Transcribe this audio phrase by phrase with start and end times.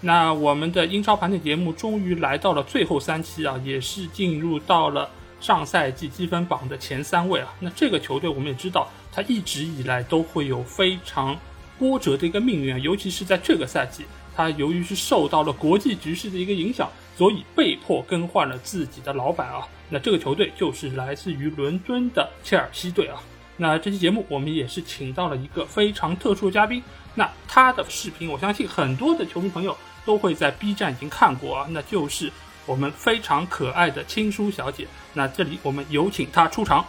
[0.00, 7.52] 那我们的英超盘点节目终于来到了最后三期啊，也是进入到了上赛季积分榜的前三位啊。
[7.58, 11.36] 那这个球队我们也知道，它一直以来都会有非常
[11.80, 14.04] 波折的一个命运啊，尤其是在这个赛季，
[14.36, 19.66] 它由于是受到了国际局势的一个影响，所以被迫更换了自己的老板啊。
[19.88, 23.20] 那这个球队就是来自于伦敦的切尔西队啊。
[23.56, 26.80] 那这期节目我们也是请到了一个非常特殊的嘉宾，
[27.16, 29.76] 那他的视频我相信很多的球迷朋友。
[30.08, 32.32] 都会在 B 站已经看过啊，那就是
[32.64, 34.88] 我们非常可爱的青叔小姐。
[35.12, 36.82] 那这里我们有请她出场。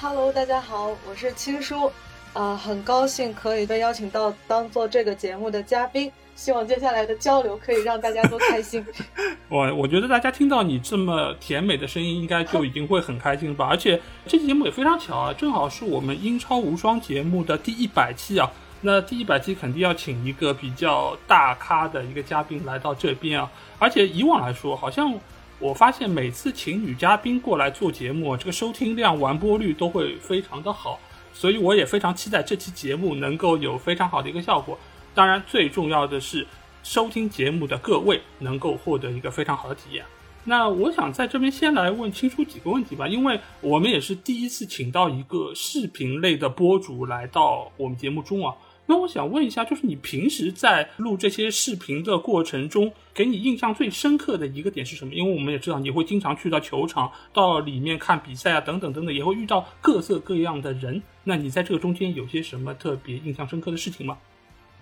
[0.00, 1.90] Hello，大家好，我是青叔，
[2.32, 8.86] 呃，很高兴可以被邀请到当做这个节目的嘉宾，希望接下来的交流可以让大家都开心。
[9.50, 13.66] 我我觉得大家听到你这么甜美的声音，应该就已经会很开心了吧？
[13.68, 18.48] 而且这期节目也非常巧啊，正好是我们英超无双节目的第一百期啊。
[18.82, 25.14] 那第一百期肯定要请一个比较大咖的一个嘉宾来到这边啊，而且以往来说，好像
[25.58, 30.98] 我发现每次请女嘉宾过来做节目，这个收听量、完播率都会非常的好，
[31.34, 34.78] 所以我也非常期待这期节目能够有非常好的一个效果。
[35.14, 36.46] 当然，最重要的是
[36.82, 40.02] 收听节目的各位能够获得一个非常好的体验。
[40.44, 48.54] 那我想在这边先来问青叔几个问题吧，因为我们也是第一次请到一个视频类的播主来到我们节目中啊。
[48.90, 55.14] 那我想问一下，就是你平时在录这些视频的过程中，给你印象最深刻的一个点是什么？
[55.14, 61.00] 因为我们也知道你会经常去到球场，到里面看比赛啊，等等等等，也会遇到各色各样的人。
[61.22, 64.18] 那你在这个中间有些什么特别印象深刻的事情吗？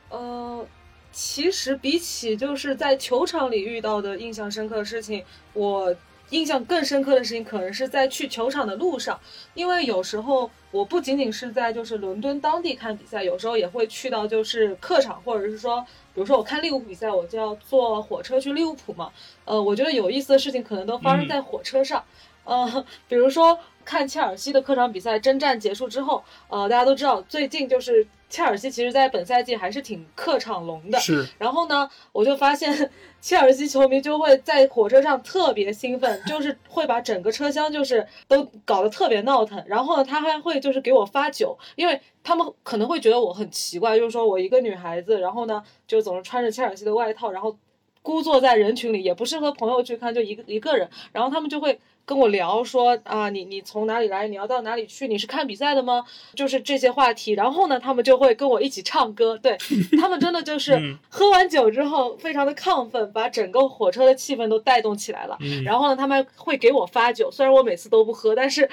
[0.09, 0.67] 呃，
[1.13, 5.95] 其实比起就是在球场里遇到的印象深刻的事情，我。
[6.31, 9.19] 印象更深刻的事情，可能是在去球场的路上，
[9.55, 15.81] 因为有时候我不仅仅是在就是伦敦当地看比赛，有时候也会去到就是客场，或者是说，
[16.15, 19.11] 比如说我看利物浦比赛，我就要坐火车去利物浦嘛。
[19.45, 22.05] 呃，我觉得有意思的事情可能都发生在火车上。
[22.49, 30.99] 呃，比如说看切尔西的客场比赛，征战结束之后，呃，大家都知道最近就是切尔西其实在本赛季还是挺客场龙的。
[30.99, 31.27] 是。
[31.39, 32.91] 然后呢，我就发现。
[33.21, 39.61] 切尔西球迷就会在火车上特别兴奋，就是会把整个车厢就是都搞得特别闹腾。
[39.67, 47.59] 然后呢，他还会就是给我发酒，因为他们可能会觉得我很奇怪，就是说我一个女孩子，然后呢就总是穿着切尔西的外套，然后
[48.03, 50.89] 孤坐在人群里，也不是和朋友去看，就一个一个人。
[51.11, 51.81] 然后他们就会。
[52.09, 54.27] 跟我聊说啊，你你从哪里来？
[54.29, 55.07] 你要到哪里去？
[55.07, 56.03] 你是看比赛的吗？
[56.35, 57.33] 就是这些话题。
[57.33, 59.37] 然后呢，他们就会跟我一起唱歌。
[59.37, 59.59] 对
[60.01, 65.37] 他们真的就是喝完酒之后非常的亢奋，把整个火车的气氛都带动起来了。
[65.67, 68.71] 然后呢，他们会给我发酒，虽然我每次都不喝，但是。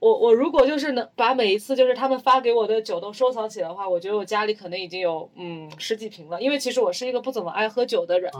[0.00, 6.40] 我我如果就是能把每一次就是他们发给我的酒都收藏起来的话，我觉得我家里可能已经有嗯十几瓶了。
[6.40, 8.30] 因为其实我是一个不怎么爱喝酒的人。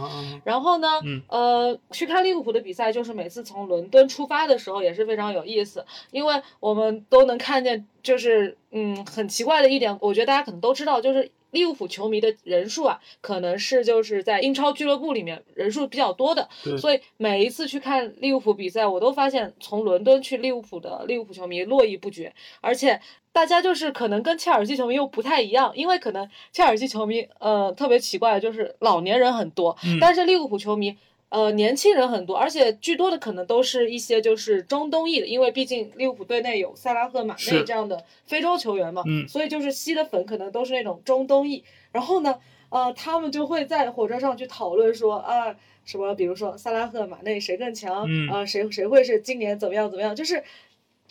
[0.44, 0.88] 然后呢，
[1.28, 11.30] 呃，去看利物浦的比赛，就是每次从伦敦出发的时候也是非常有意思，因为我们都能看见，就是嗯很奇怪的一点，我觉得大家可能都知道，就是。
[11.50, 16.48] 利物浦球迷的人数啊，可能是就是在英超俱乐部里面人数比较多的，
[16.78, 23.00] 所以每一次去看利物浦比赛，我都发现从伦敦去利物浦的利物浦球迷络绎不绝，而且
[23.32, 30.96] 大家就是可能跟切尔西球迷又不太一样，因为可能切尔西球迷呃特别奇怪，就是老年人很多，但是利物浦球迷。
[31.30, 41.62] 呃，年轻人很多，而且居多的可能都是一些就是中东裔的，因为毕竟利物浦队内有萨拉赫、马内这样的非洲球员嘛，所以就是吸的粉可能都是那种中东裔。
[41.92, 42.38] 然后呢，
[42.70, 45.54] 呃，他们就会在火车上去讨论说啊，
[45.84, 50.42] 什么比如说萨拉赫、马内谁更强，啊，谁谁会是今年怎么样怎么样，就是。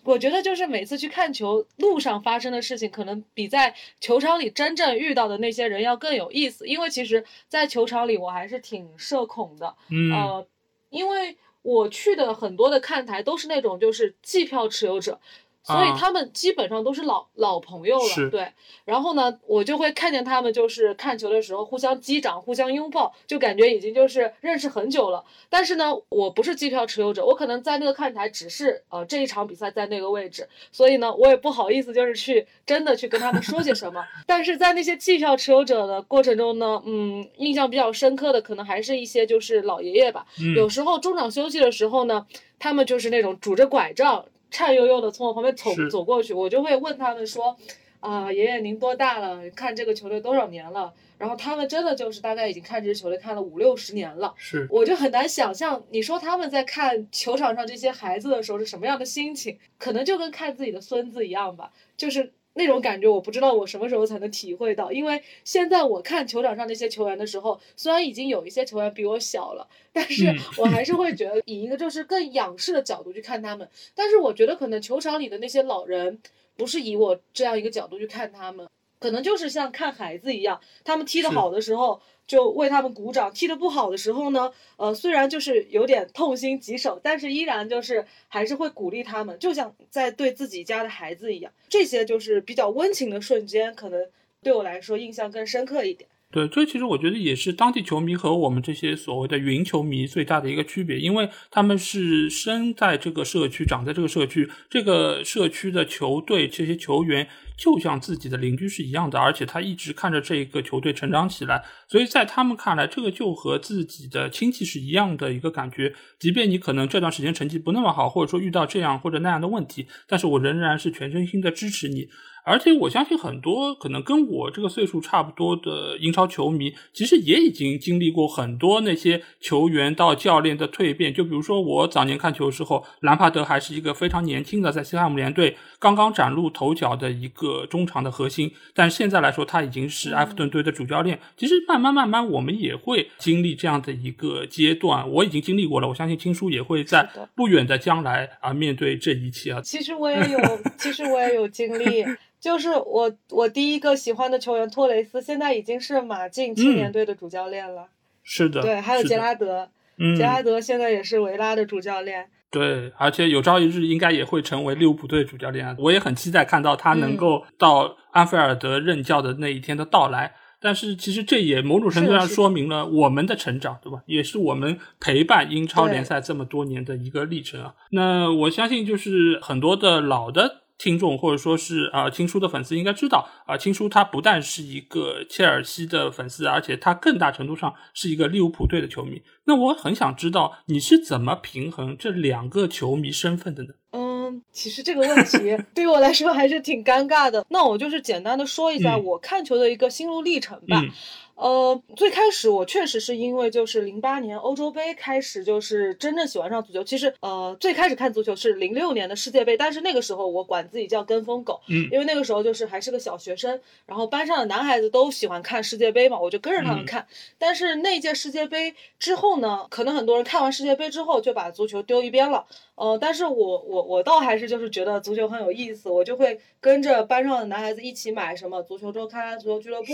[0.07, 6.65] 我觉得就是每次去看球路上发生的事情，可能比在球场里真正遇到的那些人要更有意思。
[6.65, 9.75] 因为其实，在球场里我还是挺社恐的，
[10.13, 10.47] 呃，
[10.89, 15.19] 因为我去的很多的看台都是那种就是季票持有者。
[15.67, 18.29] 所以他们基本上都是老老朋友了。
[18.29, 18.53] 对，
[18.85, 25.23] 然后呢，我就会看见他们就是看球的时候互相击掌、互相拥抱，就感觉已经就是认识很久了。
[25.49, 34.01] 但是呢，我不是机票持有者，我可能在那个看台只是呃这一场比赛在那个位置，所以呢，我也不好意思就是去真的去跟他们说些什么。
[34.25, 40.25] 但是在那些机票持有者的过程中呢，嗯，印象比较深刻的可能还是一些就是老爷爷吧。
[40.39, 42.25] 嗯有时候中场休息的时候呢，
[42.57, 47.57] 他们就是那种拄着拐杖，颤悠悠的从我旁边走走过去，我就会问他们说，
[47.99, 49.49] 啊、爷爷您多大了？
[49.51, 50.93] 看这个球队多少年了？
[51.17, 54.33] 然后他们真的就是大概已经看这支球队看了五六十年了。
[54.37, 64.91] 是我就很难想象，你说他们在看球场上这些孩子的时候是什么样的心情，可能就跟看自己的孙子一样吧，就是那种感觉，我不知道我什么时候才能体会到。
[64.91, 73.69] 因为现在我看球场上那些球员的时候，虽然已经有一些球员比我小了，但是嗯我还是会觉得以一个就是更仰视的角度去看他们。
[73.95, 76.19] 但是我觉得可能球场里的那些老人，
[76.57, 78.67] 不是以我这样一个角度去看他们。
[78.99, 91.51] 可能就是像看孩子一样，他们踢得好的时候就为他们鼓掌，踢得不好的时候呢，呃，虽然就是有点痛心疾首，但是依然就是还是会鼓励他们，就像在对自己家的孩子一样。
[91.69, 94.05] 这些就是比较温情的瞬间，可能
[94.43, 96.09] 对我来说印象更深刻一点。
[96.29, 115.93] 对，这其实我觉得也是当地球迷和我们这些所谓的云球迷最大的一个区别，因为他们是生在这个社区，长在这个社区，这个社区的球队这些球员就像自己的邻居是一样的，而且他一直看着这个球队成长起来，所以在他们看来，这个就和自己的亲戚是一样的一个感觉。
[116.19, 122.07] 即便你可能这段时间成绩不那么好，或者说遇到这样或者那样的问题，但是我仍然是全身心的支持你。
[122.47, 131.13] 而且我相信很多可能跟我这个岁数差不多的英超球迷，其实也已经经历过很多那些球员到教练的蜕变。
[131.13, 141.19] 就比如说我早年看球的时候，兰帕德还是一个非常年轻的，在西汉姆联队刚刚崭露头角的一个中场的核心，但现在来说他已经是埃弗顿队的主教练。
[141.35, 145.09] 其实慢慢慢慢，我们也会经历这样的一个阶段。
[145.11, 149.61] 我已经经历过了，我相信青叔也会在不远的将来啊面对这一切啊。
[149.61, 150.39] 其实我也有，
[150.77, 152.05] 其实我也有经历，
[152.39, 157.87] 就是我我第一个喜欢的球员托雷斯，现在已经是马竞青年队的主教练了。
[158.23, 162.29] 是的，对，还有杰拉德，嗯杰拉德现在也是维拉的主教练。
[162.49, 165.75] 对，而且有朝一日应该也会成为利物浦队主教练啊！
[165.77, 170.33] 我也很期待看到他能嗯够到安菲尔德任教的那一天的到来。
[170.59, 174.01] 但是其实这也某种程度上说明了我们的成长，对吧？
[174.07, 177.75] 也是我们陪伴英超联赛这么多年的一个历程啊。
[177.91, 189.21] 那我相信，就是很多的老的听众或者说是啊、呃青叔的粉丝应该知道啊、青叔他不但是一个切尔西的粉丝，而且他更大程度上是一个利物浦队的球迷。
[189.45, 193.69] 那我很想知道你是怎么平衡这两个球迷身份的呢？
[193.91, 197.45] 嗯，其实这个问题 对于我来说还是挺尴尬的。
[197.49, 200.79] 那我就是简单的说一下嗯我看球的一个心路历程吧。
[200.81, 200.89] 嗯
[201.37, 206.83] 呃，最开始我确实是因为就是零八年欧洲杯开始，就是真正喜欢上足球。
[206.83, 217.05] 其实呃，最开始看足球是零六年的世界杯，但是那个时候我管自己叫跟风狗，嗯因为那个时候就是还是个小学生，然后班上的男孩子都喜欢看世界杯嘛，我就跟着他们嗯看。
[217.37, 222.47] 但是那届世界杯之后呢，可能很多人看完世界杯之后就把足球丢一边了。
[222.73, 229.85] 呃，但是我我我倒还是就是觉得足球很有意思，我就会跟着班上的男孩子一起买什么足球周刊、足球俱乐部，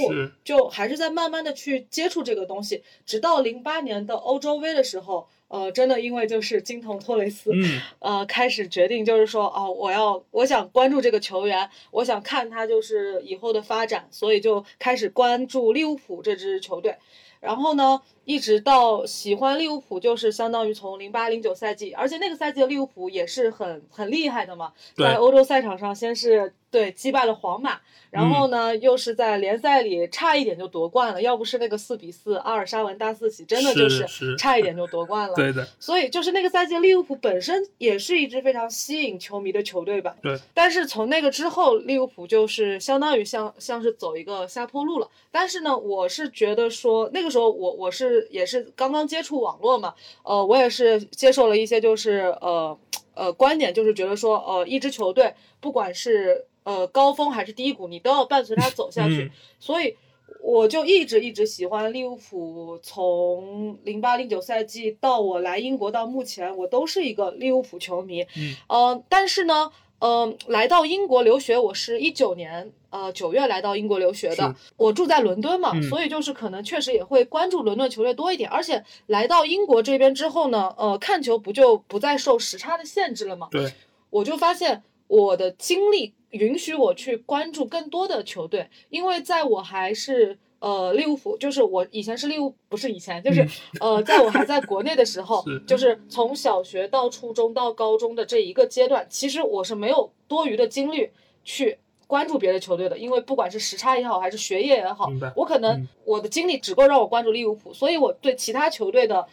[0.43, 16.97] 就还是在慢慢的去接触这个东西，直到零八年的欧洲杯的时候，呃，真的因为就是金童托雷斯，嗯呃，开始决定就是说，哦，我要我想关注这个球员，我想看他就是以后的发展，所以就开始关注利物浦这支球队。
[17.39, 35.35] 然后呢，一直到喜欢利物浦，就是相当于从零八零九赛季，而且那个赛季的利物浦也是很很厉害的嘛，在欧洲赛场上先是对击败了皇马，然后呢、又是在联赛里差一点就夺冠了，要不是那个四比四阿尔沙文大四喜，真的就是是 差一点就夺冠了。
[35.35, 40.15] 对的，所以就是那个赛季，利物浦本身也是一支非常吸引球迷的球队吧。
[40.23, 40.35] 对。
[40.51, 45.07] 但是从那个之后，利物浦就是相当于像像是走一个下坡路了。
[45.29, 52.75] 但是呢，我是觉得说那个时候我我是也是刚刚接触网络嘛，呃，我也是接受了一些就是呃
[53.13, 59.23] 呃观点，就是觉得说呃一支球队不管是呃高峰还是低谷，你都要伴随他走下去。
[59.23, 59.95] 嗯所以
[60.41, 68.21] 我就一直一直喜欢利物浦，从零八零九赛季到我来英国到目前，我都是一个利物浦球迷。
[68.35, 78.49] 嗯，呃，但是呢，嗯、来到英国留学，我是一九年呃九月来到英国留学的，我住在伦敦嘛，嗯所以就是可能确实也会关注伦敦球队多一点。
[78.49, 83.47] 而且来到英国这边之后呢，呃，看球不就不再受时差的限制了吗？
[83.49, 83.71] 对，
[84.09, 93.47] 我就发现我的精力允许我去关注更多的球队，因为在我还是呃利物浦，就是我以前是利物，不是以前，就是、
[93.79, 101.09] 呃，在我还在国内的时 候是，就是从小学到初中到高中的这一个阶段，其实我是没有多余的精力
[101.43, 101.77] 去。
[102.05, 109.25] 关注别的球队的，因为不管是时差也好，还是学业也好，我可能嗯我的精力只够让我关注利物浦，所以我对其他球队的，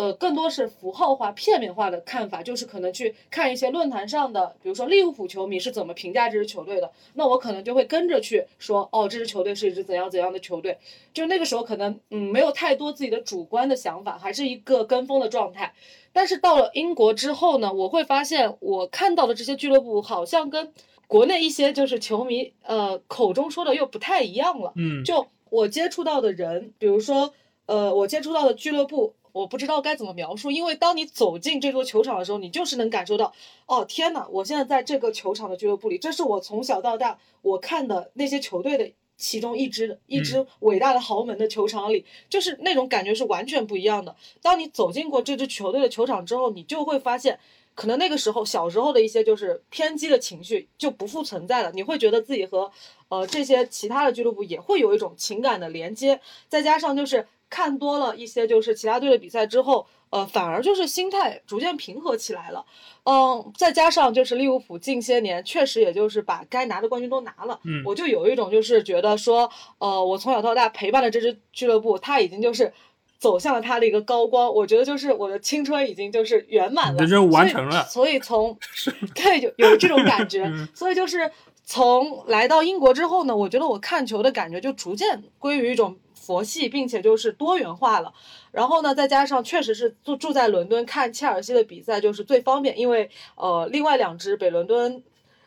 [0.00, 10.78] 呃，更多是符号化、片面化的看法，就是可能去看一些论坛上的，比如说利物浦球迷是怎么评价这支球队的，那我可能就会跟着去说，哦，这支球队是一支怎样怎样的球队，
[11.12, 15.74] 就那个时候可能嗯没有太多自己的主观的想法，还是一个跟风的状态。
[16.14, 20.72] 但是到了英国之后呢，我会发现我看到的这些俱乐部好像跟
[21.06, 24.72] 国内一些就是球迷呃口中说的又不太一样了。
[24.76, 27.34] 嗯，就我接触到的人，比如说，
[27.66, 33.32] 呃，我接触到的俱乐部，我不知道该怎么描述，因为当你走进这座球场的时候，你就是能感受到，
[33.66, 44.16] 哦，天呐，我现在在这个球场的俱乐部里，这是我从小到大我看的那些球队的其中一支一支伟大的豪门的球场里，就是那种感觉是完全不一样的。
[44.40, 47.38] 当你走进过这支球队的球场之后，你就会发现。
[47.72, 52.70] 可能那个时候小时候的一些就是偏激的情绪就不复存在了，你会觉得自己和
[53.08, 62.64] 呃这些其他的俱乐部也会有一种情感的连接，再加上就是看多了一些就是其他队的比赛之后，呃，反而就是心态逐渐平和起来了。
[63.04, 72.72] 嗯，再加上就是利物浦近些年确实也就是把该拿的冠军都拿了，嗯我就有一种就是觉得说，呃，我从小到大陪伴的这支俱乐部，它已经就是。
[73.18, 78.58] 走向了它的一个高光，我觉得就是我的青春已经就是圆满了，完成了所以从
[79.14, 81.30] 对有有这种感觉，嗯所以就是
[81.62, 88.12] 从来到英国之后呢，我觉得我看球的感觉就逐渐归于一种佛系，并且就是多元化了。
[88.52, 95.02] 然后呢，再加上确实是住住在伦敦看切尔西的比赛就是最方便，因为呃，另外两支北伦敦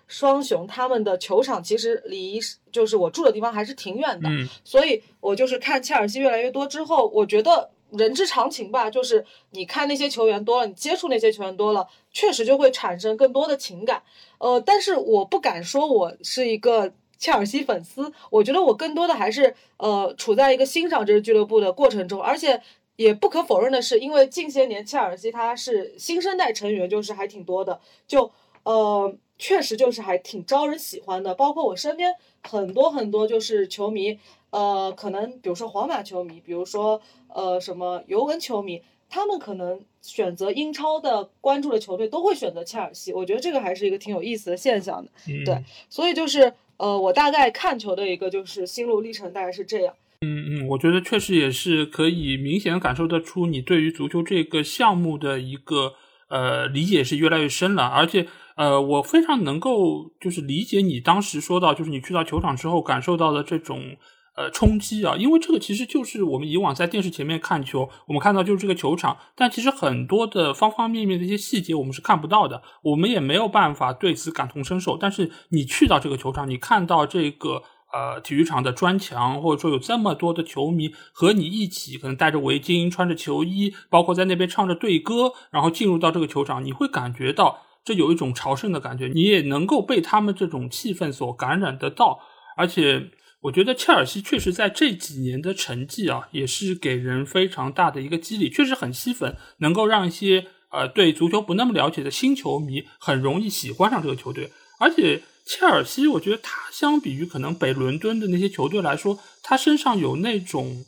[0.07, 2.39] 双雄他们的球场其实离
[2.71, 14.01] 就是我住的地方还是挺远的，嗯所以我就是看切尔西越来越多之后，我觉得人之常情吧，就是你看那些球员多了，你接触那些球员多了，确实就会产生更多的情感。
[14.39, 16.91] 呃，但是我不敢说我是一个
[17.23, 22.61] 切尔西粉丝，我觉得我更多的还是呃处在一个欣赏这支俱乐部的过程中，而且。
[22.95, 31.33] 也不可否认的是，因为近些年切尔西它是新生代成员，就是还挺多的，就呃确实就是还挺招人喜欢的。
[31.33, 32.13] 包括我身边
[32.43, 34.19] 很多很多就是球迷，
[34.51, 43.11] 呃，可能比如说皇马球迷，比如说呃什么尤文球迷，他们可能选择英超的关注的球队都会选择切尔西。
[43.11, 45.09] 我觉得这个还是一个挺有意思的现象的。
[45.27, 49.93] 嗯对所以就是呃，我大概看球的一个就是心路历程大概是这样。
[50.19, 55.93] 嗯嗯，我觉得确实也是可以明显感受得出你对于足球这个项目的一个
[56.27, 63.95] 呃理解是越来越深了，而且呃，我非常能够就是理解你当时说到，就是你去到球场之后感受到的这种
[64.35, 74.97] 呃冲击啊，因为这个其实就是我们以往在电视前面看球，我们看到就是这个球场，但其实很多的方方面面的一些细节我们是看不到的，我们也没有办法对此感同身受。
[74.97, 77.63] 但是你去到这个球场，你看到这个。
[77.95, 92.19] 呃，体育场的砖墙，或者说有这么多的球迷和你一起，可能戴着围巾、穿着球衣，包括在那边唱着队歌，然后进入到这个球场，你会感觉到这有一种朝圣的感觉，你也能够被他们这种气氛所感染得到。
[92.57, 93.11] 而且，
[93.43, 105.21] 我觉得切尔西确实在这几年的成绩啊，也是给人非常大的一个激励，确实很吸粉，能够让一些呃对足球不那么了解的新球迷很容易喜欢上这个球队，而且。
[105.45, 110.85] 切尔西，我觉得他相比于可能北伦敦的那些球队来说，他身上有那种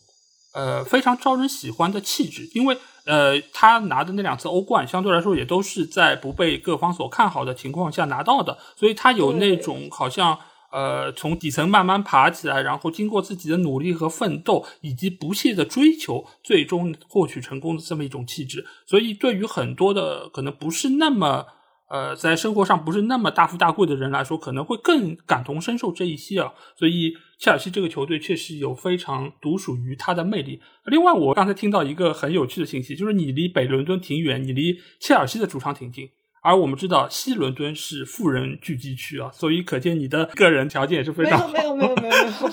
[0.54, 10.40] 呃非常招人喜欢的气质，因为呃他拿的那两次欧冠相对来说也都是在不被各方所看好的情况下拿到的，所以他有那种好像
[10.76, 18.66] 呃从底层慢慢爬起来，然后经过自己的努力和奋斗以及不懈的追求，最终获取成功的这么一种气质。
[18.86, 21.46] 所以对于很多的可能不是那么。
[21.88, 26.52] 呃，在生活上不是那么大富大贵的人来说，可能会更感同身受这一些啊。
[26.76, 30.60] 所以，切尔西这个球队确实有非常独属于它的魅力。
[30.86, 36.10] 另外，我刚才听到一个很有趣的信息，就是你离北伦敦挺远，你离切尔西的主场挺近。
[36.46, 41.48] 而我们知道，西伦敦是富人聚集区啊，所以可见你的个人条件也是非常好。
[41.48, 42.50] 没有没有没有没有没有，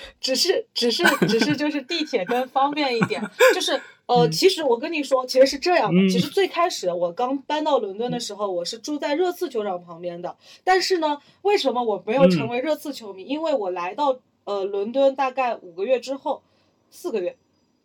[0.18, 3.22] 只是只是只是就是地铁更方便一点，
[3.54, 3.80] 就是。
[4.06, 6.00] 呃，嗯其实我跟你说，其实是这样的。
[6.00, 10.36] 嗯其实最开始我刚搬到伦敦的时候，我是住在热刺球场旁边的。
[10.62, 13.24] 但是呢，为什么我没有嗯成为热刺球迷？
[13.24, 16.40] 因为我来到呃伦敦大概五个月之后，
[16.88, 17.36] 四个月，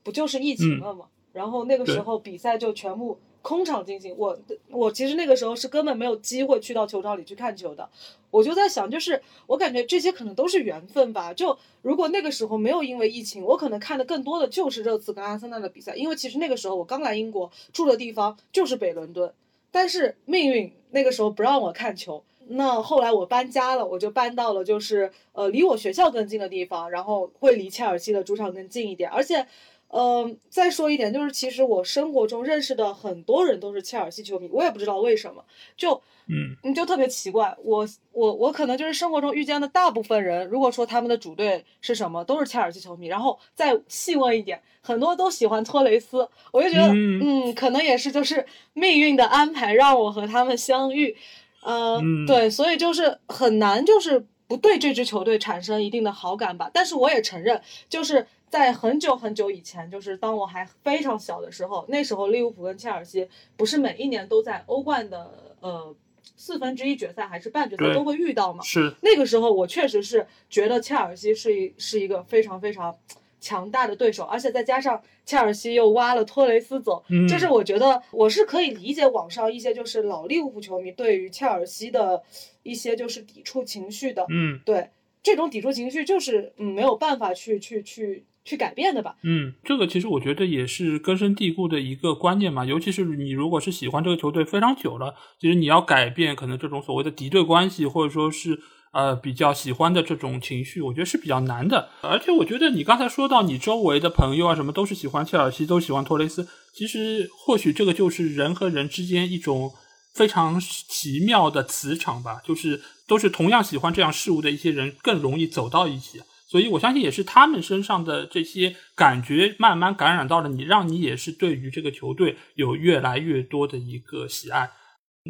[0.04, 1.06] 不就是疫情了吗？
[1.34, 4.16] 然后那个时候比赛就全部空场进行。
[4.18, 4.38] 我
[4.70, 7.90] 我其实那个时候是根本没有机会去到球场里去看球的。
[8.30, 11.34] 我就在想，就是我感觉这些可能都是缘分吧。
[11.34, 19.34] 就如果那个时候没有因为疫情，我可能看的更多的就是热刺跟阿森纳的比赛，因为其实那个时候我刚来英国，住的地方就是北伦敦。
[19.70, 29.46] 但是命运那个时候不让我看球，那后来我搬家了，我就搬到了就是呃离我学校更近的地方，然后会离切尔西的主场更近一点，而且。
[29.94, 35.44] 嗯，再说一点，就是其实我生活中认识的很多人都是切尔西球迷，我也不知道为什么，
[35.76, 37.54] 就嗯，你就特别奇怪。
[37.62, 43.08] 我我我可能就是生活中遇见的大部分人，如果说他们的主队是什么，都是切尔西球迷。
[43.08, 51.18] 然后再细问一点，很多都喜欢托雷斯，我就觉得，嗯，可能也是就是命运的安排让我和他们相遇。
[51.64, 56.72] 呃，对，所以就是很难，就是不对这支球队产生一定的好感吧。
[56.74, 58.26] 但是我也承认，就是。
[58.52, 65.96] 在很久很久以前，就是当我还非常小的时候，那时候利物浦跟切尔西不是每一年都在欧冠的呃
[66.36, 68.62] 四分之一决赛还是半决赛都会遇到嘛？
[68.62, 72.94] 是那个时候，我确实是觉得切尔西是一是一个非常非常
[73.40, 82.22] 强大的对手，而且再加上切尔西又挖了托雷斯走，就是我觉得我是可以理解网上一些就是老利物浦球迷对于切尔西的
[82.64, 84.26] 一些就是抵触情绪的。
[84.30, 84.90] 嗯，对，
[85.24, 88.26] 这种抵触情绪就是嗯没有办法去去去。
[88.44, 89.16] 去改变的吧。
[89.24, 92.66] 嗯，这个其实我觉得也是根深蒂固的一个观念嘛。
[92.66, 98.60] 尤其是你如果是喜欢这个球队非常久了，其实你要改变可能这种所谓的敌对关系，或者说是
[98.94, 101.90] 呃比较喜欢的这种情绪，我觉得是比较难的。
[102.02, 106.48] 而且我觉得你刚才说到你周围的朋友啊，什么都是喜欢切尔西，都喜欢托雷斯。
[106.74, 109.72] 其实或许这个就是人和人之间一种
[110.16, 116.20] 非常奇妙的磁场吧，就是都是同样喜欢这样事物的一些人更容易走到一起。
[116.52, 124.70] 所以，我相信也是他们身上的这些感觉慢慢感染到了你，让你也是对于这个球队有越来越多的一个喜爱。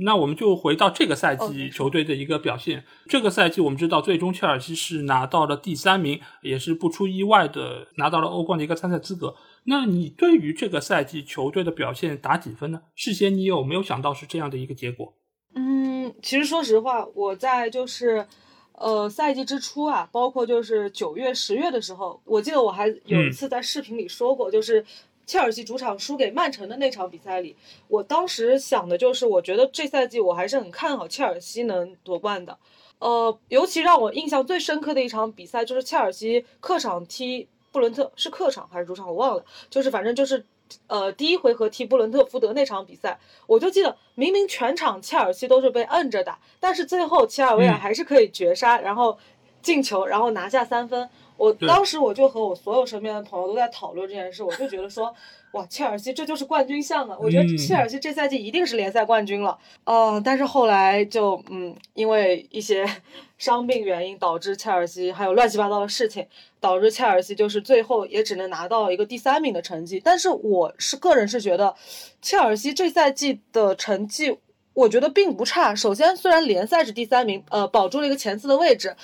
[0.03, 2.85] 那我们就回到这个赛季球队的一个表现。
[3.07, 9.35] 这个赛季我们知道，最终切尔西是拿到了第三名，也是不出意外的拿到了欧冠的一个参赛资格。
[9.65, 12.81] 那你对于这个赛季球队的表现打几分呢？
[12.95, 15.13] 事先你有没有想到是这样的一个结果？
[15.53, 18.25] 嗯，其实说实话，我在就是。
[18.81, 24.83] 呃，赛季之初啊，包括就是九月、十月的时候，我记得我还有一次在视频里说过，就是
[25.27, 27.55] 切尔西主场输给曼城的那场比赛里，
[27.87, 32.57] 我当时想的就是，我觉得这赛季我还是很看好切尔西能夺冠的。
[32.99, 40.45] 呃，尤其让我印象最深刻的一场比赛就是切尔西客场踢布伦特，是客场还是主场我忘了，就是反正就是。
[40.87, 49.17] 呃，第一回合踢布伦特福德那场比赛，我就记得明明全场切尔西都是被摁着打，但是最后切尔维尔还是可以绝杀，然后
[49.61, 51.09] 进球，然后拿下三分。
[51.37, 55.11] 我当时我就和我所有身边的朋友都在讨论这件事，我就觉得说，
[55.53, 57.17] 哇，切尔西这就是冠军相啊！
[57.19, 59.57] 我觉得切尔西这赛季一定是联赛冠军了。
[59.83, 62.85] 嗯，但是后来就嗯，因为一些
[63.37, 66.25] 伤病原因，导致切尔西还有乱七八糟的事情。
[66.61, 71.73] 导致切尔西就是最后也只能拿到一个第三名的成绩，但是我是个人是觉得，
[72.21, 74.37] 切尔西这赛季的成绩
[74.73, 75.75] 我觉得并不差。
[75.75, 78.95] 首先，虽然联赛是第三名，呃，保住了一个前四的位置，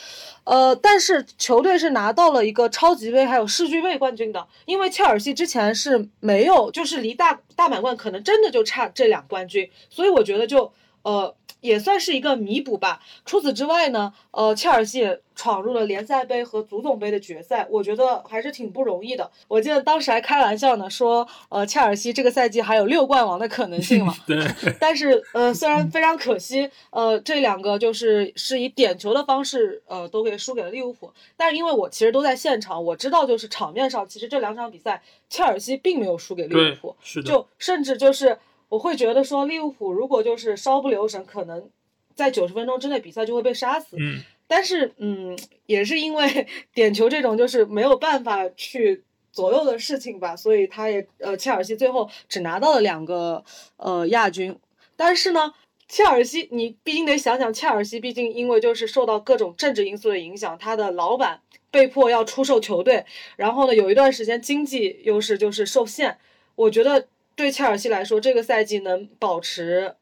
[0.44, 4.48] 呃，但是球队是拿到了一个超级杯还有世俱杯冠军的。
[4.66, 10.72] 因为切尔西之前是没有，就是离大大满贯可能真的就差这两冠军，所以我觉得就
[11.04, 11.36] 呃。
[11.62, 13.02] 也算是一个弥补吧。
[13.26, 19.30] 除此之外呢，呃，切尔西也闯入了联赛杯和足总杯的决赛，我觉得还是挺不容易的。
[19.48, 24.14] 我记得当时还开玩笑呢，说，呃，切尔西这个赛季还有六冠王的可能性嘛。
[24.26, 24.38] 对。
[24.80, 31.12] 但是，呃，虽然 非常可惜，呃，这两个就是是以点球的方式，呃，都给输给了利物浦。
[31.36, 37.30] 但是因为我其实都在现场，我知道就是场面上，其实这两场比赛，切尔西并没有输给利物浦，是的。
[37.30, 38.38] 就甚至就是。
[38.70, 41.70] 我会觉得说利物浦如果就是稍不留神，可能
[42.16, 43.96] 在九十分钟之内比赛就会被杀死。
[43.98, 53.44] 嗯，但是嗯，也是因为 点球这种就是没有办法去左右的事情吧，所以他也呃，切尔西最后只拿到了两个
[53.78, 54.58] 呃亚军。
[54.98, 55.54] 但是呢，
[55.88, 61.40] 切尔西你毕竟得想想，切尔西毕竟因为就是受到各种政治因素的影响，他的老板
[61.72, 63.06] 被迫要出售球队，
[63.38, 66.18] 然后呢有一段时间经济优势就是受限。
[66.56, 67.08] 我觉得。
[67.38, 69.96] 对切尔西来说，这个赛季能保持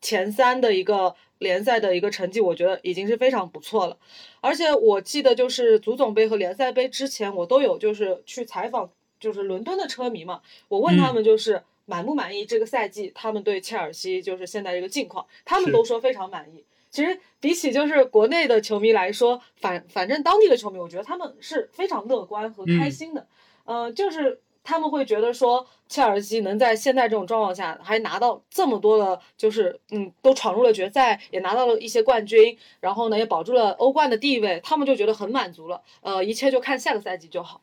[0.00, 3.96] 前三的一个联赛的一个成绩，我觉得已经是非常不错了。
[4.40, 8.90] 而且我记得，就是足总杯和联赛杯之前，我都有就是去采访，
[9.20, 16.64] 就是伦敦的车迷嘛，我问他们就是满不满意这个赛季，他们对切尔西就是现在这个境况，他们都说非常满意。
[16.90, 23.28] 其实比起就是国内的球迷来说，反反正当地的球迷，我觉得他们是非常乐观和开心的。
[23.66, 24.40] 嗯，就是。
[24.64, 35.82] 他们会觉得说，切尔西能在现在这种状况下还拿到这么多的，就是嗯，都闯入了决赛，也拿到了一些冠军，然后呢，也保住了欧冠的地位，他们就觉得很满足了。
[36.00, 37.60] 呃，一切就看下个赛季就好。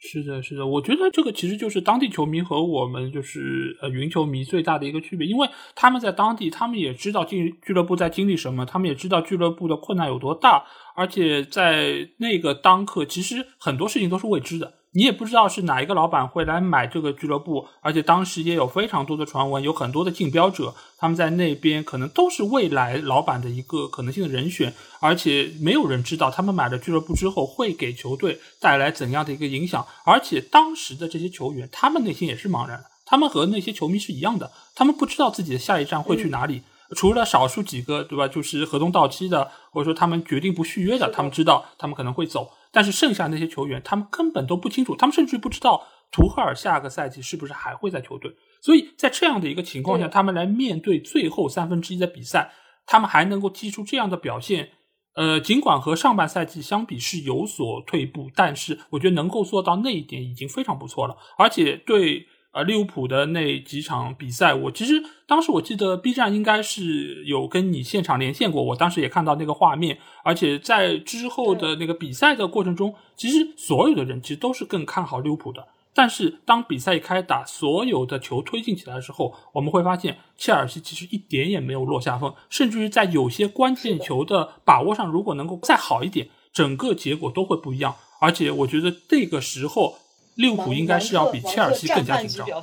[0.00, 14.74] 是的，是的，我觉得这个其实就是当地球迷和我们就是呃云球迷最大的一个区别，因为他们在当地，他们也知道进俱乐部在经历什么，他们也知道俱乐部的困难有多大，而且在那个当刻，其实很多事情都是未知的。
[14.92, 36.62] 你也不知道是哪一个老板会来买这个俱乐部，而且当时也有非常多的传闻，有很多的竞标者，他们在那边可能都是未来老板的一个可能性的人选，而且没有人知道他们买了俱乐部之后会给球队带来怎样的一个影响，而且当时的这些球员，他们内心也是茫然的，他们和那些球迷是一样的，他们不知道自己的下一站会去哪里，
[36.96, 38.26] 除了少数几个，对吧？
[38.26, 42.50] 就是合同到期的，或者说他们决定不续约的，他们知道他们可能会走。
[42.72, 48.32] 但是剩下那些球员，他们根本都不清楚，他们甚至不知道图赫尔下个赛季是不是还会在球队。
[48.62, 52.52] 所以在这样的一个情况下，他们来面对最后三分之一的比赛，
[52.86, 54.70] 他们还能够踢出这样的表现，
[55.14, 62.26] 呃，尽管和上半赛季相比是有所退步，但是我觉得能够做到那一点已经非常不错了，而且对。
[62.50, 75.68] 呃，利物浦的那几场比赛，我其实当时我记得 B 站应该是有跟你现场连线过，我当时也看到那个画面，而且在之后的那个比赛的过程中，其实所有的人其实都是更看好利物浦的。
[75.92, 87.94] 但是当比赛一开打，所有的球推进起来的时候，我们会发现切尔西其实一点也没有落下风，甚至于在有些关键球的把握上，如果能够再好一点，整个结果都会不一样。
[88.20, 89.96] 而且我觉得这个时候。
[90.38, 92.62] 利物浦应该是要比切尔西更加紧张，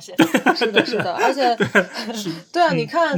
[0.56, 1.54] 是的，是的，而且，
[2.50, 3.14] 对啊，你看，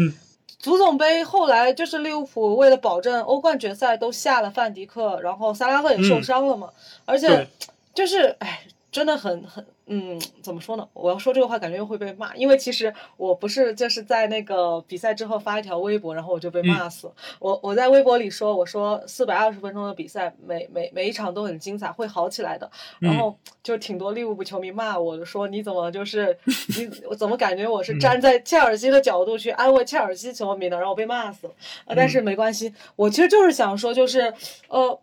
[0.58, 6.70] 足总杯后来就是利物浦为了保证欧冠决赛都下了范迪克，然后萨拉赫也受伤了嘛，
[7.04, 7.46] 而且
[7.94, 9.64] 就是哎，真的很很。
[9.90, 10.87] 嗯，怎么说呢？
[10.92, 17.11] 我要说这个话，感觉又会被骂，因为其实我不是就是在那个比赛之后发一条微博，然后我就被骂死。
[17.38, 22.70] 我我在微博里说，我说四百二十分钟的比赛，每每每一场都很精彩，会好起来的。
[22.98, 26.37] 然后就挺多利物浦球迷骂我的，说你怎么就是
[26.77, 31.53] 你我怎么感觉我是站在切尔西的角度去安慰切尔西球迷的，然后我被骂死了。
[31.96, 34.33] 但是没关系，我其实就是想说，就是
[34.68, 35.01] 呃。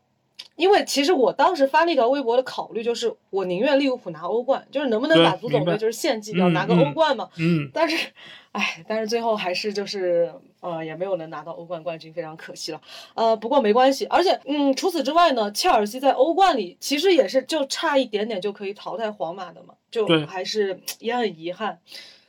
[0.56, 7.30] 因为其实我当时发那条微博的考虑就是，我宁愿利物浦拿欧冠，就是能不能把足总杯就是献祭掉，拿个欧冠嘛。
[7.38, 7.70] 嗯。
[7.74, 8.08] 但是，
[8.54, 12.82] 哎，但是最后还是就是呃，也没有能拿到欧冠冠军，非常可惜了。
[13.16, 21.80] 呃，不过没关系，而且嗯，除此之外呢，切尔西在欧冠里其实也是就差一点点就可以淘汰皇马的嘛，就还是 也很遗憾。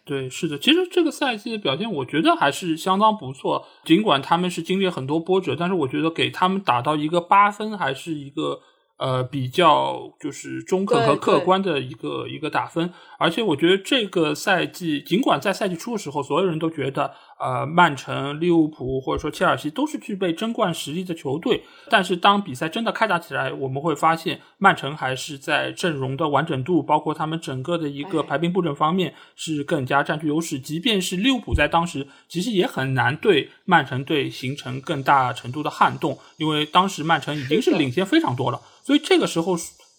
[0.07, 3.66] 对，是的，其实这个赛季的表现，我觉得还是相当不错。
[3.85, 8.61] 尽管他们是经历很多波折，但是我觉得给他们打到一个八分，还是一个。
[8.99, 30.59] 呃，比较就是中肯和客观的一个一个打分，而且我觉得这个赛季，尽管在赛季初的时候，所有人都觉得，呃，曼城、利物浦或者说切尔西都是具备争冠实力的球队，但是当比赛真的开打起来，我们会发现，曼城还是在阵容的完整度，包括他们整个的一个排兵布阵方面是更加占据优势。
[30.59, 38.59] 即便是利物浦在当时，其实也很难对曼城队形成更大程度的撼动，因为当时曼城已经是领先非常多了。
[38.83, 39.55] 所以这个时候，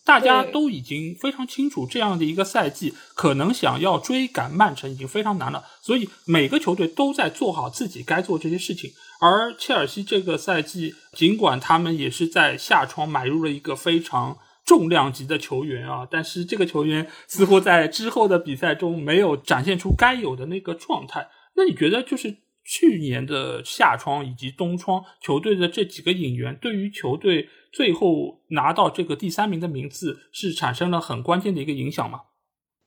[0.08, 5.66] 大家都已经非常清楚，这样的一个赛季，可能想要追赶曼城已经非常难了。
[5.82, 8.90] 所以每个球队都在做好自己该做这些事情。
[9.20, 21.28] 而切尔西这个赛季，尽管他们也是在夏窗买入了一个非常重量级的球员啊，但是这个球员似乎在之后的比赛中没有展现出该有的那个状态。
[21.58, 27.50] 那你觉得，就是去年的夏窗以及冬窗球队的这几个引援，对于球队？
[27.78, 32.22] 最后拿到这个第三名的名次，是产生了很关键的一个影响吗？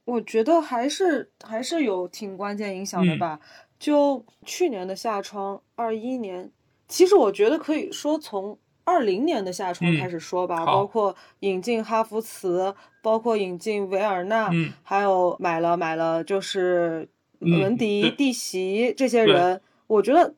[0.04, 3.38] 我觉得还是还是有挺关键影响的吧。
[3.78, 6.50] 就去年的夏窗，二一年，
[6.88, 14.50] 其实我觉得可以说从二零年的夏窗开始说吧，包括引进哈弗茨，包括引进维尔纳，
[14.82, 20.34] 还有买了买了就是文迪、蒂席这些人，我觉得。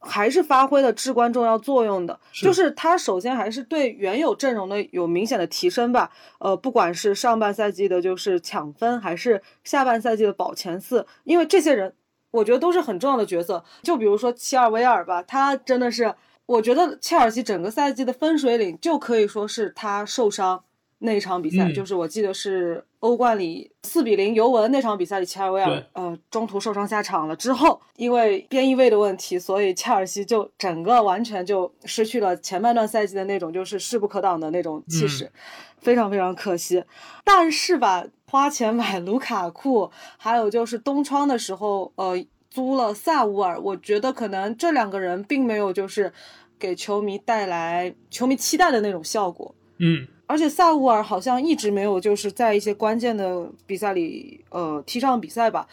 [0.00, 6.10] 还是发挥了至关重要作用的，就是他首先还是对原有阵容的有明显的提升吧。
[6.38, 11.94] 呃，不管是上半赛季的就是抢分，还是下半赛季的保前四，因为这些人
[12.30, 13.62] 我觉得都是很重要的角色。
[13.82, 16.14] 就比如说齐尔维尔吧，他真的是，
[16.46, 20.64] 我觉得切尔西整个赛季的分水岭就可以说是他受伤，
[21.00, 21.74] 那一场比赛，嗯。
[21.74, 27.36] 就是我记得是欧冠里四比零尤文那场比赛里，切尔维尔呃中途受伤下场了。
[27.36, 35.32] 之后，因为边翼位的问题，所以切尔西就整个完全就失去了前半段赛季的那种就是势不可挡的那种气势，嗯。
[35.80, 36.84] 非常非常可惜。
[37.24, 46.12] 但是吧，花钱买卢卡库，还有就是东窗的时候，呃，租了萨乌尔，我觉得可能这两个人并没有就是
[46.58, 49.54] 给球迷带来球迷期待的那种效果。
[49.78, 55.66] 嗯，而且萨乌尔好像一直没有就是在一些关键的比赛里，呃，踢上比赛吧。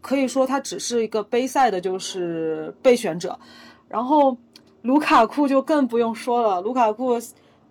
[0.00, 3.36] 可以说他只是一个杯赛的，就是备选者。
[3.88, 4.36] 然后
[4.82, 7.20] 卢卡库就更不用说了，卢卡库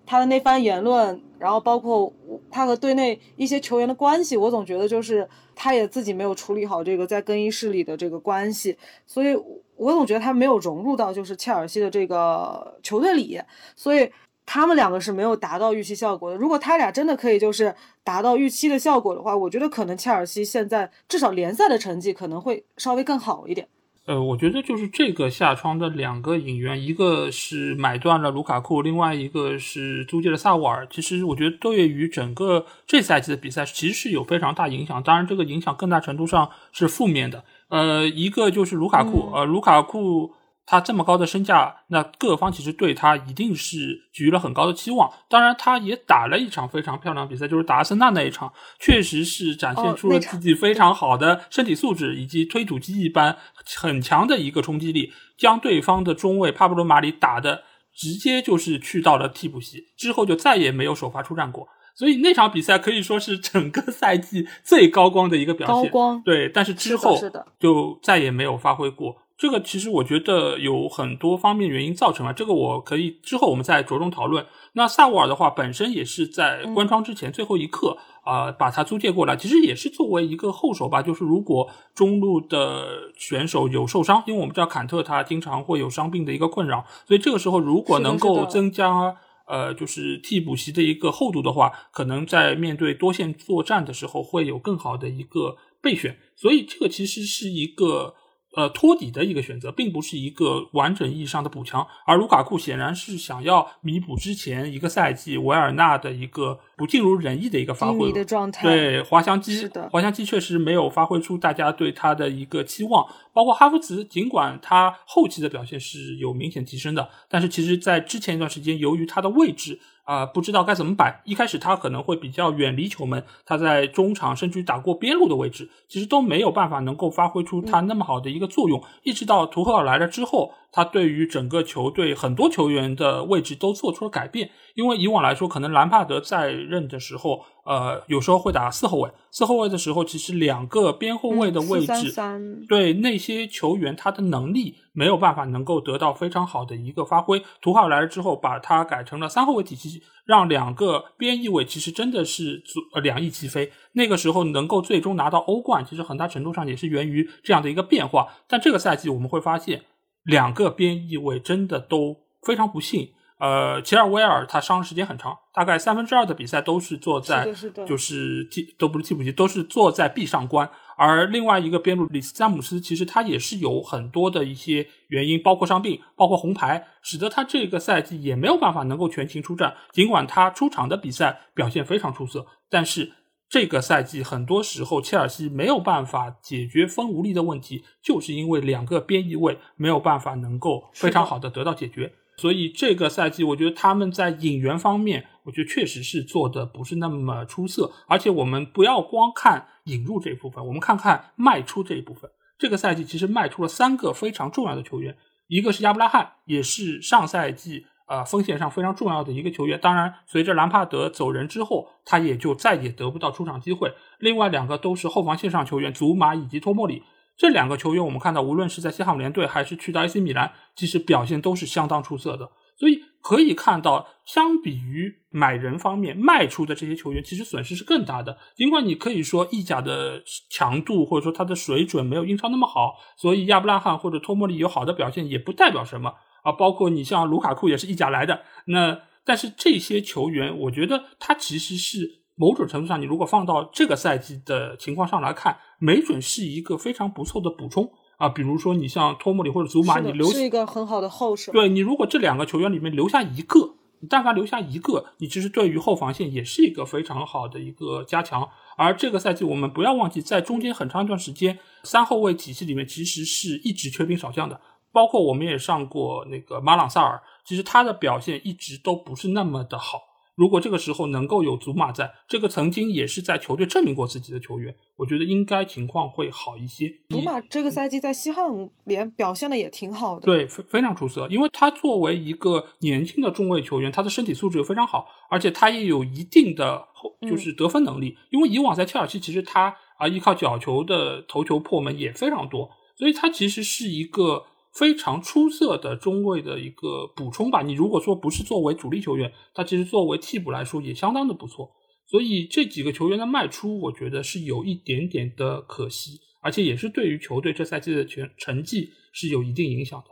[0.06, 2.12] 他的那番言论，然后包括
[2.52, 9.34] 他和队内一些球员的关系，我总觉得就是他也自己没有处理好这个在更衣室里的这个关系，所以
[9.78, 13.42] 我总觉得他没有融入到就是切尔西的这个球队里，
[13.78, 14.12] 所以
[14.46, 16.38] 他们两个是没有达到预期效果的。
[16.38, 23.68] 如果他俩真的可以就是达到预期的效果的话，我觉得可能切尔西现在至少联赛的成绩可能会稍微更好一点。
[24.08, 30.88] 呃，我觉得就是这个下窗的两个引援，一个是买断了卢卡库，另外一个是租借了萨沃尔。
[30.92, 35.02] 其实我觉得对于整个这赛季的比赛，其实是有非常大影响。
[35.02, 37.44] 当然，这个影响更大程度上是负面的。
[37.70, 40.34] 呃，一个就是卢卡库，呃，卢卡库
[40.68, 45.12] 他这么高的身价，那各方其实对他一定是给予了很高的期望。
[45.30, 53.38] 当然，他也打了一场非常漂亮的比赛，就是打阿森纳那一场，确实是展现出了自己非常好的身体素质以及推土机一般
[53.76, 61.68] 很强的一个冲击力，将对方的中卫帕布罗马里打的直接就是去到了替补席，之后就再也没有首发出战过。
[61.94, 65.84] 所以那场比赛可以说是整个赛季最高光的一个表现。
[65.86, 67.18] 高光对，但是之后
[67.58, 69.16] 就再也没有发挥过。
[69.38, 74.46] 这个其实我觉得有很多方面原因造成了，这个我可以之后我们再着重讨论。
[74.74, 81.02] 那萨沃尔的话，本身也是在关窗之前最后一刻啊、呃把他租借过来，其实也是作为一个后手吧。
[81.02, 89.18] 就是如果中路的选手有受伤，因为我们知道坎特他经常会有伤病的一个困扰，所以这个时候如果能够增加
[89.48, 98.16] 呃，就是替补席的一个厚度的话，可能在面对多线作战的时候会有更好的一个备选，所以这个其实是一个
[98.56, 101.86] 呃托底的一个选择，并不是一个完整意义上的补强。
[102.06, 108.12] 而卢卡库显然是想要弥补之前一个赛季维尔纳的一个不尽如人意的一个发挥。
[108.12, 113.06] 的状态，对滑翔机是的，滑翔机确实没有发挥出大家对他的一个期望。
[113.34, 128.82] 包括哈弗茨，尽管他后期的表现是有明显提升的，但是其实在之前一段时间，由于他的位置啊、不知道该怎么摆，一开始他可能会比较远离球门，他在中场甚至于打过边路的位置，其实都没有办法能够发挥出他那么好的一个作用。
[129.04, 134.52] 一直到图赫尔来了之后，他对于整个球队很多球员的位置都做出了改变。
[134.76, 147.42] 因为以往来说，可能兰帕德在任的时候，呃，有时候会打四后卫，四后卫的时候，其实两个边后卫的位置，嗯四三三对那些球员他的能力没有办法能够得到非常好的一个发挥。
[147.62, 153.72] 图赫尔来了之后，把它改成了三后卫体系，让两个边翼位其实真的是足呃两翼齐飞。
[153.94, 158.28] 那个时候能够最终拿到欧冠，其实很大程度上也是源于这样的一个变化。
[158.48, 159.86] 但这个赛季我们会发现，
[160.24, 163.10] 两个边翼位真的都非常不幸。
[163.38, 170.70] 呃，齐尔维尔他伤时间很长，大概三分之二的比赛都是坐在是的是的就是替都不是替补席，都是坐在壁上观。
[170.98, 179.76] 而另外一个边路里斯詹姆斯，其实他也是有很多的一些原因，包括伤病，包括红牌，使得他这个赛季也没有办法能够全勤出战。
[179.92, 183.12] 尽管他出场的比赛表现非常出色，但是
[183.50, 192.14] 这个赛季很多时候切尔西没有办法解决锋无力的问题，就是因为两个边翼位没有办法能够非常好的得到解决。
[192.38, 197.92] 所以这个赛季，我觉得他们在引援方面，我觉得确实是做的不是那么出色。
[198.08, 202.30] 而且我们不要光看引入这一部分，我们看看卖出这一部分。
[202.58, 205.16] 这个赛季其实卖出了三个非常重要的球员，
[205.48, 209.80] 一个是亚布拉罕，也是上赛季呃锋线上非常重要的一个球员。
[209.82, 213.94] 当然，随着兰帕德走人之后，他也就再也得不到出场机会。
[214.20, 217.04] 另外两个都是后防线上球员，祖马以及托莫里。
[217.38, 222.50] 这两个球员，我们看到，无论是在西汉姆联队还是去到 AC 米兰，其实表现都是相当出色的。
[222.78, 228.38] 所以可以看到，相比于买人方面卖出的这些球员，其实损失是更大的。
[228.56, 236.52] 尽管你可以说意甲的强度或者说它的水准没有英超那么好，所以亚布拉罕或者托莫里有好的表现也不代表什么啊。
[236.52, 242.25] 包括你像卢卡库也是意甲来的，那但是这些球员，我觉得他其实是。
[242.36, 248.28] 某种程度上，你如果放到这个赛季的情况上来看，没准是一个非常不错的补充啊。
[248.28, 251.52] 比如说，你像托莫里或者祖马，你留是一个很好的后手。
[251.52, 258.48] 对你如果这两个球员里面留下一个，你但凡留下一个，你其实对于后防线也是一个非常好的一个加强。
[258.78, 264.60] 而这个赛季我们不要忘记，在中间很长一段时间，三后卫体系里面其实是一直缺兵少将的。
[264.92, 270.00] 包括我们也上过那个马朗萨尔，其实他的表现一直都不是那么的好。
[270.36, 276.92] 如果这个时候能够有祖马在，这个曾经也是在球队证明过自己的球员，我觉得应该情况会好一些。
[277.10, 278.46] 祖马这个赛季在西汉
[278.84, 281.28] 联表现的也挺好的，对，非非常出色。
[281.30, 288.18] 因为他作为一个年轻的中卫球员，他的身体素质又非常好，而且他也有一定的后就是得分能力。
[288.30, 294.44] 因为以往在切尔西，其实他啊依靠角球的头球破门也非常多，所以他其实是一个。
[294.78, 297.62] 非常出色的中卫的一个补充吧。
[297.62, 301.72] 你如果说不是作为主力球员，他其实作为替补来说也相当的不错。
[302.08, 310.08] 所以这几个球员的卖出，我觉得是有一点点的可惜，而且也是对于球队这赛季的全成绩是有一定影响的。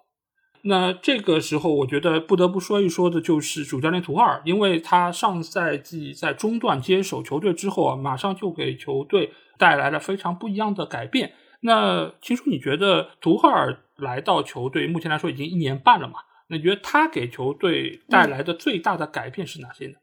[0.66, 11.34] 那这个时候，我觉得不得不说一说的就是主教练图赫尔，因为他上赛季在中段接手球队之后啊，马上就给球队带来了非常不一样的改变。
[11.64, 13.80] 那青叔，你觉得图赫尔？
[13.96, 16.16] 来到球队，目前来说已经一年半了嘛？
[16.48, 19.94] 那你觉得他给球队带来的最大的改变是哪些呢？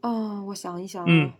[0.00, 1.32] 啊，我想一想，嗯，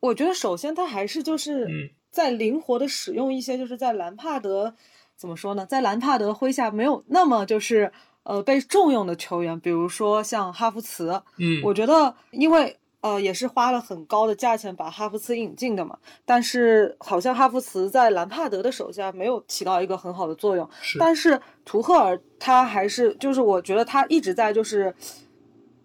[0.00, 4.74] 我觉得首先他还是就是在灵活的使用一些，就是在兰帕德
[5.14, 7.92] 怎么说呢，在兰帕德麾下没有那么就是
[8.24, 12.76] 呃被重用的球员，比如说像哈弗茨，嗯，我觉得因为。
[13.02, 20.68] 呃，也是花了很高的价钱把哈弗茨引进的嘛，但是好像哈弗茨在兰帕德的手下没有起到一个很好的作用。
[20.82, 24.94] 是，但是图赫尔他还是就是我觉得他一直在就是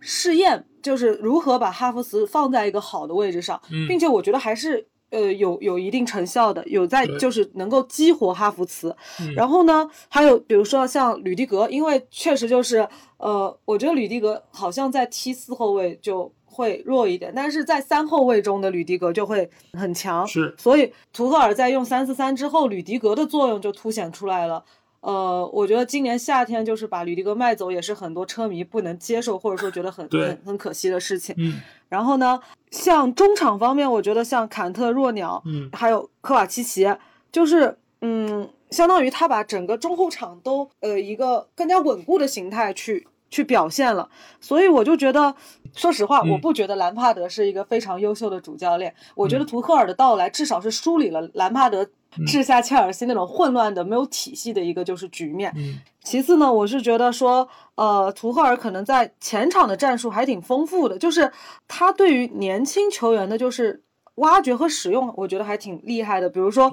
[0.02, 8.94] 试验，就是如何把哈弗茨放在一个好的位置上，并且我觉得还是呃有有一定成效的，有在就是能够激活哈弗茨。
[9.38, 16.30] 然后呢，还有比如说像吕迪格，因为确实就是呃，我觉得吕迪格好像在踢四后卫就。
[16.56, 24.64] 会弱一点，但是在三后卫中的吕迪格就会很强，是，所以图赫尔在用三四三之后，吕迪格的作用就凸显出来了。
[25.02, 31.36] 呃，我觉得今年夏天就是把吕迪格卖走，也是很多车迷不能接受或者说觉得很很很可惜的事情。
[31.38, 32.40] 嗯，然后呢，
[32.72, 36.88] 像中场方面，我觉得像坎特、若鸟，嗯，还有科瓦奇奇，
[37.32, 43.06] 就是嗯，相当于他把整个中后场都呃一个更加稳固的形态去。
[43.32, 44.08] 去表现了，
[44.40, 45.36] 所以我就觉得，
[45.76, 48.94] 说实话，我不觉得兰帕德是一个非常优秀的主教练。
[49.14, 51.86] 我觉得图赫尔的到来至少是梳理了兰帕德
[52.26, 55.54] 治下切尔西那种混乱的、没有体系的一个就是局面。
[56.02, 61.32] 其次呢，我是觉得说，呃，图赫尔可能在前场的战术还挺丰富的，就是
[61.68, 63.84] 他对于年轻球员的，就是
[64.16, 66.30] 挖掘和使用，我觉得还挺厉害的。
[66.30, 66.72] 比如说，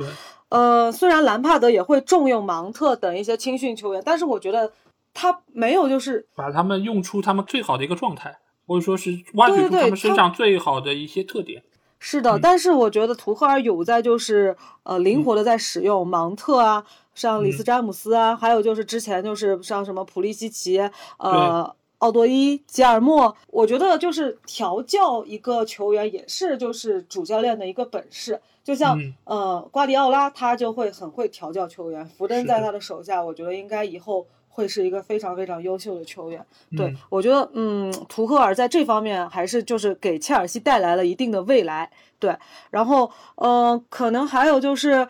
[0.49, 4.73] 呃，虽然兰帕德也会重用芒特等一些青训球员，但是我觉得。
[5.15, 8.35] 他没有，就是把他们用出他们最好的一个状态，
[8.67, 11.63] 或者说是挖掘出他们身上最好的一些特点。
[12.05, 20.81] 是的，但是我觉得图赫尔有在就是呃灵活的在使用芒特啊，像里斯詹姆斯啊，还有就是之前就是像什么普利西奇、
[21.19, 28.41] 呃奥多伊、吉尔莫，我觉得就是调教一个球员也是就是主教练的一个本事。
[28.65, 34.27] 就像呃瓜迪奥拉他就会很会调教球员，福登在他的手下，我觉得应该以后。
[34.55, 36.45] 会是一个非常非常优秀的球员，
[36.77, 42.37] 对我觉得，嗯，图赫尔在这方面还是就是给切尔西带来了一定的未来，对。
[42.71, 45.09] 然后，呃，可能还有就是，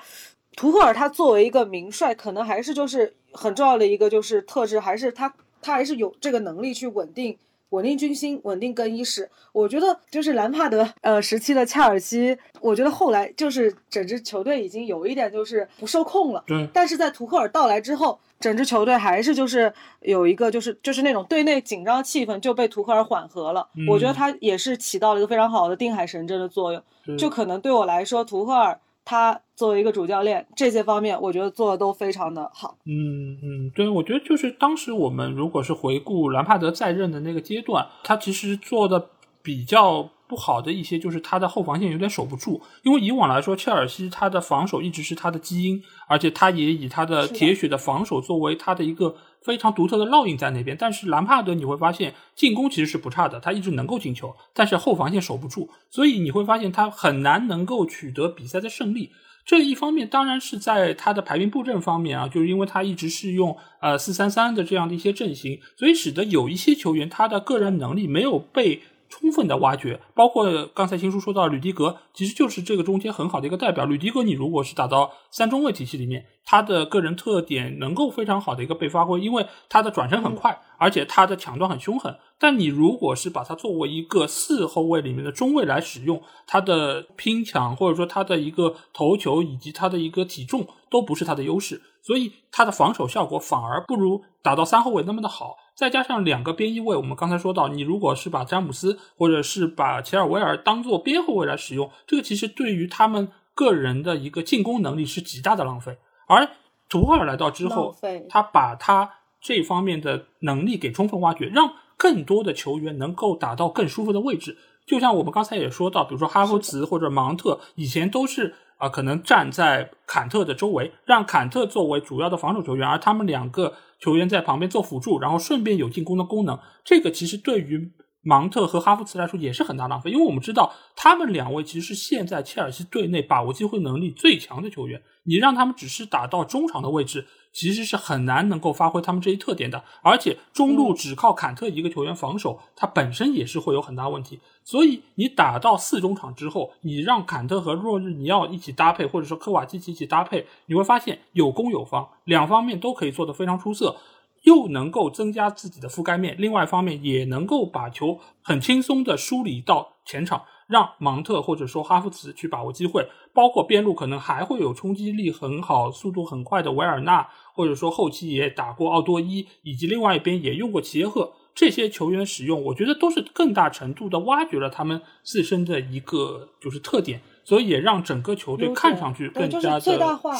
[0.56, 7.36] 图赫尔他作为一个名帅，可能还是就是很重要的一个就是特质，还是他他还是有这个能力去稳定。
[7.70, 9.30] 稳定军心，稳定更衣室。
[9.50, 16.44] 我觉得就是兰帕德呃时期的切尔西，我觉得后来就是整支球队已经有一点就是不受控了。
[16.46, 16.68] 对。
[16.74, 23.66] 但是在图赫尔到来之后，整支球队还是就是有一个就是就是那种队内紧张气氛就被图赫尔缓和了。
[23.88, 26.82] 我觉得他也是起到了一个非常好的定海神针的作用。
[27.16, 28.78] 就可能对我来说，图赫尔。
[29.04, 32.76] 他作为一个主教练，这些方面我觉得做的都非常的好。
[32.86, 39.08] 嗯嗯，对，我觉得就是当时我们如果是回顾兰帕德在任的那个阶段，他其实做的
[39.42, 42.62] 比较不好的一些，就是他的后防线有点守不住。
[42.84, 49.14] 因为以往来说，切尔西他的防守一直是他的基因，而且他也以他的铁血的防守作为他的一个。
[49.44, 59.10] 非常独特的烙印在那边，但是兰帕德你会发现进攻其实是不差的，他一直能够进球，但是后防线守不住，所以你会发现他很难能够取得比赛的胜利。
[59.44, 68.80] 这一方面当然是在他的排兵布阵方面啊，就是因为他一直是用呃四三三的这样的一些阵型，所以使得有一些球员他的个人能力没有被。
[69.12, 73.84] 充分的挖掘，包括刚才新叔说到吕迪格，其实就是这个中间很好的一个代表。
[73.84, 82.16] 吕迪格，你如果是打到三中卫体系里面，他的个人特点能够非常好的一个被发挥，因为他的转身很快，而且他的抢断很凶狠。
[82.38, 95.56] 但你如果是把它作为一个四后卫里面的中卫来使用，他的拼抢或者说他的一个头球以及他的一个体重都不是他的优势，所以他的防守效果反而不如打到三后卫那么的好。
[95.74, 105.96] 再加上两个边翼位，我们刚才说到，你如果是把詹姆斯或者是把切尔维尔当做边后卫来使用，这个其实对于他们个人的一个进攻能力是极大的浪费。
[106.26, 106.48] 而
[106.88, 107.94] 图赫尔来到之后，
[108.28, 111.74] 他把他这方面的能力给充分挖掘，让。
[111.98, 126.58] 更多的球员能够打到更舒服的位置，就像我们刚才也说到，比如说哈弗茨或者芒特，以前都是啊，可能站在坎特的周围，让坎特作为主要的防守球员，而他们两个球员在旁边做辅助，然后顺便有进攻的功能。
[126.84, 137.28] 这个其实对于芒特和哈弗茨来说也是很大浪费，因为我们知道他们两位其实是现在切尔西队内把握机会能力最强的球员，你让他们只是打到中场的位置。
[137.52, 144.40] 其实是很难能够发挥他们这一特点的，而且中路只靠坎特一个球员防守，他本身也是会有很大问题。
[144.64, 153.96] 所以你打到四中场之后，你让坎特和若日尼奥一起搭配，或者说科瓦基奇一起搭配，你会发现有攻有防，两方面都可以做得非常出色，
[154.42, 160.42] 又能够增加自己的覆盖面，另外一方面也能够把球很轻松的梳理到前场。
[160.72, 179.80] 让芒特或者说哈弗茨去把握机会，包括边路可能还会有冲击力很好、速度很快的维尔纳，或者说后期也打过奥多伊，以及另外一边也用过齐耶赫这些球员使用，我觉得都是更大程度的挖掘了他们自身的一个就是特点，所以也让整个球队看上去更加的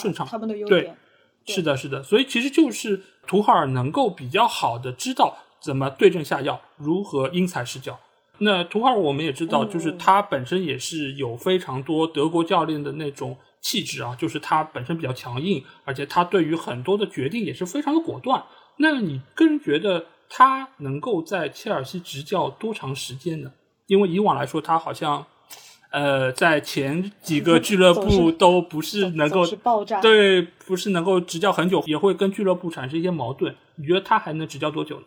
[0.01, 0.27] 顺畅。
[0.27, 0.97] 他们的优点，
[1.45, 8.01] 对，是的，是的，所以其实就是图赫尔能够比较好的知道怎么对症下药，如何因材施教。
[8.39, 18.43] 那图赫尔我们也知道，就是他本身也是有非常多德国教练的那种气质啊，就是他本身比较强硬，而且他对于很多的决定也是非常的果断。
[18.79, 23.53] 那你个人觉得他能够在切尔西执教多长时间呢？
[23.87, 25.25] 因为以往来说，他好像
[25.91, 33.55] 呃在前几个俱乐部都不是能够爆炸，对，不是能够执教很久，也会跟俱乐部产生一些矛盾。
[33.77, 35.05] 你觉得他还能执教多久呢？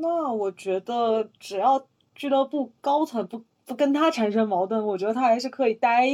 [0.00, 1.84] 那我觉得只要。
[2.14, 6.06] 俱乐部高层不不跟他产生矛盾，我觉得他还是可以待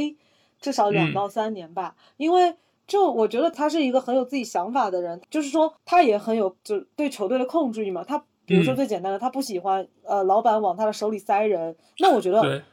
[0.59, 1.95] 至少两到三年吧。
[2.17, 2.55] 因为
[2.87, 8.03] 就我觉得他是一个很有自己想法的人，就是说他也很有就对球队的控制欲嘛。
[8.03, 12.63] 他比如说最简单的，他不喜欢呃老板往他的手里塞人，那我觉得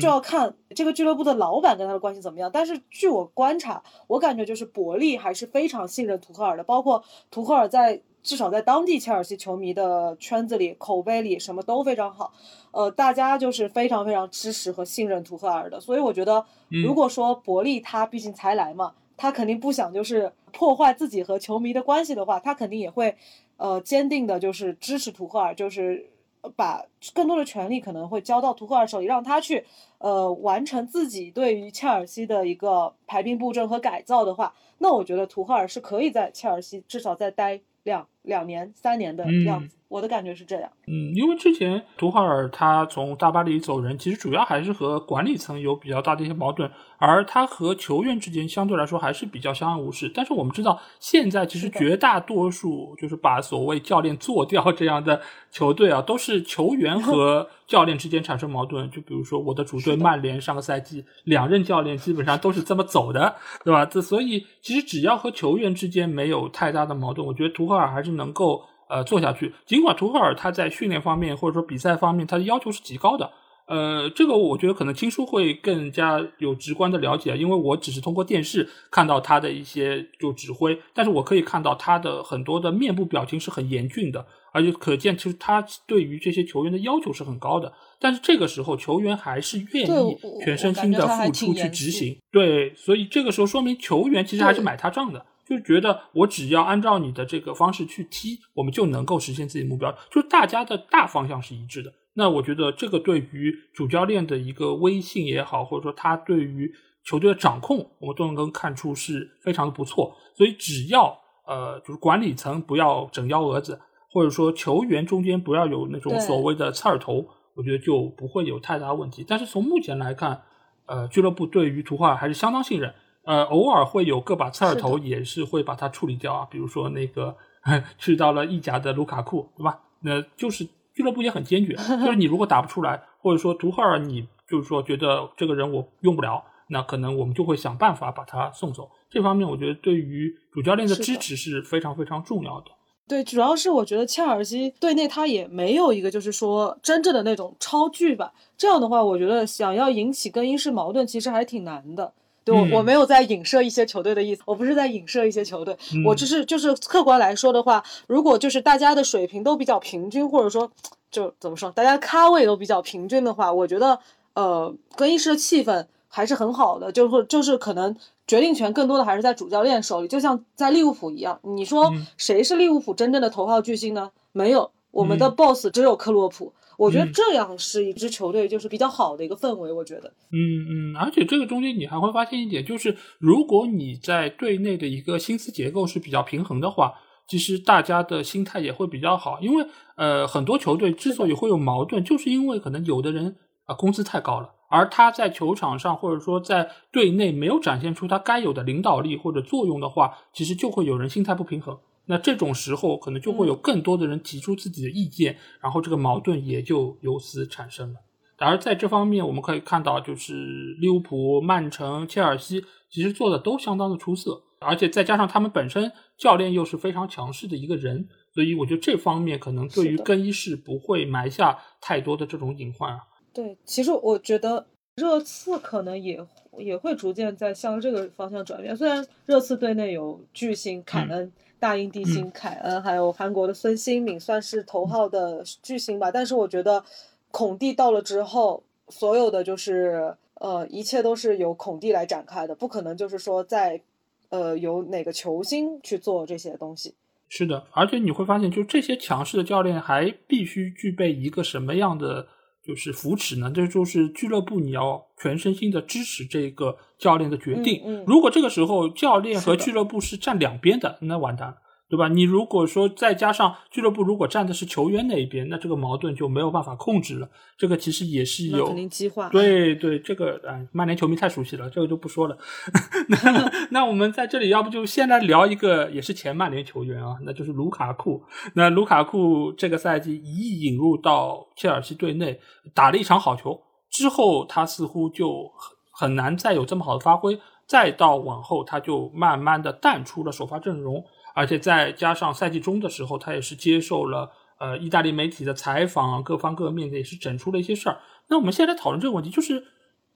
[0.00, 2.50] 就要看这个俱乐部的老板跟他的关系怎么样。
[2.52, 8.02] 但是据我观察，我感觉就是伯利还是非常信任图赫尔的，包括图赫尔在。
[8.26, 12.32] 至少在当地切尔西球迷的圈子里，口碑里什么都非常好，
[12.72, 15.78] 呃，大家就是非常非常支持和信任图赫尔的。
[15.78, 16.44] 所以我觉得，
[16.82, 23.16] 如果说伯利他毕竟才来嘛，他肯定不想就是破坏自己和球迷的关系的话，他肯定也会，
[23.58, 26.10] 呃，坚定的就是支持图赫尔，就是
[26.56, 29.64] 把更多的权利可能会交到图赫尔手里，让他去，
[29.98, 37.60] 呃，完成自己对于切尔西的一个排兵布阵和改造的话，那我觉得图赫尔是可以在切尔西至少再待。
[37.86, 40.70] 两两年、三年的样子，我的感觉是这样。
[40.88, 46.68] 嗯，因为之前图赫尔他从大巴黎走人，其实主要还是和管理层有比较大的一些矛盾，
[46.98, 50.10] 而他和球员之间相对来说还是比较相安无事。
[50.12, 55.20] 但是我们知道，现在其实绝大多数就是把所谓教练做掉这样的
[55.52, 58.90] 球队啊，都是球员 和教练之间产生矛盾。
[58.90, 63.84] 就比如说我的主队曼联，上个赛季两任教练基本上都是这么走的，对吧？
[63.86, 68.64] 这所以其实只要和球员之间没有太大的矛盾，我觉得图赫尔还是能够。
[68.88, 69.52] 呃，做下去。
[69.64, 73.30] 尽管图赫尔他在训练方面或者说比赛方面，他的要求是极高的。
[73.66, 87.72] 呃，这个我觉得可能青叔会更加有直观的了解，因为我只是通过电视看到他的一些就指挥，但是我可以看到他的很多的面部表情是很严峻的，而且可见其实他对于这些球员的要求是很高的。
[87.98, 95.26] 但是这个时候球员还是愿意全身心的付出去执行，对，所以这个时候说明球员其实还是买他账的。
[95.46, 99.96] 就觉得我只要按照你的这个方式去踢，我们就能够实现自己目标。
[100.10, 101.92] 就大家的大方向是一致的。
[102.14, 106.72] 那我觉得这个对于主教练的一个威信也好，或者说他对于
[107.04, 110.16] 球队的掌控，我们都能够看出是非常的不错。
[110.34, 111.16] 所以只要
[111.46, 113.78] 呃，就是管理层不要整幺蛾子，
[114.10, 117.24] 或者说球员中间不要有那种所谓的刺儿头，
[117.54, 119.24] 我觉得就不会有太大问题。
[119.28, 120.42] 但是从目前来看，
[120.86, 122.92] 呃，俱乐部对于图赫尔还是相当信任。
[123.26, 126.46] 呃，偶尔会有个把刺儿头，也是会把它处理掉啊。
[126.50, 127.36] 比如说那个
[127.98, 129.80] 去到了意甲的卢卡库，对吧？
[130.00, 130.64] 那就是
[130.94, 131.74] 俱乐部也很坚决，
[132.04, 138.88] 就是你如果打不出来，或者说图赫尔，你就是说觉得这个人我用不了，那可能我们就会想办法把他送走。
[139.10, 142.66] 这方面我觉得对于主教练的支持是非常非常重要的。
[143.08, 148.32] 对，主要是我觉得切尔西队内他也没有一个就是说真正的那种超巨吧。
[148.56, 152.12] 这样的话，我觉得想要引起更衣室矛盾，其实还挺难的。
[152.46, 160.70] 对我，我没有在影射一些球队的意思，我不是在影射一些球队，我只是就是客观来说的话，如果就是大家的水平都比较平均，或者说
[161.10, 163.98] 就怎么说，大家咖位都比较平均的话，我觉得
[164.34, 167.96] 呃更衣室的气氛还是很好的，就是就是可能
[168.28, 174.12] 决定权更多的还是在主教练手里，就像在利物浦一样，你说谁是利物浦真正的头号巨星呢？
[174.30, 176.52] 没有，我们的 boss 只有克洛普。
[176.78, 180.08] 我觉得这样是一支球队就是比较好的一个氛围，我觉得。
[180.30, 186.92] 嗯嗯，而且这个中间你还会发现一点，就是如果你在队内的一个薪资结构是比较平衡的话，
[187.26, 189.40] 其实大家的心态也会比较好。
[189.40, 189.66] 因为
[189.96, 201.78] 呃，很多球队之所以会有矛盾，就是因为可能有的人啊工资太高了，而他在球场上或者说在队内没有展现出他该有的领导力或者作用的话，其实就会有人心态不平衡。
[202.06, 208.00] 那这种时候，可能就会有更多的人提出自己的意见，然后这个矛盾也就由此产生了。
[208.38, 223.00] 而在这方面，我们可以看到，就是利物浦、曼城、切尔西其实做的都相当的出色，而且再加上他们本身教练又是非常强势的一个人，所以我觉得这方面可能对于更衣室不会埋下太多的这种隐患啊。
[223.32, 226.24] 对，其实我觉得热刺可能也
[226.58, 228.76] 也会逐渐在向这个方向转变。
[228.76, 231.32] 虽然热刺队内有巨星凯恩。
[231.66, 236.12] 大英帝星凯恩，还有韩国的孙兴敏，算是头号的巨星吧。
[236.12, 236.84] 但是我觉得，
[237.32, 243.80] 孔蒂到了之后，所有的就是呃，一切都是由孔蒂来展开的，不可能就是说在
[244.28, 246.94] 呃由哪个球星去做这些东西。
[247.28, 252.28] 是的，而且你会发现，就这些强势的教练还必须具备一个什么样的？
[252.66, 258.04] 就是扶持呢，这就是俱乐部你要全身心的支持这个教练的决定。
[258.06, 261.56] 如果这个时候教练和俱乐部是站两边的，那完蛋了。
[261.88, 262.08] 对吧？
[262.08, 267.28] 你如果说再加上俱乐部如果站的是球员那一边，那这个矛盾就没有办法控制了。
[267.56, 269.28] 这个其实也是有肯定激化。
[269.28, 272.36] 对对，这个啊，曼联球迷太熟悉了，这个就不说了。
[273.08, 278.22] 那 那我们在这里要不就先来聊一个也是前曼联球员啊，那就是卢卡库。
[278.54, 282.40] 那卢卡库这个赛季一役引入到切尔西队内，
[282.74, 283.60] 打了一场好球
[283.90, 285.48] 之后，他似乎就
[285.92, 287.38] 很难再有这么好的发挥。
[287.68, 291.04] 再到往后，他就慢慢的淡出了首发阵容。
[291.36, 297.98] 而且再加上赛季中的时候，他也是接受了呃意大利媒体的采访，各方各面的也是整出了一些事儿。
[298.28, 299.62] 那我们现在讨论这个问题，就是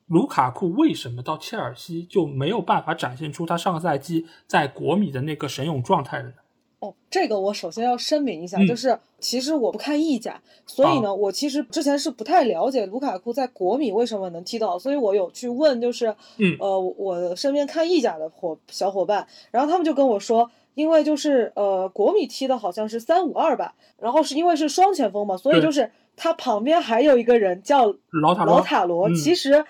[0.07, 6.35] 卢卡库为什么到切尔西就没有办法展现出他上个赛季在国米的那个神勇状态了呢？
[6.79, 20.51] 哦，这个我首先要声明一下，就是其实我不看意甲，所以呢，我其实之前是不太了解卢卡库在国米为什么能踢到，所以我有去问，就是嗯呃我身边看意甲的伙小伙伴，然后他们就跟我说。
[20.75, 28.57] 因为就是呃，国米踢的好像是三五二吧，然后是因为是双前锋嘛，所以就是他旁边还有一个人叫老塔罗。
[28.57, 29.65] 老塔罗其实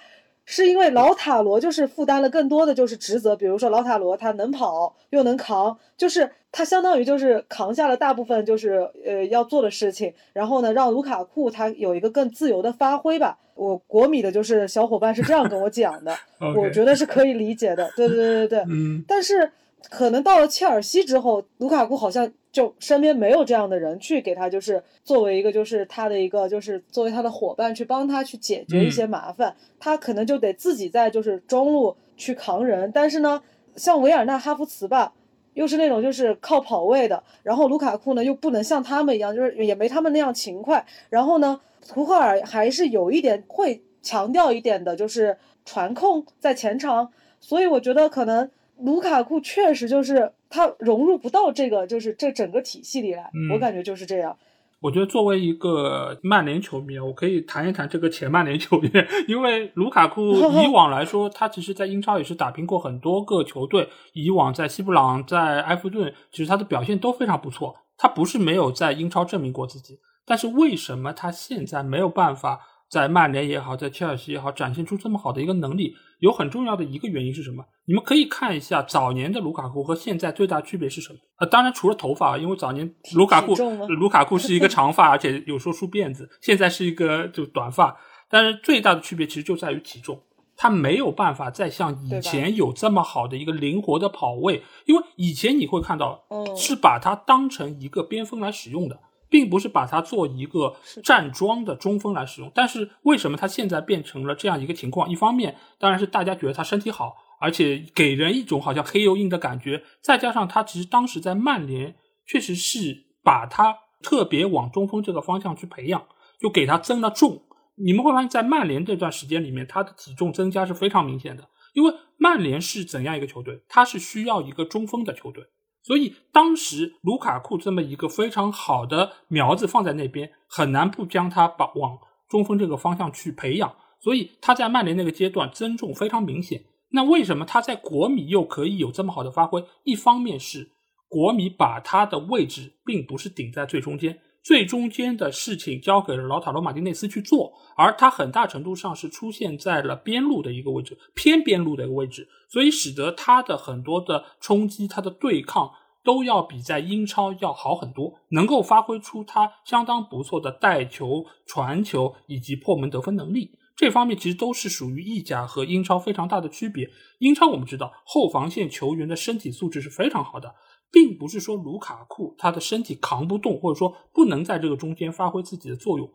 [0.44, 13.38] 是因为老塔罗就是负担了更多的就是职责，比如说老塔罗他能跑又能扛，就是他相当于就是扛下了大部分就是呃要做的事情，然后呢让卢卡库他有一个更自由的发挥吧。
[13.54, 16.16] 我国米的就是小伙伴是这样跟我讲的，
[16.56, 17.90] 我觉得是可以理解的。
[17.94, 19.50] 对对对对对，嗯，但是。
[19.88, 32.92] 可能到了切尔西之后，卢卡库好像就身边没有这样的人去给他，就是作为一个就是他的一个就是作为他的伙伴去帮他去解决一些麻烦，他可能就得自己在就是中路去扛人。
[32.92, 33.42] 但是呢，
[33.74, 35.14] 像维尔纳、哈弗茨吧，
[35.54, 40.84] 又是那种就是靠跑位的，然后卢卡库呢又不能像他们一样，就是也没他们那样勤快。
[41.08, 47.10] 然后呢，图赫尔还是有一点会强调一点的，就是传控在前场，
[47.40, 48.50] 所以我觉得可能。
[48.82, 54.36] 卢卡库确实就是他融入不到这个，就是这整个体系里来，我感觉就是这样。
[54.80, 67.76] 我觉得作为一个曼联球迷，我可以谈一谈这个前曼联球员， 因为卢卡库以往来说，他其实在英超也是打拼过很多个球队，以往在西布朗、在埃弗顿，其实他的表现都非常不错。
[67.98, 72.60] 他不是没有在英超证明过自己，但是为什么他现在没有办法？
[72.90, 77.64] 在曼联也好，在切尔西也好，展现出这么好的一个能力，有很重要的一个原因是什么？
[77.86, 81.18] 你们可以看一下早年的卢卡库和现在最大区别是什么？
[81.38, 83.54] 呃，当然除了头发，因为早年卢卡库
[83.88, 87.96] 卢卡库是一个 长发，而且有时候梳辫子，现在是一个就短发。
[88.28, 90.20] 但是最大的区别其实就在于体重，
[90.56, 96.24] 他没有办法再像以前有这么好的一个灵活的跑位，因为以前你会看到，
[96.56, 98.98] 是把它当成一个边锋来使用的。
[99.30, 105.08] 并不是把它做一个站桩的中锋来使用，但是为什么他现在变成了这样一个情况？
[105.08, 111.94] 一方面当然是大家觉得他身体好，而且给人一种好像黑又硬的感觉，再加上他其实当时在曼联
[112.26, 116.04] 确实是把他特别往中锋这个方向去培养，
[116.40, 117.42] 就给他增了重。
[117.82, 121.48] 你们会发现在曼联这段时间里面，他的体重增加是非常明显的。
[121.72, 123.62] 因为曼联是怎样一个球队？
[123.68, 125.44] 他是需要一个中锋的球队，
[125.82, 133.74] 所以当时卢卡库这么一个非常好的苗子放在那边，很难不将他把往中锋这个方向去培养。
[133.98, 136.64] 所以他在曼联那个阶段增重非常明显。
[136.92, 139.64] 那为什么他在国米又可以有这么好的发挥？
[139.84, 140.70] 一方面是
[141.08, 144.18] 国米把他的位置并不是顶在最中间。
[144.42, 155.70] 最中间的事情交给了老塔罗马丁内斯去做，而他很大程度上是出现在了边路的一个位置，偏边路的一个位置，所以使得他的很多的冲击、他的对抗
[156.02, 163.58] 都要比在英超要好很多，能够发挥出他相当不错的带球、传球以及破门得分能力。
[163.76, 166.90] 这方面其实都是属于意甲和英超非常大的区别。
[167.18, 170.54] 英超我们知道后防线球员的身体素质是非常好的。
[170.90, 176.10] 并不是说卢卡库他的身体扛不动，或者说不能在这个中间发挥自己的作用，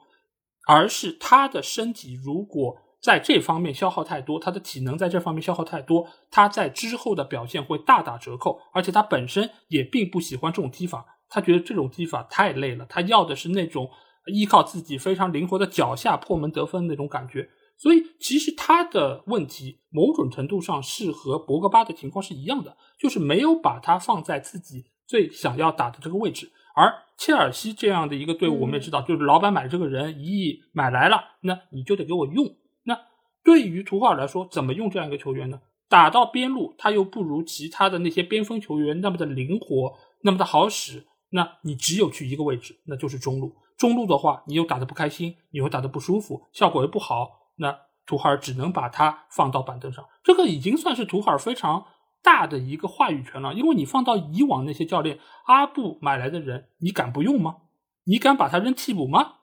[0.67, 8.59] 而是他的身体如果在这方面消耗太多，他的体能在这方面消耗太多，他在之后的表现会大打折扣。
[8.73, 13.89] 而且他本身也并不喜欢这种踢法，他觉得这种踢法太累了，他要的是那种
[14.33, 17.47] 依靠自己非常灵活的脚下破门得分那种感觉。
[17.77, 26.51] 所以，其实他的问题某种程度上是和博格巴的情况是一样的，就是没有把他放在自己最想要打的这个位置。
[26.75, 32.55] 而切尔西这样的一个队伍，我们也知道，就是老板买这个人一亿买来了，那你就得给我用。
[32.83, 32.97] 那
[33.43, 35.61] 对于图赫尔来说，怎么用这样一个球员呢？
[35.87, 41.05] 打到边路，他又不如其他的那些边锋球员那么的灵活，那么的好使。
[41.29, 43.53] 那你只有去一个位置，那就是中路。
[43.77, 47.44] 中路的话，你又打得不开心，你又打得不舒服，效果又不好。
[47.57, 51.85] 那图赫尔只能把他放到板凳上，这个已经算是图赫尔非常
[52.21, 53.53] 大的一个话语权了。
[53.53, 57.57] 因为你放到以往那些教练，阿布买来的人，你敢不用吗？
[58.05, 59.37] 你敢把他扔替补吗？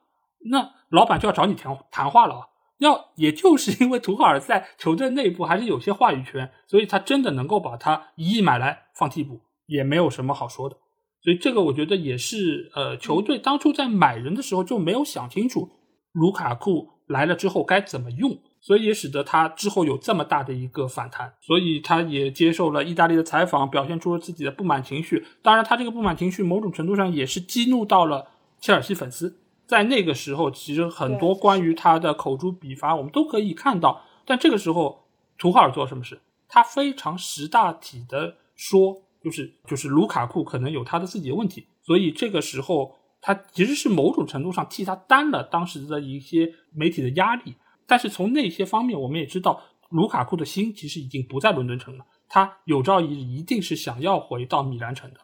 [0.49, 2.47] 那老板就要找你谈谈话了啊。
[2.79, 10.77] 要也就是因为图赫尔在球队内部还是有些话语权，所以他真的能够把他一亿买来放替补，也没有什么好说的。
[11.21, 15.69] 所以这个我觉得也是，呃，球队当初在买人的时候就没有想清楚
[16.11, 16.92] 卢卡库。
[17.07, 25.25] 来了之后该怎么用，所以也使得他之后有这么大的一个反弹，所以他也接受了意大利的采访，表现出了自己的不满情绪。
[25.41, 28.27] 当然，他这个不满情绪某种程度上也是激怒到了
[28.59, 29.37] 切尔西粉丝。
[29.67, 34.01] 在那个时候，其实很多关于他的口诛笔伐，我们都可以看到。
[34.25, 35.05] 但这个时候，
[35.37, 36.21] 图赫尔做什么事？
[36.47, 42.95] 他非常识大体的说，就是就是卢卡库可能有他的自己的问题，所以这个时候。
[43.25, 47.55] 他其实是某种程度上替他担了当时的一些媒体的压力，
[47.87, 55.21] 但是从那些方面，我们也知道卢卡库的心其实已经不在伦敦城了，他有朝一日一定是想要回到米兰城的，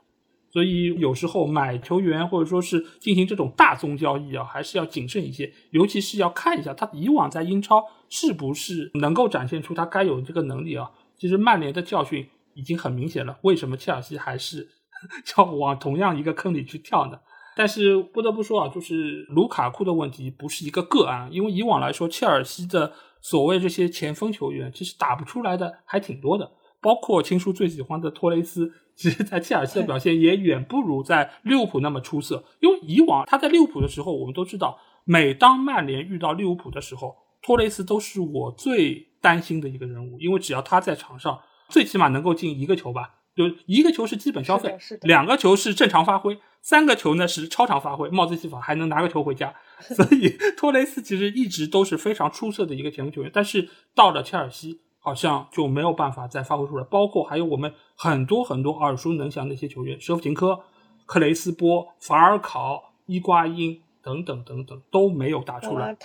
[0.50, 10.90] 所以有时候买球员或者说是进行这种大宗交易啊，还是要谨慎一些，尤其是要看一下他以往在英超是不是能够展现出他该有的这个能力啊。
[11.18, 14.70] 其实曼联的教训已经很明显了，为什么切尔西还是
[15.38, 17.20] 要往同样一个坑里去跳呢？
[17.56, 32.44] 但是不得不说啊，就是卢卡库的问题不是一个个案，因为以往来说，切尔西的所谓这些前锋球员，其实打不出来的还挺多的，包括青叔最喜欢的托雷斯，其实在切尔西的表现也远不如在利物浦那么出色。
[32.62, 43.16] 因为以往他在利物浦的时候，我们都知道，每当曼联遇到利物浦的时候，托雷斯都是我最担心的一个人物，因为只要他在场上，最起码能够进一个球吧。
[43.36, 49.54] 就一个球是基本消费，两个球是正常发挥，三个球呢是超常发挥，帽子戏法还能拿个球回家。
[49.80, 56.84] 所以托雷斯其实一直都是非常出色的一个前锋球员，但是到了切尔西好像就没有办法再发挥出来。
[56.84, 60.60] 包括还有我们很多很多耳熟能详的一些球员，舍甫琴科、
[61.06, 65.98] 克雷斯波、法尔考、伊瓜因等等等等都没有打出来。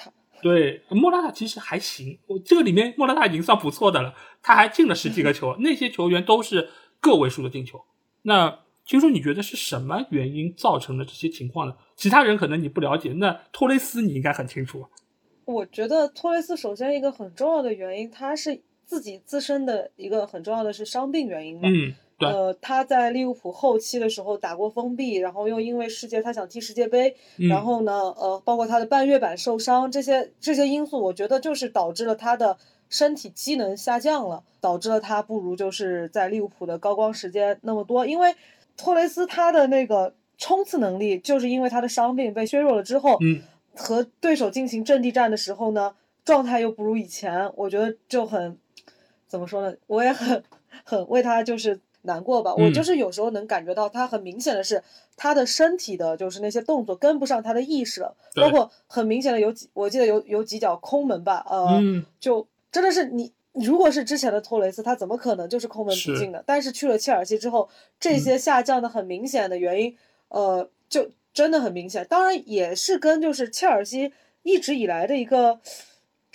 [0.42, 6.70] 对，莫拉塔其实还行，我这个里面莫拉塔已经算不错的了，他还进了十几个球，那些球员都是。
[7.00, 7.84] 个位数的进球，
[8.22, 11.74] 那听说你觉得是什么原因造成的这些情况呢？
[11.96, 14.84] 其他人可能你不了解，那托雷斯你应该很清楚。
[15.46, 21.62] 我觉得托雷斯首先一个很重要的原因，他是自己自身的一个很重要的是伤病原因嘛。
[21.64, 22.28] 嗯，对。
[22.28, 27.16] 呃，他在利物浦后期的时候打过封闭，然后又因为世界他想踢世界杯，
[27.48, 32.58] 然后呢，呃，包括他的半月板受伤，这些这些因素，我觉得就是导致了他的。
[32.90, 38.06] 身体机能下降了，导致了他不如就是在利物浦的高光时间那么多。
[38.06, 38.32] 因为
[38.76, 43.42] 托雷斯他的那个冲刺能力，就是因为他的伤病被削弱了之后，嗯，
[43.74, 45.94] 和对手进行阵地战的时候呢，
[46.24, 48.58] 状态又不如以前，我觉得就很
[49.26, 49.76] 怎么说呢？
[49.86, 50.42] 我也很
[50.84, 52.54] 很为他就是难过吧。
[52.54, 54.82] 我就是有时候能感觉到他很明显的是
[55.16, 61.80] 他的身体的，就是那些动作跟不上他的意识了，包括很明显的有几，我记得有有几脚空门吧，呃，
[62.18, 66.42] 就真的是你如果是之前的托雷斯，他怎么可能就是空门不进的？
[66.46, 69.96] 但是去了切尔西之后，这些下降的很明显的原因，
[70.28, 72.06] 呃，就真的很明显。
[72.08, 75.60] 当然也是跟就是切尔西一直以来的一个。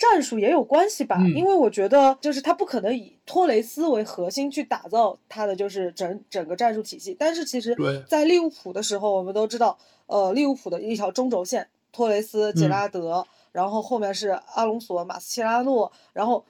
[0.00, 7.14] 战术也有关系吧，因为我觉得就是他不可能以托雷斯为核心去打造他的就是整整个战术体系。
[7.20, 7.76] 但是其实，
[8.08, 16.42] 在利物浦的时候，我们都知道，呃，利物浦的一条中轴线，托雷斯、杰拉德，然后后面是阿隆索、马斯切拉诺，然后。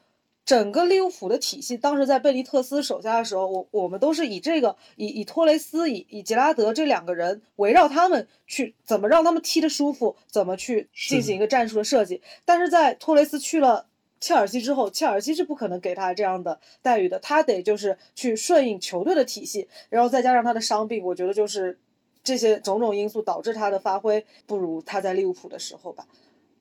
[0.44, 12.20] 整个利物浦的体系，当时在贝尼特斯手下的时候，我我们都是以这个以以托雷斯以以杰拉德这两个人围绕他们去怎么让他们踢得舒服，怎么去进行一个战术的设计。
[12.44, 13.86] 但是在托雷斯去了
[14.18, 21.78] 切尔西之后，切尔西是不可能给他这样的待遇的，他得就是去顺应球队的体系，然后再加上他的伤病，我觉得就是
[22.24, 26.08] 这些种种因素导致他的发挥不如他在利物浦的时候吧，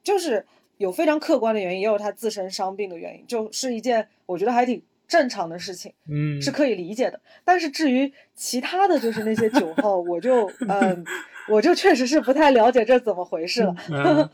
[0.04, 0.46] 就是。
[0.80, 7.20] 有非常客观的原因，也有他自身伤病的原因，就是一件我觉得还挺正常的事情，嗯，是可以理解的。
[7.44, 11.06] 但是至于其他的就是那些九号，我就嗯，
[11.50, 14.32] 我就确实是不太了解这怎么回事了。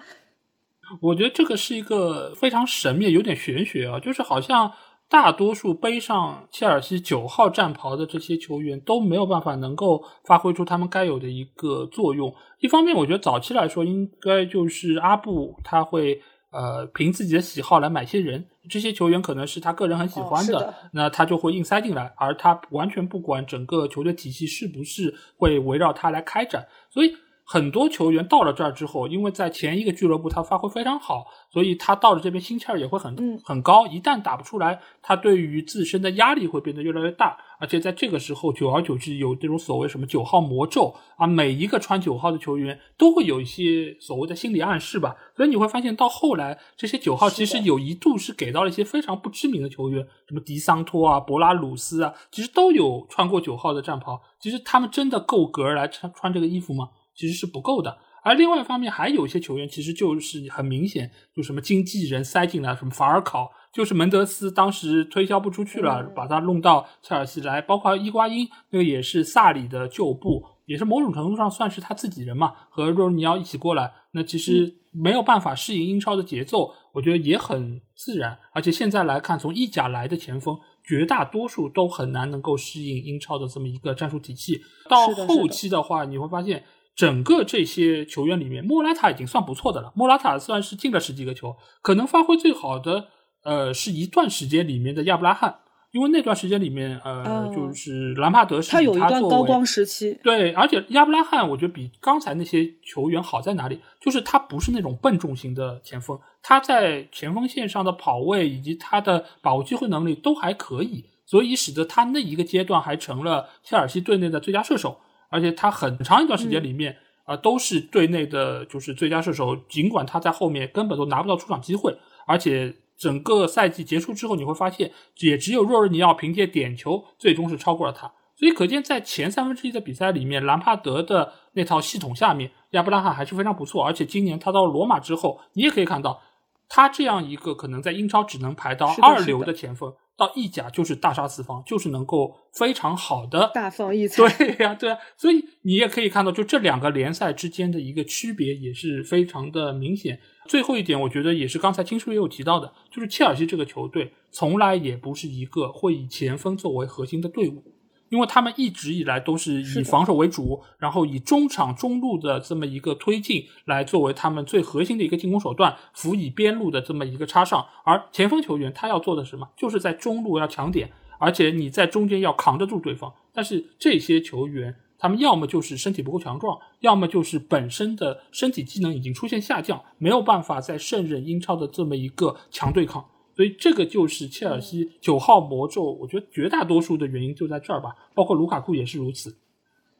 [1.01, 4.71] 我觉得这个是一个非常神秘、有点玄学啊，就是好像
[5.09, 12.31] 大多数背上切尔西九号战袍的这些球员都没有办法能够发挥出他们该有的一个作用。
[12.59, 16.21] 一方面，我觉得早期来说，应该就是阿布他会。
[16.55, 27.15] 呃，凭自己的喜好来买些人，这些球员可能是他个人很喜欢的，那他就会硬塞进来，而他完全不管整个球队体系是不是会围绕他来开展，所以。
[27.47, 33.85] 很多球员到了这儿之后，因为在前一个俱乐部他发挥非常好，所以他到了这边心气儿也会很很高。
[33.85, 37.37] 一旦打不出来，他对于自身的压力会变得越来越大。
[37.65, 45.15] 而且在这个时候，久而久之有这种所谓什么九号魔咒啊，每一个穿九号的球员都会有一些所谓的心理暗示吧。
[45.35, 54.21] 所以你会发现到后来，这些九号其实有一度是给到了一些非常不知名的球员，什么迪桑托啊、博拉鲁斯啊，其实都有穿过九号的战袍。
[54.39, 56.89] 其实他们真的够格来穿穿这个衣服吗？
[57.15, 78.39] 其实是不够的，而另外一方面，还有一些球员其实就是很明显，就什么经纪人塞进来，什么法尔考，就是门德斯当时推销不出去了，把他弄到切尔西来，包括伊瓜因，那个也是萨里的旧部，也是某种程度上算是他自己人嘛，和若尼奥一起过来，那其实没有办法适应英超的节奏，我觉得也很自然。
[78.53, 84.59] 而且现在来看，从意甲来的前锋，绝大多数都很难能够适应英超的这么一个战术体系。
[84.89, 86.63] 到后期的话，你会发现。
[86.95, 89.91] 整个这些球员里面，莫拉塔已经算不错的了。
[89.95, 93.07] 莫拉塔算是进了十几个球，可能发挥最好的，
[93.43, 95.59] 呃，是一段时间里面的亚布拉罕，
[95.91, 100.17] 因为那段时间里面，呃，就是兰帕德是他有一段高光时期。
[100.23, 103.81] 对，而且亚布拉罕我觉得比刚才那些球员好在哪里？
[103.99, 114.97] 就是他不是那种笨重型的前锋，他在前锋线上的跑位以及他的把握机会能力都还可以，所以使得他那一个阶段还成了切尔西队内的最佳射手。
[115.29, 119.55] 而且他很长一段时间里面啊，都是队内的就是最佳射手。
[119.69, 121.97] 尽管他在后面根本都拿不到出场机会，
[122.27, 128.11] 而且整个赛季结束之后，你会发现也只有若尔尼奥凭借点球最终是超过了他。
[128.37, 133.81] 所以可见，在前三分之一的比赛里面，兰帕德的那套系统下面，亚布拉罕还是非常不错。
[133.81, 136.21] 而且今年他到罗马之后，你也可以看到
[136.67, 139.93] 他这样一个可能在英超只能排到二流的前锋。
[140.17, 144.27] 到意甲就是大杀四方，就是能够非常好的大放异彩。
[144.37, 150.19] 对呀，对啊，所以你也可以看到，就这两个联赛之间的一个区别也是非常的明显。
[150.47, 157.63] 最后一点，我觉得也是刚才青叔也有提到的，就是切尔西这个球队从来也不是一个会以前锋作为核心的队伍。
[158.09, 167.65] 因为他们一直以来都是以防守为主，然后以中场中路的这么一个推进来作为他们最核心的一个进攻手段，辅以边路的这么一个插上。
[167.83, 169.49] 而前锋球员他要做的什么？
[169.57, 173.13] 就是在中路要抢点，而且你在中间要扛得住对方。
[173.33, 183.05] 但是这些球员，他们要么就是身体不够强壮，要么就是本身的身体机能已经出现下降，没有办法再胜任英超的这么一个强对抗。
[183.35, 189.35] 所以这个就是切尔西九号魔咒，我觉得绝大多数的原因就在这儿吧，包括卢卡库也是如此。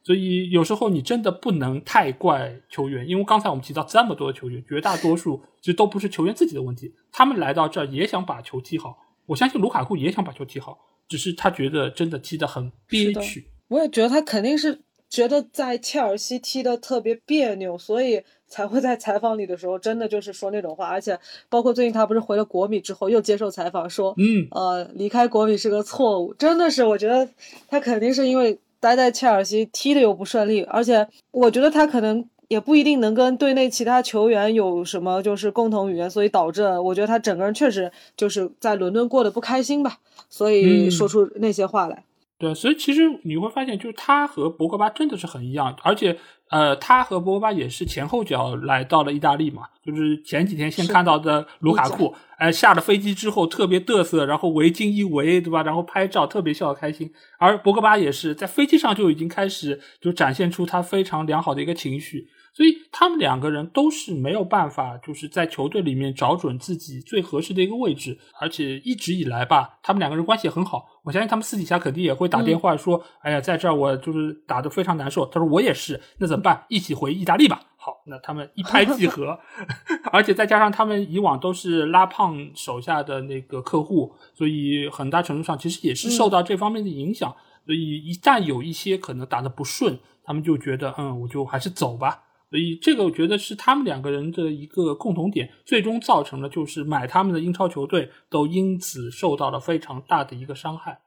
[0.04, 8.98] 所以有时候你真的不能太怪球员，因为刚才我们提到这么多的球员，绝大多数其实都不是球员自己的问题，他们来到这儿也想把球踢好。
[9.26, 10.78] 我相信卢卡库也想把球踢好，
[11.08, 13.50] 只是他觉得真的踢得很憋屈。
[13.68, 14.85] 我也觉得他肯定是。
[15.16, 20.88] 觉得在切尔西踢的特别别扭，所以才会在采访里的时候真的就是说那种话。
[20.90, 26.34] 而且包括最近他不是回了国米之后又接受采访说，嗯，呃，离开国米是个错误。
[26.34, 27.28] 真的是，我觉得
[27.70, 32.28] 他肯定是因为待在切尔西踢的又不顺利，而且我觉得他可能。
[32.48, 39.98] 也不一定能跟队内其他球员有什么就是共同语言，所以导致我觉得他整个人确实就是在伦敦过得不开心吧，
[40.30, 42.04] 所以说出那些话来。
[42.38, 46.18] 对，所以其实你会发现，就是他和博格巴真的是很一样，而且。
[46.52, 55.64] 呃，他和博格巴也是前后脚来到了意大利嘛，就是前几天先看到的卢卡库，哎，下了飞机之后特别嘚瑟，然后围巾一围，对吧？
[55.64, 57.12] 然后拍照特别笑得开心。
[57.40, 70.88] 而博格巴也是在飞机上就已经开始就展现出他非常良好的一个情绪，所以他们两个人都是没有办法就是在球队里面找准自己最合适的一个位置，而且一直以来吧，他们两个人关系也很好。
[71.04, 76.64] 我相信他们私底下肯定也会打电话说：“哎呀，在这儿我就是打得非常难受。”他说：“我也是。”那怎么办？
[76.70, 77.60] 一起回意大利吧。
[77.76, 79.38] 好，那他们一拍即合，
[80.14, 87.36] 而且再加上他们以往都是拉胖手下的那个客户，所以很大程度上其实也是受到这方面的影响。
[87.66, 101.02] 所以一旦有一些可能打得不顺，他们就觉得：“嗯，我就还是走吧。”所以这个我觉得是他们两个人的一个共同点，最终造成了就是买他们的英超球队都因此受到了非常大的一个伤害。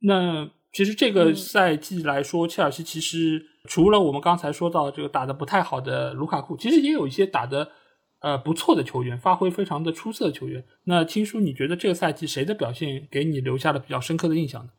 [0.00, 7.68] 那其实这个赛季来说，切尔西其实除了我们刚才说到这个打得不太好的卢卡库，其实也有一些打得
[8.20, 10.64] 呃不错的球员，发挥非常的出色的球员。
[10.84, 14.70] 那青叔，你觉得这个赛季谁的表现给你留下了比较深刻的印象呢？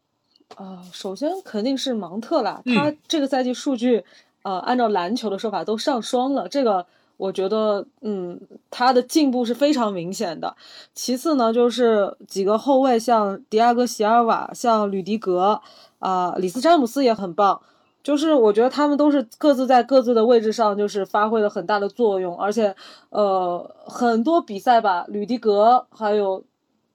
[0.56, 4.04] 啊，首先肯定是芒特啦，他这个赛季数据。
[4.42, 6.48] 呃，按照篮球的说法，都上双了。
[6.48, 6.86] 这个
[7.18, 8.40] 我觉得，嗯，
[8.72, 10.56] 他的进步是非常明显的。
[10.94, 15.62] 其次呢，就是几个后卫，像迪亚哥·席尔瓦，像吕迪格，
[16.00, 17.62] 啊，里斯詹姆斯也很棒。
[18.02, 22.38] 就是我觉得他们都是各自在各自的位置上，就是发挥了很大的作用。
[22.38, 22.76] 而且，
[23.10, 26.44] 呃，很多比赛吧，吕迪格还有。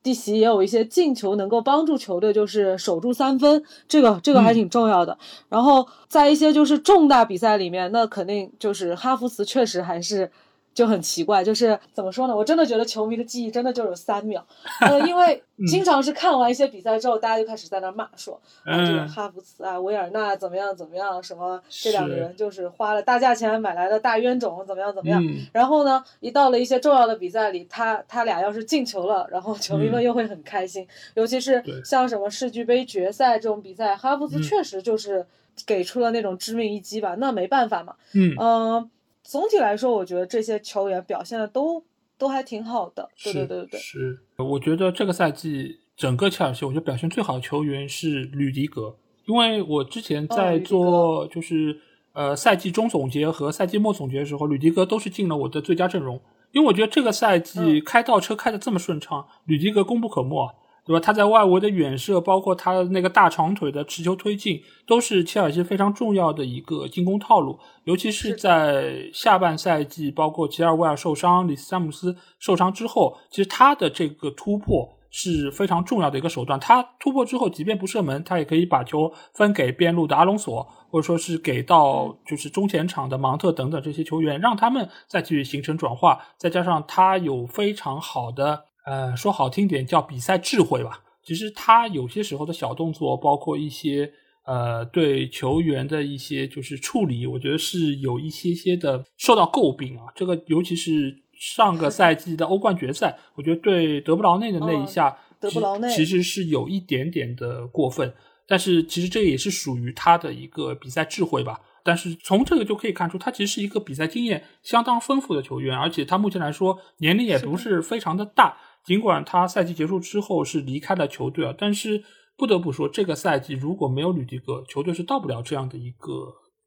[0.04, 5.18] 蒂奇也有一些进球能够帮助球队，就是守住三分，这个这个还挺重要的。
[5.48, 10.30] 然后在一些就是重大比赛里面，那肯定就是哈弗茨确实还是。
[10.74, 12.36] 就很奇怪，就是怎么说呢？
[12.36, 14.44] 我真的觉得球迷的记忆真的就有三秒，
[14.80, 25.22] 呃，因为 经常是看完一些比赛之后，大家就开始在那骂说，啊，这个哈弗茨啊，维尔纳怎么样怎么样，什么这两个人就是花了大价钱买来的大冤种，怎么样怎么样。
[25.52, 35.24] 然后呢，一到了一些重要的比赛里，他他俩要是进球了，然后球迷们又会很开心，尤其是像什么世俱杯决赛这种比赛，哈弗茨确实就是
[35.64, 37.94] 给出了那种致命一击吧，那没办法嘛，
[38.40, 38.90] 嗯。
[39.24, 41.82] 总体来说，我觉得这些球员表现的都
[42.18, 43.08] 都还挺好的。
[43.24, 44.20] 对对对对，是。
[44.36, 48.96] 我觉得这个赛季整个切尔西，我觉得表现最好的球员是吕迪格，
[49.26, 51.80] 因为我之前在做就是
[52.12, 56.20] 呃赛季中总结和赛季末总结的时候，吕迪格都是进了我的最佳阵容，
[56.52, 60.54] 因为我觉得这个赛季开倒车开的这么顺畅，吕迪格功不可没。
[60.86, 61.00] 对吧？
[61.00, 67.58] 他在外围的远射，包括他那个大长腿的持球推进，都是切尔西非常重要的一个进攻套路。
[67.84, 76.60] 尤其是在下半赛季，包括吉尔维尔受伤、里斯詹姆斯受伤之后，其实他的这个突破是非常重要的一个手段。
[76.60, 86.20] 他突破之后，即便不射门，他也可以把球分给边路的阿隆索，或者说是给到就是中前场的芒特等等这些球员，让他们再去形成转化。
[86.36, 88.64] 再加上他有非常好的。
[88.84, 91.02] 呃，说好听点叫比赛智慧吧。
[91.22, 94.12] 其实他有些时候的小动作，包括一些
[94.44, 100.04] 呃对球员的一些就是处理，我觉得是有一些些的受到诟病啊。
[100.14, 108.12] 这个尤其是上个赛季的欧冠决赛，我觉得对德布劳内的那一下，德布劳内其实是有一点点的过分。
[108.46, 111.58] 但是其实这也是属于他的一个比赛智慧吧。
[111.82, 118.56] 但是从这个就可以看出，他其实是一个比赛经验相当丰富的球员，而且他目前来说年龄也不是非常的大。
[118.84, 122.04] 尽管他赛季结束之后是离开了球队啊，但是
[122.36, 126.10] 不得不说，这个赛季如果没有吕迪格，球队是到不了这样的一个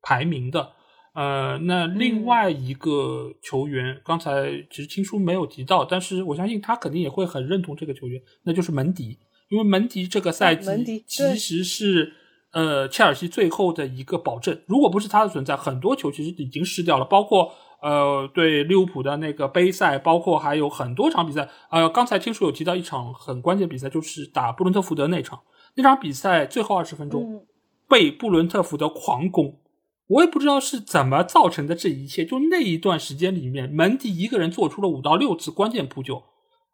[0.01, 0.71] 排名的。
[1.13, 12.13] 呃，那另外一个球员，刚才其实青叔没有提到，但是我相信他肯定也会很认同这个球员，那就是门迪，因为门迪这个赛季其实是
[12.51, 17.53] 呃切尔西最后的一个保证，如果不是他的存在，很多球其实已经失掉了，包括。
[17.81, 21.47] 呃，对利物浦的那个杯赛，包括还有很多场比赛。
[21.69, 25.41] 呃，刚才听说有提到一场很关键比赛，就是打布伦特福德那场。
[25.75, 27.45] 那场比赛最后二十分钟
[27.87, 29.59] 被布伦特福德狂攻，
[30.07, 32.25] 我也不知道是怎么造成的这一切。
[32.25, 36.23] 就那一段时间里面，门迪一个人做出了五到六次关键扑救，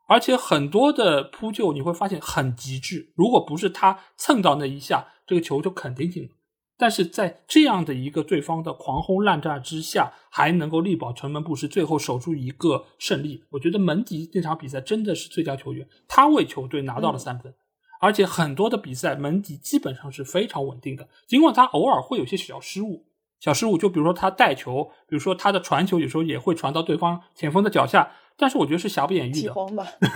[0.08, 3.12] 而且很多的扑救你会发现很极致。
[3.16, 6.30] 如果不是他蹭到那一下，这个球就肯定进了。
[6.84, 13.42] 但是在这样的一个对方的狂轰滥炸之下，还能够力保城门不失，最后守住一个胜利。
[13.52, 17.54] 我觉得门迪那场比赛真的是最佳球员，他为球队拿到了三分，
[18.02, 23.06] 而且很多的比赛门迪基本上是非常稳定的，尽管他偶尔会有些小失误。
[23.40, 29.54] 小失误，就比如说他带球，比如说他的传球，有时候也会传到对方前锋的脚下，但是我觉得是瑕不掩瑜的。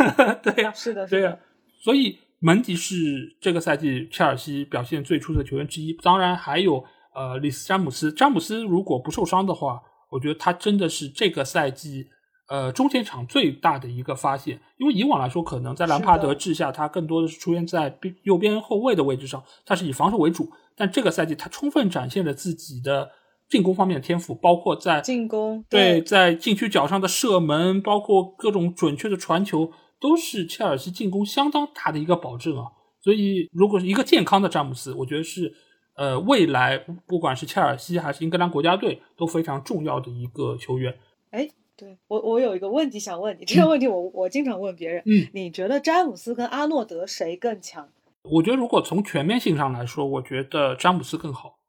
[0.43, 1.37] 对呀，是的，对呀。
[1.79, 5.93] 所以门迪是这个赛季切尔西表现最出色的球员之一。
[6.03, 6.83] 当然还有
[7.15, 9.81] 呃里斯詹姆斯，詹姆斯如果不受伤的话，
[10.11, 12.07] 我觉得他真的是这个赛季
[12.47, 14.59] 呃中前场最大的一个发现。
[14.77, 20.47] 因为以往来说，可能在兰帕德治下，他更多的是出现在右边后卫的位置上，他是以防守为主。
[20.75, 23.09] 但这个赛季，他充分展现了自己的
[23.49, 32.71] 进攻方面的天赋，包括在进攻对在禁区角上的射门，包括各种准确的传球，都是切尔西进攻相当大的一个保证啊。
[33.01, 35.53] 所以，如果是一个健康的詹姆斯，我觉得是
[35.95, 40.97] 呃未来不管是切尔西还是英格兰国家队都非常重要的一个球员。
[41.31, 47.87] 哎，对我我有一个问题想问你，这个问题我我经常问别人，嗯，你觉得詹姆斯跟阿诺德谁更强？
[48.23, 51.59] 我觉得，如果从全面性上来说，我觉得詹姆斯更好。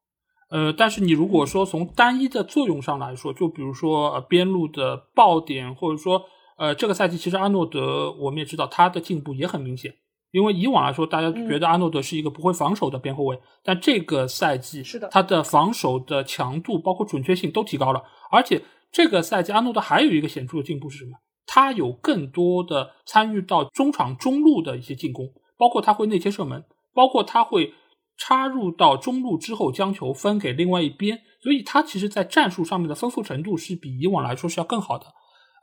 [0.51, 6.24] 呃，但是你如果说从单一的作用上来说，就比如说呃边路的爆点，或者说
[6.59, 9.94] 呃这个赛季其实阿诺德我们也知道他的进步也很明显。
[10.30, 18.02] 因为以往来说，大家觉得阿诺德是一个不会防守的边后卫，但这个赛季是的，他的防守的强度包括准确性都提高了。
[18.30, 18.61] 而且
[18.92, 21.12] 这个赛季阿诺德还有一个显著的进步是什么？
[21.46, 25.26] 他有更多的参与到中场中路的一些进攻。
[25.56, 27.74] 包括他会内切射门，包括他会
[28.16, 35.06] 插入到中路之后将球分给另外一边，所以他其实在战术上面的丰富程度是比以往来说是要更好的。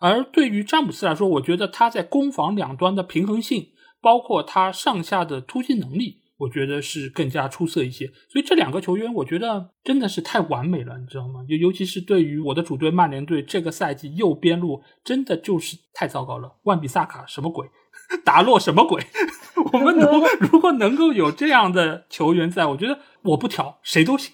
[0.07, 8.05] 而对于詹姆斯来说，我觉得他在攻防两端的平衡性，包括他上下的突击能力，我觉得是更加出色一些。
[8.29, 11.43] 所以这两个球员，我觉得真的是太完美了，你知道吗？
[11.47, 17.67] 尤尤其是对于我的主队曼联队，这个赛季右边路真的就是太糟糕了，万比萨卡什么鬼？
[18.23, 19.03] 达洛什么鬼？
[19.73, 24.31] 我们能 如果能够有这样的球员在，我觉得我不挑谁都行。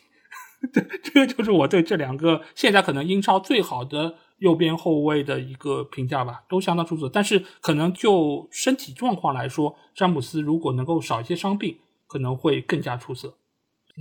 [0.74, 7.08] 对，这个就是我对这两个现在可能英超最好的右边后卫的一个评价吧，都相当出色。
[7.08, 11.78] 但是可能就身体状况来说，詹姆斯如果能够少一些伤病，
[12.08, 13.36] 可能会更加出色。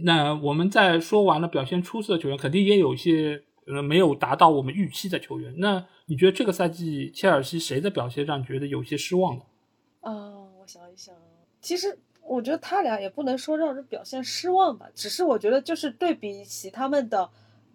[0.02, 5.52] 那我们在说完了表现出色的球员，肯定也有一些呃没有达到我们预期的球员。
[5.58, 9.42] 那你觉得这个赛季切尔西谁的表现让你觉得有些失望呢？
[10.00, 10.10] 啊，
[10.58, 11.14] 我想一想，
[11.60, 17.28] 其实我觉得他俩也不能说让人表现失望吧，只是我觉得就是对比起他们的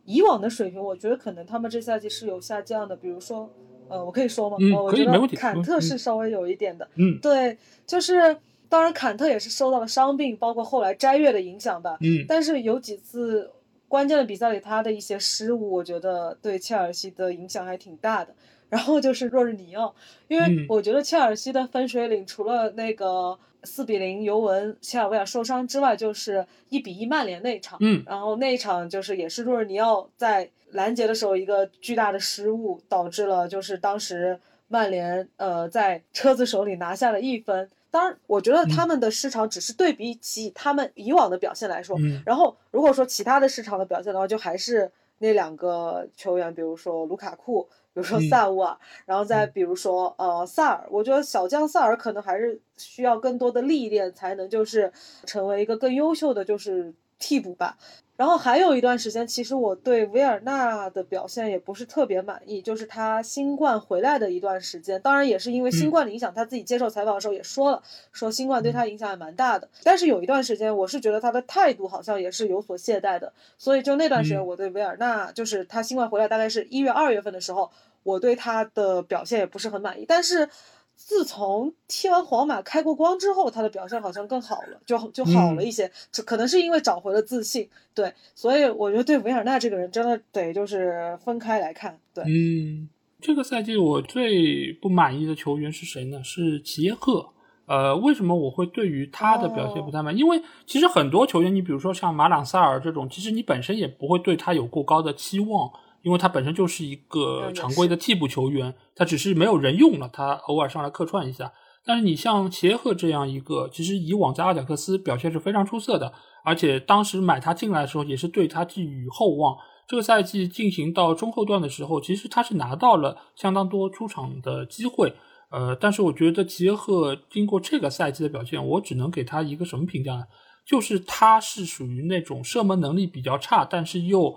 [0.05, 2.95] 以往的水平，我觉得可能他们这赛季是有下降的。
[2.95, 3.49] 比如说，
[3.89, 4.57] 呃，我可以说吗？
[4.59, 6.87] 嗯，我觉得坎特是稍微有一点的。
[6.95, 8.37] 嗯，对，就是
[8.69, 11.97] 当然坎特也是受到了伤病，包括后来斋月的影响吧。
[12.01, 13.51] 嗯，但是有几次
[13.87, 18.33] 关键的比赛里，他的一些失误，我觉得对切尔西的影响还挺大的。
[18.67, 19.93] 然后就是若日尼奥，
[20.27, 27.77] 因为我觉得切尔西的分水岭除了那个四比零尤文切尔维亚受伤之外，就是一比一曼联那一场。
[27.81, 37.69] 嗯，然后那一场就是也是若尔尼奥在拦截的时候一个巨大的失误，导致了就是当时曼联呃在车子手里拿下了一分。
[37.89, 41.97] 当然，我觉得他们的失场只是对比起他们以往的表现来说。
[41.99, 47.67] 嗯，然后如果说其他的市场的表现的话，就还是那两个球员，比如说卢卡库。
[47.95, 54.91] 比如说萨乌尔，然后再比如说呃萨尔，我觉得小将萨尔可能还是需要更多的历练，才能就是
[55.25, 57.77] 成为一个更优秀的就是替补吧。
[58.17, 69.67] 然后还有一段时间，其实我对维尔纳的表现也不是特别满意，就是他新冠回来的一段时间，当然也是因为新冠的影响，他自己接受采访的时候也说了，说新冠对他影响也蛮大的。
[69.83, 77.69] 但是有一段时间，我是觉得他的态度好像也是有所懈怠的，所以就那段时间，我对维尔纳就是他新冠回来大概是一月二月份的时候，
[78.03, 80.49] 我对他的表现也不是很满意，但是。
[80.95, 85.91] 自从踢完皇马开过光之后，他的表现好像更好了，就就好了一些。
[86.11, 88.11] 这可能是因为找回了自信，对。
[88.33, 92.23] 所以我觉得对维尔纳这个人真的得就是分开来看，对。
[92.23, 92.89] 嗯，
[93.21, 96.23] 这个赛季我最不满意的球员是谁呢？
[96.23, 97.29] 是齐耶赫。
[97.67, 100.15] 呃，为什么我会对于他的表现不太满？
[100.17, 105.71] 因为其实很多球员，你比如说像马朗萨尔这种，其实你本身也不会对他有过高的期望。
[106.05, 111.51] 因为他本身就是一个常规的替补球员，他只是没有人用了，他偶尔上来客串一下。
[111.83, 119.57] 但是你像齐耶赫这样一个，其实以往在阿贾克斯表现是非常出色的，而且当时买他进来的时候也是对他寄予厚望。
[119.87, 125.11] 这个赛季进行到中后段的时候，其实他是拿到了相当多出场的机会。
[125.49, 130.23] 呃，但是我觉得齐耶赫经过这个赛季的表现，我只能给他一个什么评价呢？
[130.67, 134.35] 就是他是属于那种射门能力比较差，但是又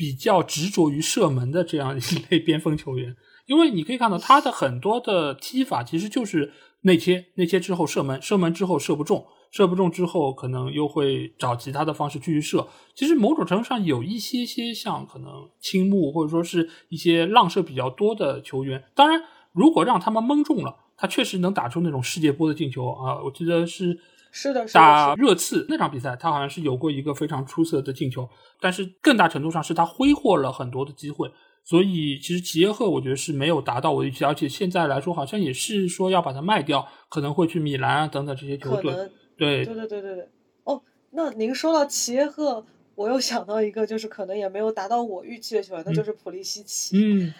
[0.00, 3.14] 比较执着于射门的这样一类边锋球员。
[3.44, 6.50] 因为你可以看到他的很多的踢法其实就是
[6.82, 12.66] 内切，内切之后射门，射门之后射不中，射不中之后可能又会找其他的方式继续射。
[12.94, 18.82] 其实某种程度上有一些些像可能青木或者说是一些浪射比较多的球员。
[18.94, 19.22] 当然，
[19.52, 23.20] 如果让他们蒙中了，他确实能打出那种世界波的进球啊！
[23.22, 24.00] 我记得是。
[24.32, 28.28] 是的，打热刺那场比赛，他好像是有过一个非常出色的进球，
[28.60, 31.28] 但是更大程度上是他挥霍了很多的机会，
[31.64, 38.94] 所以其实齐耶赫我觉得是没有达到我的预期，而且现在来说好像也是说要把它卖掉，可能会去米兰啊等等这些球队。
[39.36, 40.28] 对对对对对对。
[40.62, 42.64] 哦，那您说到齐耶赫，
[42.94, 46.96] 我又想到一个，就是可能也没有达到我预期的球员，那就是普利西奇。
[46.96, 47.34] 嗯，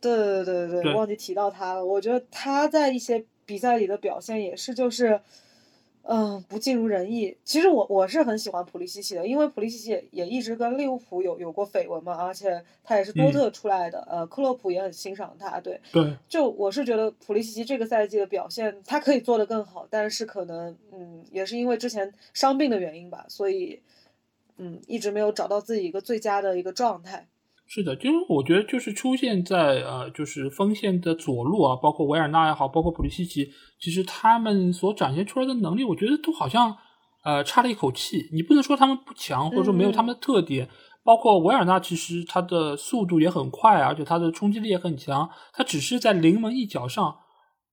[0.00, 1.84] 对对对对对，忘记提到他了。
[1.84, 5.20] 我觉得他在一些比赛里的表现也是就是。
[6.04, 7.36] 嗯，不尽如人意。
[7.44, 15.60] 其实我我是很喜欢普利西奇的，因为普利西奇也一直跟利物浦有有过绯闻嘛，而且他也是多特出来的，呃，克洛普也很欣赏他。
[15.60, 23.80] 对对，就我是觉得普利西奇这个赛季的表现，他可以做得更好，但是可能嗯，也是因为之前伤病的原因吧，所以
[24.56, 27.28] 嗯，一直没有找到自己一个最佳的一个状态。
[27.66, 33.50] 是的，就是我觉得就是出现在呃，就是锋线的左路啊，包括维尔纳也好，包括普利西奇，
[33.80, 36.76] 其实他们所展现出来的能力，我觉得都好像
[37.24, 38.28] 呃差了一口气。
[38.32, 40.68] 你不能说他们不强，或者说没有他们的特点。
[41.04, 47.16] 包括维尔纳，其实他的速度也很快，而且他的冲击力也很强，他只是在临门一脚上。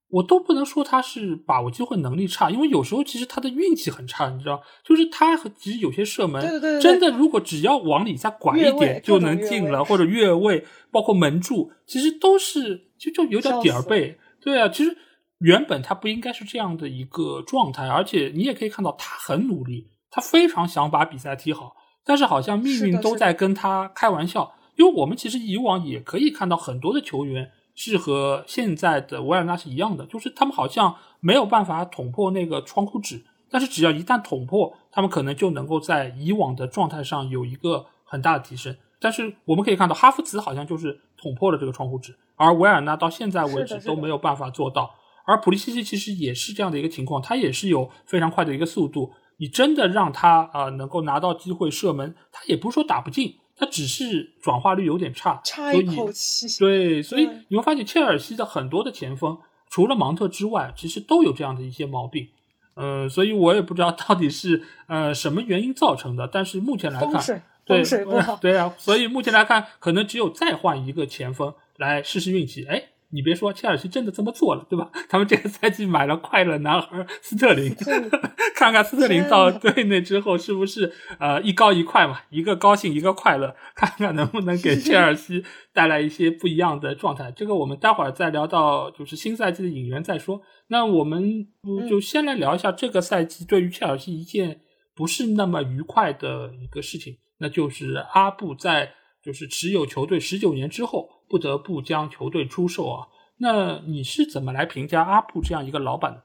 [0.10, 6.42] 我都不能说他是把握机会能力差，因为有时候其实他的运气很差，你知道，就是他其实有些射门，
[6.82, 14.18] 真的如果只要往里再拐一点就能进了，或者越位，包括门柱，其实都是就就有点点儿背。
[14.42, 14.98] 对啊，其实
[15.42, 27.52] 原本他不应该是这样的一个状态，而且你也可以看到他很努力，他非常想把比赛踢好，但是好像命运都在跟他开玩笑，因为我们其实以往也可以看到很多的球员。
[27.82, 38.76] 是和现在的维尔纳是一样的，就是他们好像没有办法捅破那个窗户纸，但是只要一旦捅破，他们可能就能够在以往的状态上有一个很大的提升。
[39.00, 44.94] 但是我们可以看到，哈弗茨好像就是捅破了这个窗户纸，而维尔纳到现在为止都没有办法做到。
[45.26, 53.36] 而普利西奇其实也是这样的一个情况，他也是有非常快的一个速度，你真的让他啊能够拿到机会射门，他也不是说打不进。
[53.60, 56.48] 他只是转化率有点差，差一口气。
[56.58, 59.38] 对，所以你会发现切尔西的很多的前锋，
[59.70, 62.30] 除了芒特之外，其实都有这样的一些毛病。
[62.76, 66.26] 呃，所以我也不知道到底是呃什么原因造成的。
[66.28, 68.38] 但是目前来看，对水不好。
[68.38, 72.66] 对啊，所以目前来看，可能只有再换一个前锋来试试运气。
[72.66, 72.86] 哎。
[73.12, 74.92] 你别说，切尔西真的这么做了，对吧？
[75.10, 77.74] 他们这个赛季买了快乐男孩斯特林，
[78.56, 85.44] 看看斯特林到队内之后是不是呃一高一快嘛，一个高兴一个快乐，看看能不能给切尔西
[85.74, 87.32] 带来一些不一样的状态。
[87.32, 90.42] 这个我们待会儿再聊到就是新赛季的引援再说。
[90.68, 91.48] 那我们
[91.90, 94.62] 就先来聊一下这个赛季对于切尔西一件
[94.94, 98.92] 不是那么愉快的一个事情，那就是阿布在
[99.24, 101.10] 就是持有球队十九年之后。
[101.30, 103.08] 不得不将球队出售啊？
[103.38, 106.24] 那你是怎么来评价阿布这样一个老板的？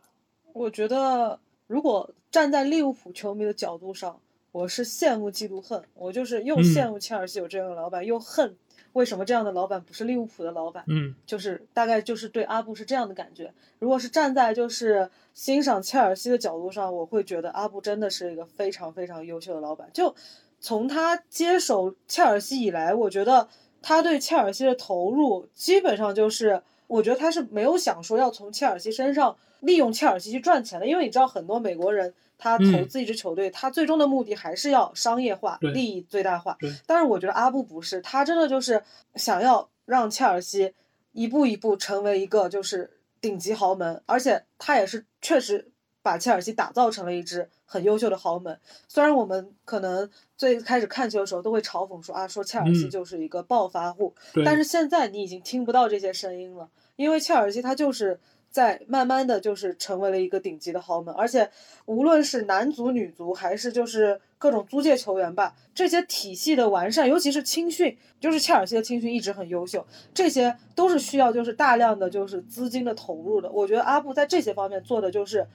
[0.53, 1.39] 我觉得，
[1.69, 4.19] 如果站在利物浦球迷的角度上，
[4.51, 5.81] 我是羡慕嫉妒恨。
[5.95, 8.57] 我就是又羡慕切尔西有这样的老板，又恨
[8.95, 10.83] 为什么这样的老板不是利物浦的老板。
[10.89, 13.53] 嗯，就是大概就是对阿布是这样的感觉。
[13.79, 19.89] 如果是站在就是欣赏切尔西的角度上，我会觉得阿布真的是一个非常非常优秀的老板。
[19.93, 20.15] 就
[20.59, 23.49] 从他接手切尔西以来，我觉得。
[23.87, 36.57] 他对切尔西的投入基本上就是，我觉得他是没有想说要从切尔西身上利用切尔西去赚钱的，因为你知道很多美国人他投资一支球队，他最终的目的还是要商业化，利益最大化。
[36.87, 38.83] 但是我觉得阿布不是，他真的就是
[39.17, 40.73] 想要让切尔西
[41.13, 45.71] 一步一步成为一个就是顶级豪门，而且他也是确实
[46.03, 47.51] 把切尔西打造成了一支。
[47.67, 50.09] 很优秀的豪门，虽然我们可能
[50.45, 54.13] 最开始看球的时候都会嘲讽说啊，说切尔西就是一个暴发户，
[54.45, 58.21] 但是现在你已经听不到这些声音了，因为切尔西他就是
[58.51, 61.51] 在慢慢的就是成为了一个顶级的豪门，而且
[61.87, 75.47] 无论是男足、女足，还是就是各种租借球员吧，这些体系的完善，尤其是青训，就是切尔西的青训一直很优秀，这些都是需要就是大量的就是资金的投入的，我觉得阿布在这些方面做的就是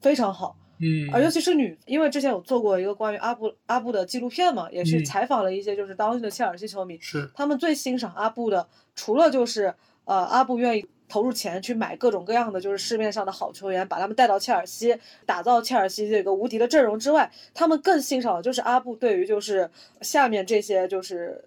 [0.00, 0.56] 非常好。
[0.78, 7.30] 嗯，而尤其是女，因为之前有做过一个关于阿布阿布的纪录片嘛，也是采访了一些就是当地的切尔西球迷，是。
[7.34, 9.74] 他们最欣赏阿布的，除了就是
[10.04, 14.96] 呃阿布愿意投入钱去买各种各样的就是市面上的好球员，把他们带到切尔西，
[15.26, 19.70] 打造切尔西这个无敌的阵容之外，他们更欣赏的就是阿布对于就是
[20.00, 21.44] 下面这些就是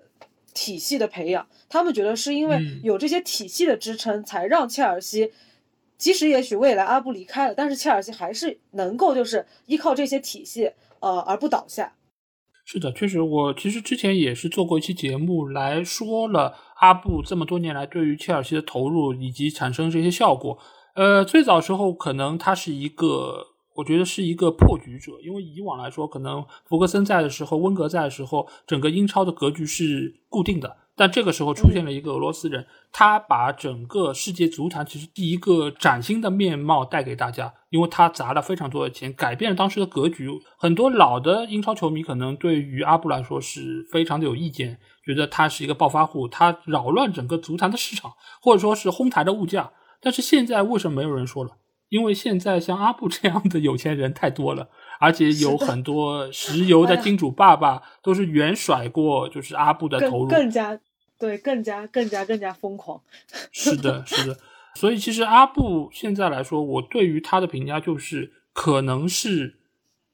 [0.53, 1.45] 体系的培养。
[1.67, 5.33] 他们觉得是因为有这些体系的支撑，才让切尔西，
[5.97, 11.93] 即使也许未来阿布离开了，但是切尔西还是能够就是依靠这些体系，呃，而不倒下。
[12.65, 20.57] 是的，确实，我其实之前也是做过一期节目来说了阿布这么多年来对于切尔西的投入以及产生这些效果。
[20.95, 30.77] 呃，最早时候可能他是一个，我觉得是一个破局者，因为以往来说，可能弗格森在的时候，温格在的时候，整个英超的格局是固定的。
[30.97, 40.29] 但这个时候出现了一个俄罗斯人，他把整个世界足坛其实第一个崭新的面貌带给大家，因为他砸了非常多的钱，改变了当时的格局。
[40.57, 49.73] 很多老的英超球迷可能对于阿布来说是非常的有意见，觉得他是一个暴发户，他扰乱整个足坛的市场，或者说是哄抬的物价。
[49.99, 51.57] 但是现在为什么没有人说了？
[51.95, 54.69] 因为现在像阿布这样的有钱人太多了。
[54.97, 60.79] 而且有很多石油的金主爸爸都是远甩过，就是阿布的投入，更加
[61.19, 63.01] 对，更加更加更加疯狂。
[63.51, 64.37] 是的，是的。
[64.75, 69.55] 所以其实阿布现在来说，我对于他的评价就是，可能是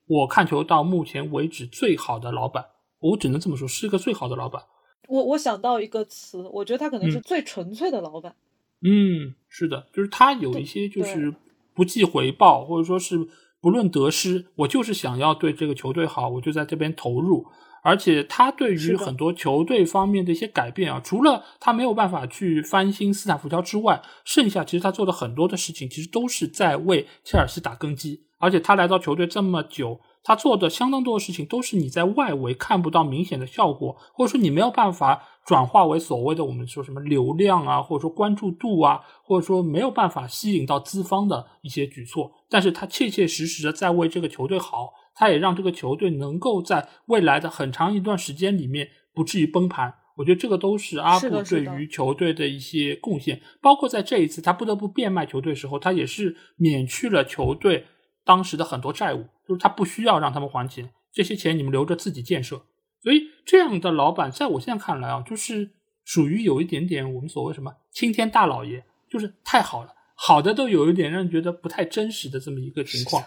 [0.08, 2.66] 我看球到目前为止最好的老板。
[3.00, 4.64] 我只能这么说，是一个最好的老板。
[5.08, 8.36] 我我想到一个词，我觉得他可能是最纯粹的老板。
[8.82, 11.32] 嗯，是的，就是他有一些就是
[11.74, 13.28] 不计回报，或者说是。
[13.64, 17.46] 不论得失，我就是想要对这个球队好，我就在这边投入。
[17.84, 28.24] 而且他对于很多球队方面的一些改变啊，除了他没有办法去翻新斯坦福桥之外，剩下其实他做的很多的事情，其实都是在为切尔西打根基。
[28.40, 35.24] 而且他来到球队这么久，他做的相当多的事情，都是你在外围看不到明显的效果，或者说你没有办法。
[35.44, 49.92] 转化为所谓的我们说什么流量啊，或者说关注度啊，或者说没有办法吸引到资方的一些举措，但是他切切实实的在为这个球队好，他也让这个球队能够在未来的很长一段时间里面不至于崩盘。
[50.18, 57.88] 我觉得这个都是阿布对于球队的一些贡献，包括在这一次他不得不变卖球队时候，他也是免去了球队
[58.24, 62.62] 当时的很多债务，就是他不需要让他们还钱，这些钱你们留着自己建设。
[63.02, 65.72] 所以这样的老板，在我现在看来啊，就是
[66.06, 73.24] 属于有一点点我们所谓什么青天大老爷，就是太好了，好的都有一点让人觉得不太真实的这么一个情况。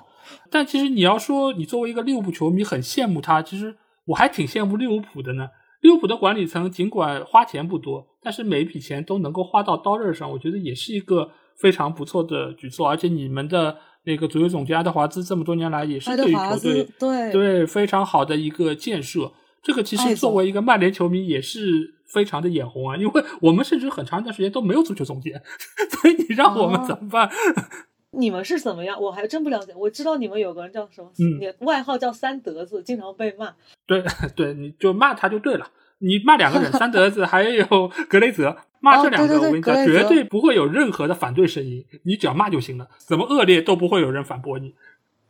[0.50, 3.76] 但其实你要说你作为一个利物浦球迷很羡慕他，其实
[4.06, 5.48] 我还挺羡慕利物浦的呢。
[5.80, 12.88] 利物浦的管理层尽管花钱不多，但是每一笔钱都能够花到刀刃上，我觉得也是一个非常不错的举措。
[12.88, 19.32] 而且你们的那个足球总监爱德华兹这么多年来也是对于球队对对非常好的一个建设。
[19.62, 25.42] 这个其实作为一个曼联球迷也是非常的眼红啊，因为我们甚至很长一段时间都没有足球总监，
[26.02, 27.30] 所以你让我们怎么办？
[28.12, 29.00] 你们是怎么样？
[29.00, 29.72] 我还真不了解。
[29.74, 31.10] 我知道你们有个人叫什么，
[31.40, 33.54] 你外号叫三德子，经常被骂。
[33.86, 34.04] 对
[34.36, 35.66] 对，你就骂他就对了。
[35.98, 37.64] 你骂两个人， 三德子还有
[38.08, 44.74] 格雷泽，骂这两个，我跟你讲，绝对不会有任何的反对声音，你只要骂就行了，怎么恶劣都不会有人反驳你。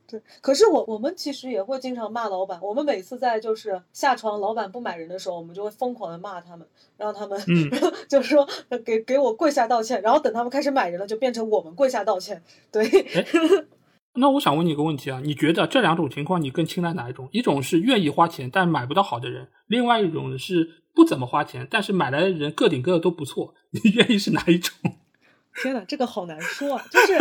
[0.06, 2.58] 对，可是我我们其实也会经常骂老板。
[2.60, 6.66] 我们每次在就是下床，老板不买人的时候，我们就会疯狂的骂他们，
[6.98, 7.70] 让他们，嗯，
[8.06, 8.46] 就是说
[8.84, 10.02] 给给我跪下道歉。
[10.02, 12.42] 然后等他们开始买人了，就变成我们跪下道歉。
[12.70, 12.84] 对。
[14.14, 17.28] 那我想问你一个问题啊，你觉得这两种情况你更青睐哪一种？
[17.32, 24.72] 一种是愿意花钱但买不到好的人，另外一种是不怎么花钱，但是买来的人个顶个的都不错，你愿意是哪一种？
[25.62, 26.84] 天哪，这个好难说啊！
[26.90, 27.18] 就是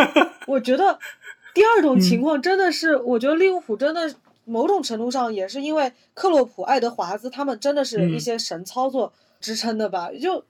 [0.48, 1.00] 我觉得。
[1.56, 4.12] 第二种情况真的是，我觉得利物浦真的
[4.44, 10.10] 某种程度上也是因为克洛普、爱德华兹他们真的是一些神操作支撑的吧？
[10.20, 10.44] 就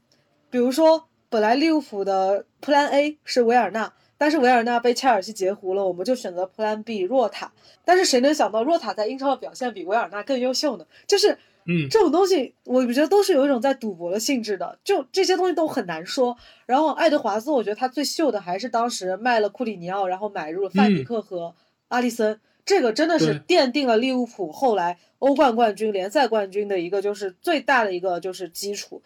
[0.49, 7.51] 比如说，本来利物浦的 Plan A 是维尔纳，但是维尔纳被切尔西截胡了，我们就选择 Plan B 若塔。
[7.85, 10.85] 但是谁能想到若塔在英超的表现比维尔纳更优秀呢？
[11.07, 11.37] 就是。
[11.65, 16.35] 嗯，这种东西我觉得都是有一种在赌博的性质的，就这些东西都很难说。
[16.65, 21.55] 然后爱德华兹，我觉得他最秀的还是当时卖了库里尼奥，然后买入了范迪克和
[21.87, 29.01] 阿利森，这个真的是奠定了利物浦后来欧冠冠军、联赛冠军的一个就是最大的一个就是基础。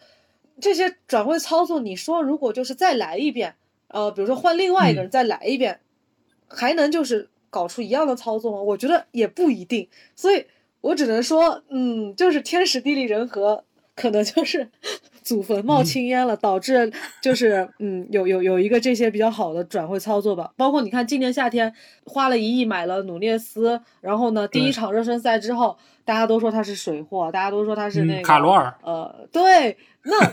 [0.60, 3.54] 这些转会操作，你说如果就是再来一遍，
[3.88, 5.80] 呃，比如说换另外一个人再来一遍，
[6.46, 8.62] 还能就是搞出一样的操作吗？
[8.62, 9.88] 我觉得也不一定。
[10.14, 10.46] 所以。
[10.80, 13.64] 我只能说，嗯，就是天时地利人和，
[13.96, 14.68] 可能就是
[15.24, 16.90] 祖坟冒青烟了，导致
[17.20, 20.52] 就是嗯有有有一个这些比较好的转会操作吧。
[20.56, 21.74] 包括你看今年夏天
[22.04, 28.72] 花了一亿买了努涅斯，然后呢第一场热身赛之后，大家都说他是水货，大家都说他是那个卡罗尔。
[28.84, 29.76] 呃，对，
[30.08, 30.32] 那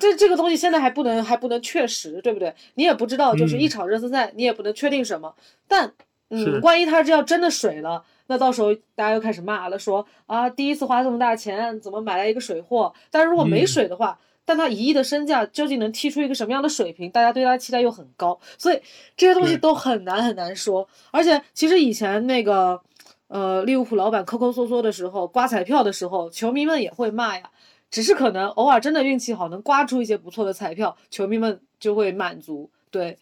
[0.00, 2.54] 这这个东西现在还不能还不能确实，对不对？
[2.74, 5.34] 你也不知道，就是一场热身赛，你也不能确定什么。
[5.68, 5.92] 但
[6.30, 8.02] 嗯，万一他这要真的水了。
[8.26, 12.92] 那到时候大家又开始骂了，说啊，第一次花这么大钱，怎么买来一个水货？
[13.10, 17.10] 但是如果没水的话，但他一亿的身价究竟能踢出一个什么样的水平？
[17.10, 18.80] 大家对他期待又很高，所以
[19.16, 20.88] 这些东西都很难很难说。
[21.10, 22.80] 而且其实以前那个
[23.28, 27.50] 呃利物浦老板抠抠缩缩的时候，刮彩票的时候，球迷们也会骂呀。
[27.94, 32.68] 只是可能偶尔真的运气好，能刮出一些不错的彩票，球迷们就会满足。
[32.90, 33.16] 对。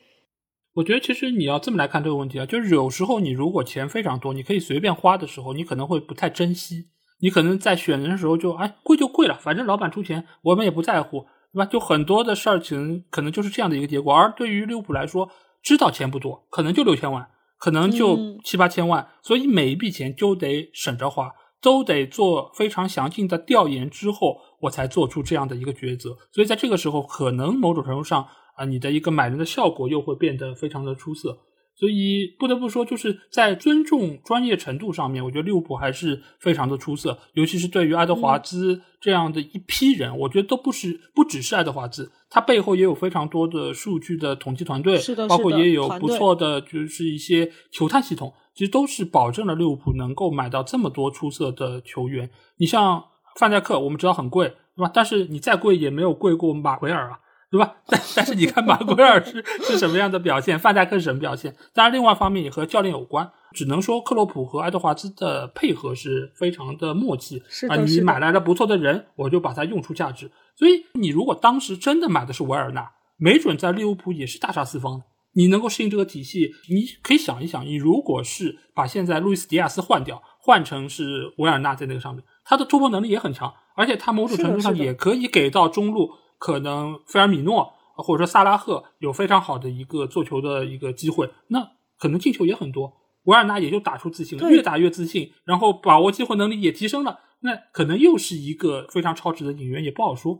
[0.72, 6.86] 我觉得其实你要这么来看这个问题啊，就是有时候你如果钱非常多，你可以随便花的时候，你可能会不太珍惜。
[7.20, 11.66] 你可能在选人的时候就哎贵就贵了，反正老板出钱，我们也不在乎，对吧？
[11.66, 14.14] 就很多的事情可能就是这样的一个结果。
[14.14, 15.28] 而对于利物浦来说，
[15.62, 17.28] 知道钱不多，可能就六千万，
[17.58, 21.30] 可能就七八千万，所以每一笔钱就得省着花，
[21.62, 26.10] 都得做非常详尽的调研之后，我才做出这样的一个抉择。
[26.32, 28.26] 所以在这个时候，可能某种程度上。
[28.54, 31.38] 啊，你的一个买人的效果又会变得非常的出色，
[31.74, 52.30] 所以不得不说，就是在尊重专业程度上面，我觉得利物浦还是非常的出色，尤其是对于爱德华兹这样的一批人，我觉得都不是不只是爱德华兹，他背后也有非常多的数据的统计团队，是的，包括也有不错的就是一些球探系统，其实都是保证了利物浦能够买到这么多出色的球员。
[52.56, 53.04] 你像
[53.38, 54.90] 范戴克，我们知道很贵，对吧？
[54.92, 57.18] 但是你再贵也没有贵过马奎尔啊。
[57.50, 57.76] 对吧？
[57.86, 61.54] 但但是你看马奎尔是是什么样的表现，范戴克是什么表现？
[61.74, 63.30] 当然，另外一方面也和教练有关。
[63.52, 67.42] 只能说克洛普和爱德华兹的配合是非常的默契。
[67.50, 70.32] 是啊，你买来了不错的人，我就把它用出价值。
[70.56, 75.02] 所以你如果当时真的买的是维尔纳，没准在利物浦也是大杀四方。
[75.34, 86.10] 你能够适应这个体系，你可以想一想，你如果是把现在路易斯迪亚斯换掉，换成是维尔纳在那个上面，他的突破能力也很强，而且他某种程度上也可以给到中路。
[86.38, 91.64] 可能菲尔米诺或者说萨拉赫有非常好的一个做球的一个机会，那
[92.00, 92.92] 可能进球也很多。
[93.26, 100.36] 维尔纳也就打出自信了，越打越自信，然后把握机会能力也提升了，那可能又是一个非常超值的引援，也不好说。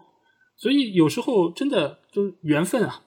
[0.56, 3.02] 所以有时候真的就是缘分啊，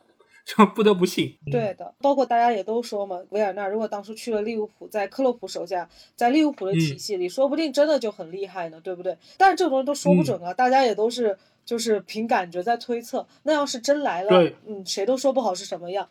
[0.46, 1.38] 就不得不信。
[1.52, 9.18] 对的，包括大家也都说嘛，维尔纳如果当初去了利物浦，在克洛普手下，在利物浦的体系里，说不定真的就很厉害呢，对不对？
[9.38, 11.38] 但是这种东西都说不准啊，大家也都是。
[11.66, 14.30] 就是凭感觉在推测，那要是真来了，
[14.68, 16.08] 嗯，谁都说不好是什么样。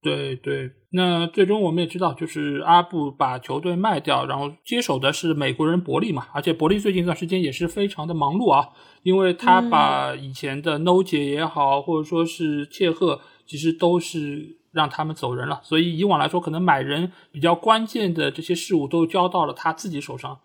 [0.00, 8.70] 对对，那最终我们也知道，就是阿布把球队卖掉，然后接手的是美国人伯利嘛，而且伯利最近一段时间也是非常的忙碌啊，
[9.02, 20.38] 因为他把以前的 No 姐也好，或者说是切赫，其实都是让他们走人了，所以以往来说，可能买人比较关键的这些事务都交到了他自己手上。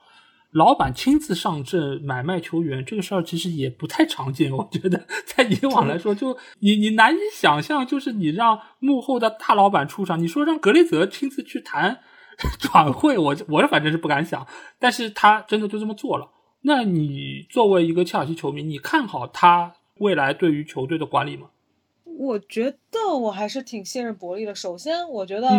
[0.51, 12.01] 老板亲自上阵买卖球员这个事儿其实也不太常见，我觉得 在以往来说，就你你难以想象，就是你让幕后的大老板出场，你说让格雷泽亲自去谈
[12.59, 14.45] 转会，我我反正是不敢想，
[14.77, 16.29] 但是他真的就这么做了。
[16.63, 21.47] 那你作为一个切尔西球迷，你看好他未来对于球队的管理吗？
[22.17, 24.53] 我觉得我还是挺信任伯利的。
[24.55, 25.49] 首先，我觉得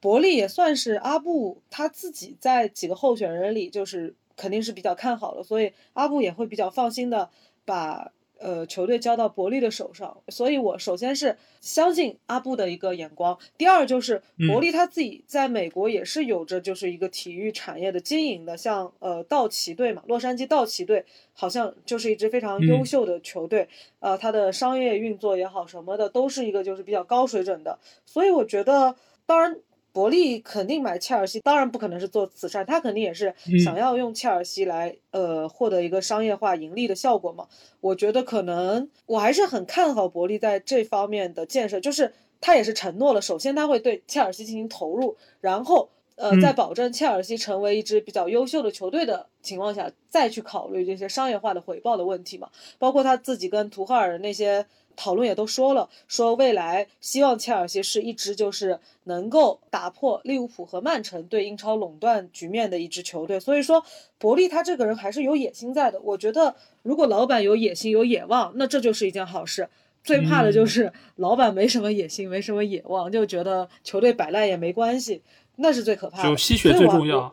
[0.00, 4.14] 伯利也算是阿布他自己在几个候选人里就是。
[4.36, 7.28] 肯定是比较看好的，所以阿布也会比较放心的
[7.66, 10.16] 把呃球队交到伯利的手上。
[10.28, 23.68] 所以我首先是相信阿布的一个眼光，第二就是伯利他自己在美国也是有着就是一个体育产业的经营的，像呃道奇队嘛，洛杉矶道奇队好像就是一支非常优秀的球队，
[24.00, 29.56] 呃，它的商业运作也好什么的都是一个就是比较高水准的，所以我觉得当然。
[29.92, 33.34] 伯利肯定买切尔西，当然不可能是做慈善，他肯定也是
[33.64, 37.48] 想要用切尔西来呃获得一个商业化盈利的效果嘛。
[37.80, 45.90] 我觉得可能我还是很看好伯利在这方面的建设，就是他也是承诺了，首先他会对切尔西进行投入，然后
[46.20, 52.50] 呃在保证切尔西成为一支比较优秀的球队的情况下，再去考虑这些商业化的回报的问题嘛。
[52.78, 54.66] 包括他自己跟图赫尔那些。
[54.96, 63.40] 讨论也都说了，说未来希望切尔西是一支就是能够打破利物浦和曼城对英超垄断局面的一支球队。
[63.40, 63.82] 所以说，
[64.18, 65.98] 伯利他这个人还是有野心在的。
[66.02, 69.70] 我觉得，如果老板有野心、有野望，那这就是一件好事。
[70.02, 75.22] 最怕的就是老板没什么野心、没什么野望，就觉得球队摆烂也没关系，
[75.60, 76.28] 那是最可怕的。
[76.28, 77.32] 就吸血最重要。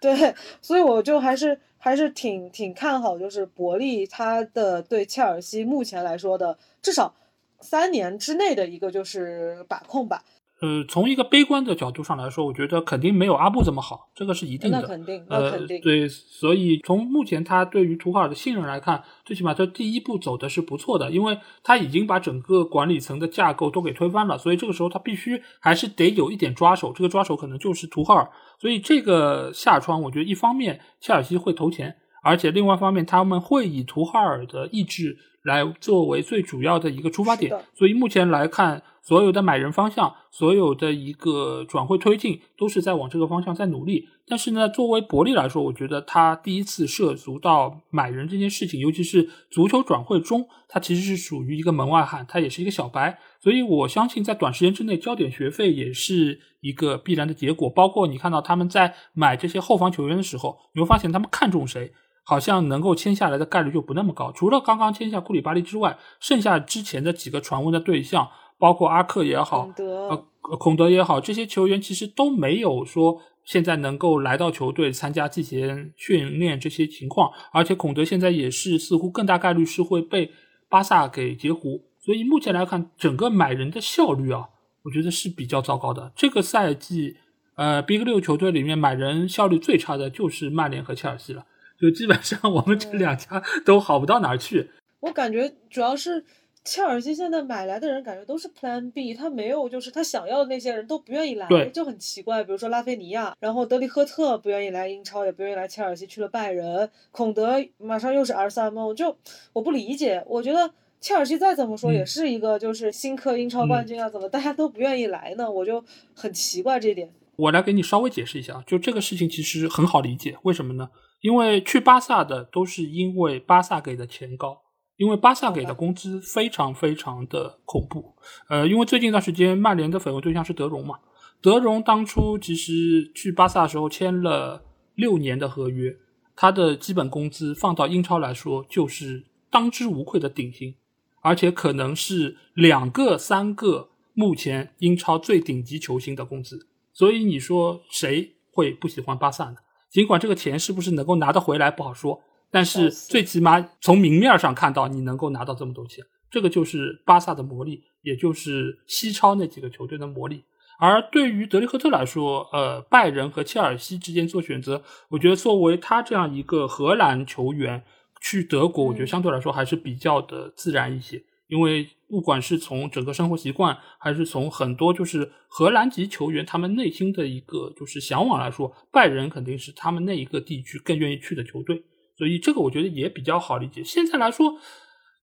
[0.00, 7.14] 对，所以我就还是还是挺挺看好，就是伯利他的对切尔西目前来说的至少
[7.60, 10.24] 三年之内的一个就是把控吧。
[10.60, 14.80] 呃，从一个悲观的角度上来说，我觉得肯定没有阿布这么好，这个是一定的。
[14.80, 15.76] 那肯定，那肯定。
[15.76, 28.28] 呃，对，所以从目前他对于图赫尔的信任来看，最起码他第一步走的是不错的，因为他已经把整个管理层的架构都给推翻了，所以这个时候他必须还是得有一点抓手，这个抓手可能就是图赫尔。
[28.60, 31.94] 所以这个下窗，我觉得一方面切尔西会投钱，
[32.24, 35.16] 而且另外一方面他们会以图赫尔的意志
[35.48, 37.52] 来作为最主要的一个出发点。
[37.74, 38.84] 所以目前来看。
[39.00, 44.06] 所有的买人方向，所有的一个转会推进，都是在往这个方向在努力。
[44.26, 53.18] 但是呢，作为伯利来说，我觉得他第一次涉足到买人这件事情，尤其是足球转会中，他其实是属于一个门外汉，他也是一个小白。
[53.40, 57.70] 所以我相信，在短时间之内交点学费也是一个必然的结果。
[57.70, 61.92] 包括你看到他们在买这些后防球员的时候，你会发现他们看中谁，
[62.28, 64.30] 好像能够签下来的概率就不那么高。
[64.32, 68.28] 除了刚刚签下库里巴利之外，剩下之前的几个传闻的对象。
[68.60, 70.16] 包括阿克也好，呃，
[70.58, 80.32] 孔德也好，这些球员其实都没有说现在能够来到球队参加季前训练这些情况，而且孔德现在也是似乎更大概率是会被
[80.68, 84.48] 巴萨给截胡，所以目前来看，整个买人的效率啊，
[84.82, 86.10] 我觉得是比较糟糕的。
[86.16, 87.16] 这个赛季，
[87.54, 91.46] 呃，Big 六球队里面买人效率最差的就是曼联和切尔西了，
[91.80, 94.70] 就基本上我们这两家都好不到哪儿去。
[95.00, 96.24] 我感觉主要是。
[96.64, 102.44] 切尔西现在买来的人感觉都是 Plan B，他没有就是他想要的那些人都不愿意来，就很奇怪。
[102.44, 106.90] 比如说拉菲尼亚，然后德里赫特不愿意来英超，也不愿意来切尔西，去了拜仁。
[107.10, 109.16] 孔德马上又是 R 三梦，就
[109.54, 110.22] 我不理解。
[110.26, 115.50] 我觉得切尔西再怎么说也是一个就是新科英超冠军啊，怎么大家都不愿意来呢？
[115.50, 115.82] 我就
[116.14, 117.10] 很奇怪这一点。
[117.36, 120.90] 我来给你稍微解释一下，就这个事情其实很好理解，为什么呢？
[121.20, 124.62] 因为去巴萨的都是因为巴萨给的钱高。
[124.96, 128.16] 因为巴萨给的工资非常非常的恐怖，
[128.48, 130.98] 呃，因为最近一段时间曼联的绯闻对象是德容嘛，
[131.40, 134.64] 德容当初其实去巴萨的时候签了
[134.96, 135.96] 六年的合约，
[136.34, 140.74] 他的基本工资放到英超来说就是当之无愧的顶薪，
[141.20, 149.58] 而且可能是两个三个目前英超最顶级球星的工资，所以你说谁会不喜欢巴萨呢？
[149.90, 152.20] 尽管这个钱是不是能够拿得回来不好说。
[152.50, 160.44] 但是最起码从明面上看到，你能够拿到这么多钱，这个就是巴萨的魔力，也就是西超那几个球队的魔力。
[160.80, 167.82] 而对于德里赫特来说，呃，拜仁和切尔西之间做选择，我觉得作为他这样一个荷兰球员
[168.20, 171.22] 去德国，我觉得相对来说还是比较的自然一些。
[171.48, 181.82] 因为不管是从整个生活习惯，还是从很多就是荷兰籍球员他们内心的一个就是向往来说，拜仁肯定是他们那一个地区更愿意去的球队。
[182.16, 183.82] 所以这个我觉得也比较好理解。
[183.84, 184.58] 现在来说，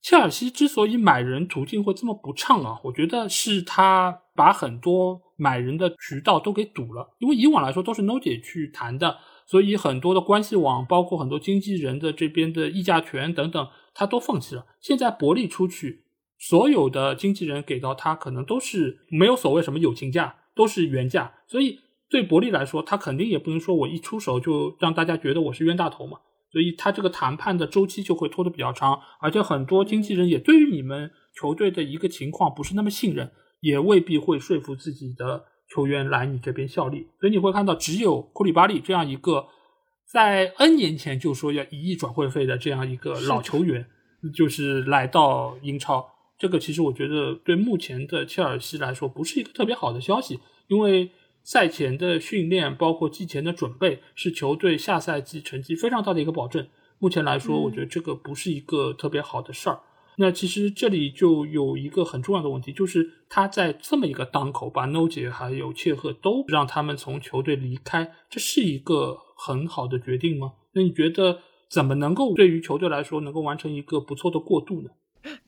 [0.02, 7.16] 切尔西之所以买人途径会这么不畅啊，我觉得是他把很多买人的渠道都给堵了。
[7.20, 14.66] 因为以往来说都是 No 姐去谈的，所以很多的关系网，包括很多经纪人的这边的议价权等等，他都放弃了。
[14.80, 16.05] 现在伯利出去，
[16.38, 21.34] 所有的经纪人给到他可能都是没有所谓什么友情价，都是原价。
[21.48, 21.80] 所以
[22.10, 26.20] 对伯利来说，他肯定也不能说我一出手就让大家觉得我是冤大头嘛。
[26.52, 33.30] 所以他这个谈判的周期就会拖得比较长，而且很多经纪人也对于你们球队的一个情况不是那么信任，
[33.60, 37.08] 也未必会说服自己的球员来你这边效力。
[37.20, 39.48] 所以你会看到，只有库里巴利这样一个
[40.10, 43.86] 在 N 年前就说要一亿转会费的这样一个老球员，
[44.34, 46.15] 就是来到英超。
[46.38, 51.12] 这个其实我觉得对目前的切尔西来说不是一个特别好的消息，因为。
[51.48, 56.68] 赛前的训练，包括季前的准备，是球队下赛季成绩非常大的一个保证。
[56.98, 59.80] 目前来说，我觉得这个不是一个特别好的事儿。
[60.18, 70.54] 那其实这里就有一个很重要的问题，就是他在这么一个当口把 No 姐还有切赫都让他们从球队离开，这是一个很好的决定吗？
[70.74, 74.90] 那你觉得怎么能够对于球队来说能够完成一个不错的过渡呢？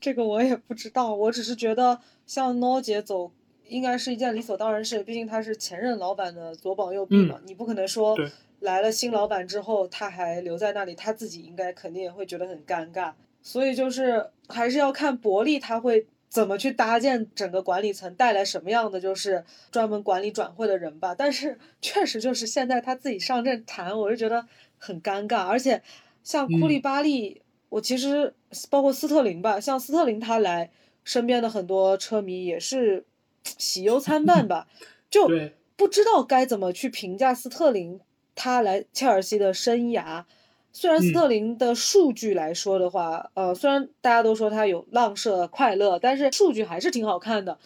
[0.00, 3.30] 这个我也不知道，我只是觉得像 No 姐走。
[3.70, 8.16] 应该是一件理所当然事，毕竟她是前任老板的左膀右臂嘛，你不可能说
[8.60, 13.12] 来了新老板之后他还留在那里，他自己应该肯定也会觉得很尴尬。
[13.42, 21.14] 所以就是还是要看伯利他会怎么去搭建整个管理层，带来什么样的就是专门管理转会的人吧。
[21.14, 24.46] 但是确实就是现在他自己上阵谈，我就觉得
[24.78, 25.46] 很尴尬。
[25.46, 25.82] 而且
[26.24, 28.34] 像库利巴利，我其实
[28.70, 30.70] 包括斯特林吧，像斯特林他来，
[31.04, 33.04] 身边的很多车迷也是。
[33.56, 34.66] 喜忧参半吧，
[35.08, 35.26] 就
[35.74, 37.98] 不知道该怎么去评价斯特林
[38.34, 40.24] 他来切尔西的生涯，
[40.70, 47.58] 虽然斯特林的数据来说的话，呃，虽然大家都说他有浪射快乐，但是数据还是挺好看的。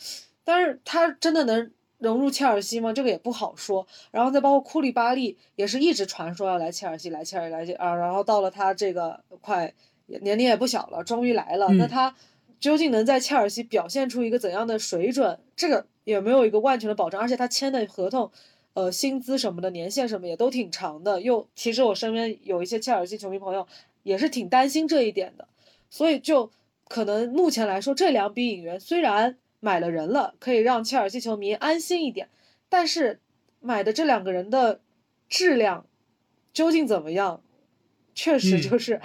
[0.44, 2.92] 但是他真的能融入切尔西吗？
[2.92, 3.84] 这个也不好说。
[4.12, 7.96] 然后再包括库利巴利，也是一直传说要来切尔西，来切尔西，来切啊。
[7.96, 9.74] 然后到了他这个快
[10.06, 11.68] 年龄也不小了，终于来了。
[11.74, 12.14] 那他
[12.60, 15.38] 究竟能在切尔西表现出一个怎样的水准？
[15.56, 17.20] 这个也没有一个万全的保证。
[17.20, 18.30] 而且他签的合同。
[18.74, 21.20] 呃，薪资什么的，年限什么也都挺长的。
[21.20, 23.66] 又其实我身边有一些切尔西球迷朋友，
[24.02, 25.46] 也是挺担心这一点的。
[25.90, 26.50] 所以就
[26.88, 32.30] 可能目前来说，这两笔引援虽然买了人了，可以让切尔西球迷安心一点，
[32.70, 33.20] 但是
[33.60, 34.80] 买的这两个人的
[35.28, 35.84] 质量
[36.54, 37.42] 究竟怎么样，
[38.14, 39.02] 确实就是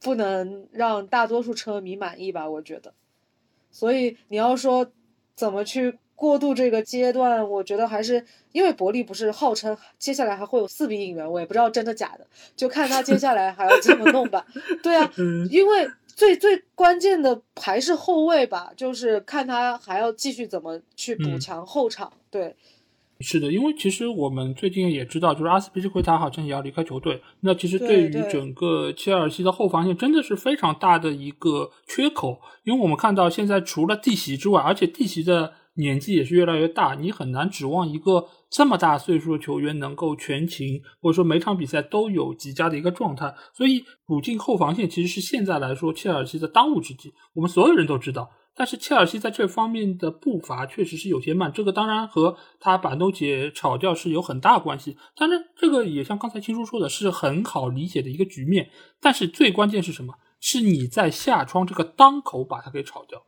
[0.00, 2.48] 不能让大多数车迷满意吧？
[2.48, 2.92] 我觉得。
[3.70, 4.90] 所以你要说
[5.34, 5.98] 怎么去？
[6.20, 8.22] 过渡这个阶段，我觉得还是
[8.52, 14.44] 因为伯利不是号称接下来还会有四笔引援，我也不知道真的假的，就看他接下来还要怎么弄吧。
[14.84, 15.10] 对啊，
[15.50, 22.12] 因为最最关键的还是后卫吧，就是看他还要继续怎么去补强后场。
[22.28, 22.54] 对，
[23.20, 35.52] 是的，因为其实我们最近也知道，就是阿斯皮利奎塔好像也要离开球队，那其实对于整个切尔西的后防线真的是非常大的一个缺口，因为我们看到现在除了蒂席之外，而且蒂席的。
[35.74, 43.32] 年纪也是越来越大，你很难指望一个这么大岁数的球员能够全勤，或者说每场比赛都有极佳的一个状态。
[43.54, 47.14] 所以补进后防线其实是现在来说切尔西的当务之急。
[47.34, 51.50] 我们所有人都知道，但是切尔西在这方面的步伐确实是有些慢。
[51.52, 54.96] 这个当然和他把诺姐炒掉是有很大关系。
[55.16, 58.70] 当然，这个也像刚才青叔说的，是很好理解的一个局面。
[59.00, 60.14] 但是最关键是什么？
[60.40, 63.22] 是你在下窗这个当口把它给炒掉。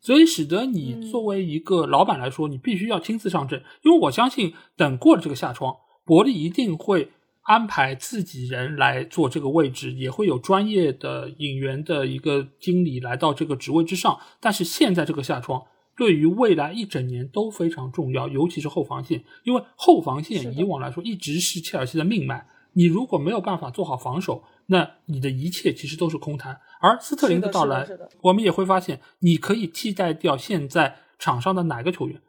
[0.00, 5.74] 所以使得你作为一个老板来说，你必须要亲自上阵，因为我相信等过了这个下窗，
[6.04, 7.10] 伯利一定会
[7.46, 14.18] 安排自己人来做这个位置，也会有专业的引援的一个经理来到这个职位之上。
[14.40, 15.62] 但是现在这个下窗
[15.96, 24.42] 对于未来一整年都非常重要，尤其是后防线，因为后防线以往来说一直是切尔西的命脉，你如果没有办法做好防守。
[24.68, 27.86] 那你的一切其实都是空谈，而斯特林的到来，
[28.22, 32.20] 我们也会发现，你可以替代掉现在场上的哪个球员？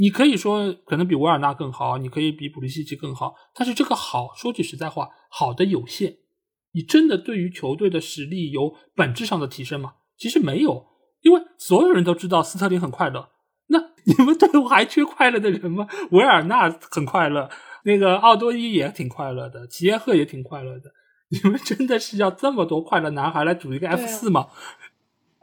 [0.00, 6.18] 你可以说可能比维尔纳更好，你可以比普利西奇更好，但是这个好，说句实在话，好的有限。
[6.72, 9.94] 你真的对于球队的实力有本质上的提升吗？
[10.16, 10.86] 其实没有，
[11.22, 13.30] 因为所有人都知道斯特林很快乐。
[13.68, 15.88] 那你们队伍还缺快乐的人吗？
[16.12, 17.50] 维尔纳很快乐，
[17.84, 20.92] 那个奥多伊也挺快乐的，齐耶赫也挺快乐的。
[21.30, 24.46] 你们真的是要这么多快乐男孩来组一个 F 四吗？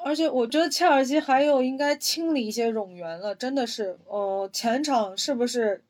[0.06, 5.84] 而且我觉得切尔西还有应该清理一些冗员了，真的是，呃，前场是不是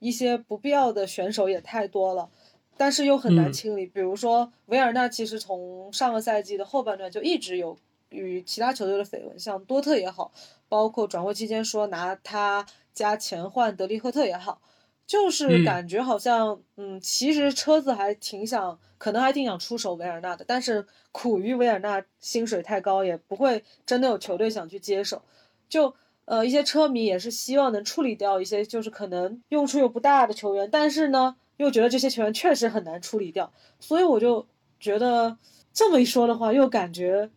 [0.00, 2.28] 一些不必要的选手也太多了，
[2.76, 3.86] 但是又很难清理。
[3.86, 7.74] 比如说维尔纳，其实从上个赛季的后半段就一直有
[8.10, 10.30] 与其他球队的绯闻，像多特也好，
[10.68, 14.60] 包括转会期间说拿他加钱换德利赫特也好。
[15.06, 25.20] 就是感觉好像，嗯，其实车子还挺想，可能还挺想出手维尔纳的，但是苦于维尔纳薪水太高，也不会真的有球队想去接手。
[25.68, 25.94] 就
[26.24, 34.46] 呃，一些车迷也是希望能处理掉一些，就是可能用处又不大的球员，但是呢，又觉得这些球员确实很难处理掉，所以我就
[34.80, 35.36] 觉得
[35.74, 37.28] 这么一说的话，又感觉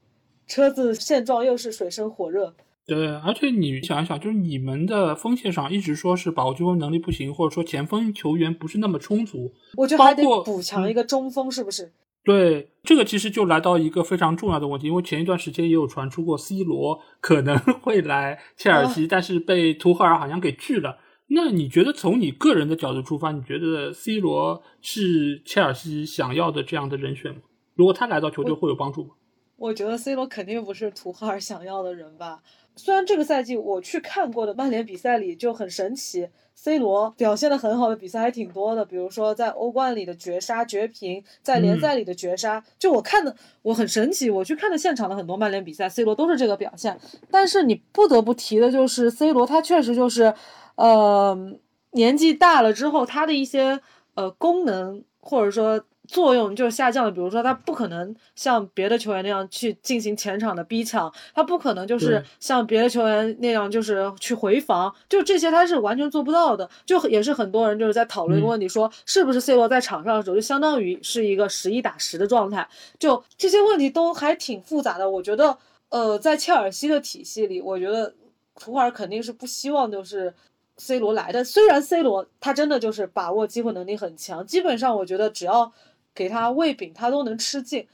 [0.48, 2.53] 车子现状又是水深火热。
[2.88, 11.91] 对，而且你想一想，就是你们的锋线上一直说是把握机会能力不行，或者说前锋球员不是那么充足，我觉得还得补强一个中锋，是不是？
[12.23, 20.97] 对，这个其实就来到一个非常重要的问题，因为前一段时间也有传出过 C 罗可能 会来切尔西，但是被图赫尔好像给拒了。
[21.30, 27.41] 那你觉得从你个人的角度出发，你觉得 C 罗是切尔西想要的这样的人选吗？
[27.76, 29.09] 如果他来到球队会有帮助吗？
[29.57, 32.39] 我觉得 C 罗肯定不是图赫尔想要的人吧。
[32.77, 46.97] 虽然这个赛季我去看过的曼联比赛里就很神奇，C 罗表现的很好的比赛还挺多的，比如说在欧冠里的绝杀绝平，在联赛里的绝杀，就我看的我很神奇，我去看的现场的很多曼联比赛，C 罗都是这个表现。
[47.31, 50.33] 但是你不得不提的就是 C 罗，他确实就是，
[50.75, 51.35] 呃，
[51.91, 53.79] 年纪大了之后，他的一些
[54.13, 55.83] 呃功能或者说。
[56.07, 66.67] 作用就下降了，比如说他不可能像别的球员那样去进行前场的逼抢，他不可能就是像别的球员那样就是去回防，就这些他是完全做不到的。
[66.85, 72.67] 就也是很多人就是在讨论一个问题，说是不是 C 罗在场上的时候就相当于是一个十一打十的状态？
[72.97, 75.09] 就这些问题都还挺复杂的。
[75.09, 75.57] 我觉得，
[75.89, 78.15] 呃，在切尔西的体系里，我觉得
[78.55, 80.34] 图尔肯定是不希望就是
[80.77, 81.43] C 罗来的。
[81.43, 85.73] 虽然 C 罗他真的就是把握机会能力很强，基本上我觉得只要。
[86.18, 87.85] 给他喂饼，他都能吃进。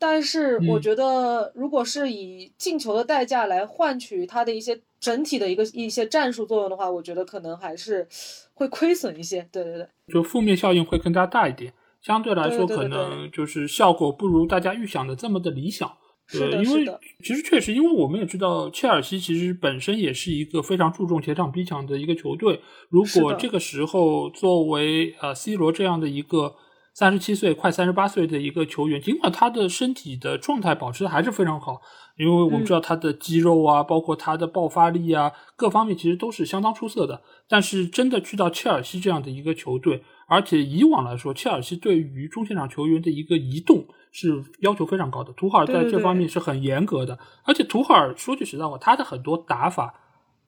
[0.00, 8.06] 但是我嗯觉得，如果是以进球的代价来换取他的一些整体的一个一些战术作用的话，我觉得可能还是
[8.54, 9.48] 会亏损一些。
[9.50, 11.72] 对对对，就负面效应会更加大一点。
[12.00, 15.90] 相对来说，可能就是效果不如大家预想的这么的理想。
[16.30, 22.60] 是的对，因为是的其实确实，因为我们也知道，切尔西其实本身也是一个非常注重前场逼抢的一个球队。
[22.88, 26.54] 如果这个时候作为呃 C 罗这样的一个
[26.98, 31.80] 三十七岁、快三十八岁的一个球员，尽管他的身体的状态保持的还是非常好，
[32.16, 37.22] 因为我们嗯知道他的肌肉啊，包括他的爆发力啊，各方面其实都是相当出色的。
[37.46, 47.16] 但是真的去到切尔西这样的一个球队，而且以往来说，切尔西对于中前场球员的一个移动是要求非常高的，图赫尔在这方面是很严格的。
[47.44, 49.94] 而且图赫尔说句实在话，他的很多打法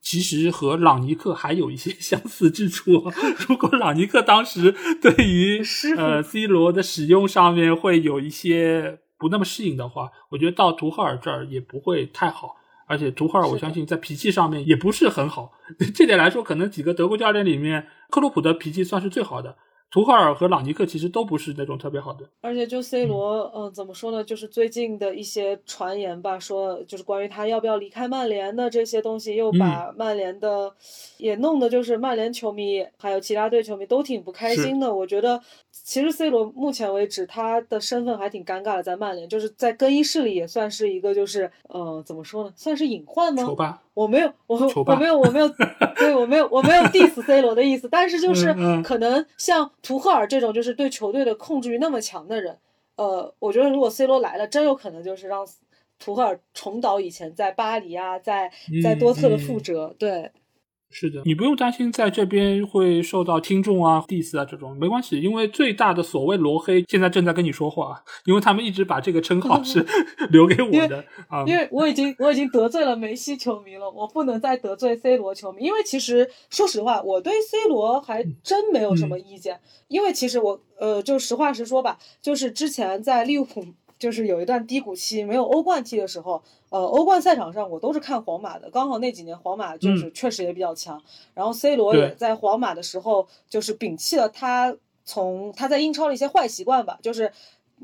[0.01, 3.11] 其实和朗尼克还有一些 相似之处。
[3.47, 5.61] 如果朗尼克当时对于
[5.95, 12.57] 呃 C 罗的使用上面会有一些不那么适应的话，我觉得到图赫尔这儿也不会太好。
[12.87, 15.53] 而且图赫尔，我相信在脾气上面也不是很好。
[15.95, 19.55] 这点来说，可能几个德国教练里面，克洛普的脾气算是最好的。
[19.91, 22.25] 图赫尔和朗尼克其实都不是那种特别好的。
[22.39, 24.23] 而且就 C 罗，嗯、怎么说呢？
[24.23, 30.73] 就是最近的一些传言吧，说就是关于他要不要离开曼联的这些东西，又把曼联的、
[31.17, 34.95] 也弄得就是曼联球迷还有其他队球迷都挺不开心的。
[34.95, 35.41] 我觉得
[35.71, 43.43] 其实 C 罗目前为止他的身份还挺尴尬的，在曼联就是在更衣室里也算是一个就是呃怎么说呢，算是隐患吗？
[43.43, 45.49] 丑吧，我没有，我我没有，我没有，
[45.97, 48.53] 对我没有，我没有 diss C 罗的意思，但是就是
[48.83, 52.57] 可能像图赫尔这种就是对球队的控制欲那么强的人，
[52.95, 55.45] 呃，我觉得如果 C 罗来了，真有可能就是让
[55.99, 58.51] 图赫尔重蹈以前在巴黎啊，在
[58.81, 59.95] 在多特的覆嗯辙。
[59.99, 60.31] 对，
[60.91, 69.85] 是的，你不用担心在这边会受到听众啊、diss 啊这种，没关系，因为最大的所谓罗黑现在正在跟你说话，因为他们一直把这个称号是
[70.31, 71.43] 留给我的啊。
[71.47, 75.63] 因为我已经我已经得罪了梅西球迷了，我不能再得罪 C 罗球迷。
[75.63, 79.59] 因为其实说实话，我对 C 罗还真没有什么意见。
[79.87, 83.63] 因为其实我呃，就实话实说吧，就是之前在利物浦
[84.01, 88.67] 就是有一段低谷期，没有欧冠踢的时候，呃，欧冠赛场上我都是看皇马的。
[88.71, 90.99] 刚好那几年皇马就是确实也比较强，
[91.35, 94.75] 然后 C 罗也在皇马的时候就是摒弃了他
[95.05, 97.31] 从他在英超的一些坏习惯吧，就是。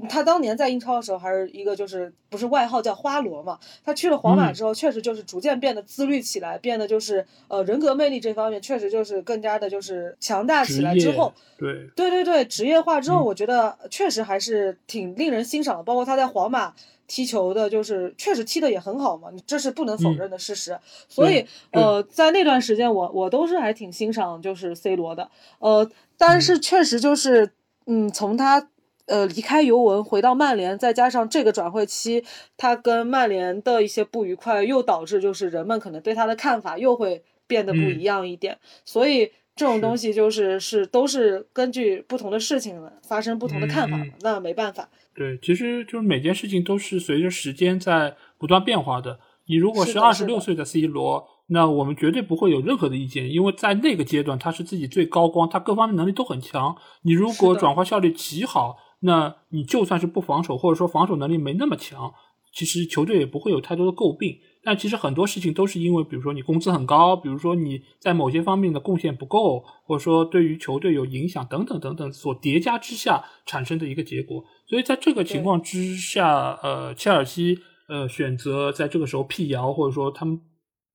[0.07, 3.57] 他当年在英超的时候，还是一个就是不是外号叫花罗嘛？
[3.83, 15.83] 他去了皇马嗯之后，确实就是逐渐变得自律起来，变得就是呃人格魅力这方面确实就是更加的就是强大起来之后，对，对对对，职业化之后，嗯我觉得确实还是挺令人欣赏的。
[15.83, 16.75] 包括他在皇马
[17.07, 20.77] 踢球的，就是确实踢的也很好嘛，这是不能否嗯认的事实。
[21.09, 25.31] 所以呃，在那段时间我，我都是还挺欣赏就是 C 罗的。
[25.59, 27.49] 呃，但是确实就是
[27.87, 28.69] 嗯，从他。
[29.07, 32.23] 呃，离开尤文回到曼联，再加上这个转会期，
[32.55, 38.57] 他跟曼联的一些不愉快，又导致就是人们可能对他的看法又会变得不嗯一样一点。
[38.85, 44.87] 所以这种东西就是是都是根据不同的事情发生不同的看法嘛，嗯嗯那没办法。
[45.15, 49.19] 对，其实就是每件事情都是随着时间在不断变化的。
[49.47, 56.75] 你如果是二十六岁的 C 罗，那我们绝对不会有任何的意见，因为在那个阶段他是自己最高光，他各方面能力都很强。
[57.03, 62.13] 你如果转化效率极好，那你就算是不防守，或者说防守能力没那么强，
[62.53, 64.37] 其实球队也不会有太多的诟病。
[64.63, 74.43] 但其实很多事情都是因为，比如说你工资很高，比如说你在某些方面的贡献不够，或者说对于球队有影响等等等等，所叠加之下产生的一个结果。
[74.67, 80.37] 所以在这个情况之下，呃，切尔西呃选择在这个时候辟谣，或者说他们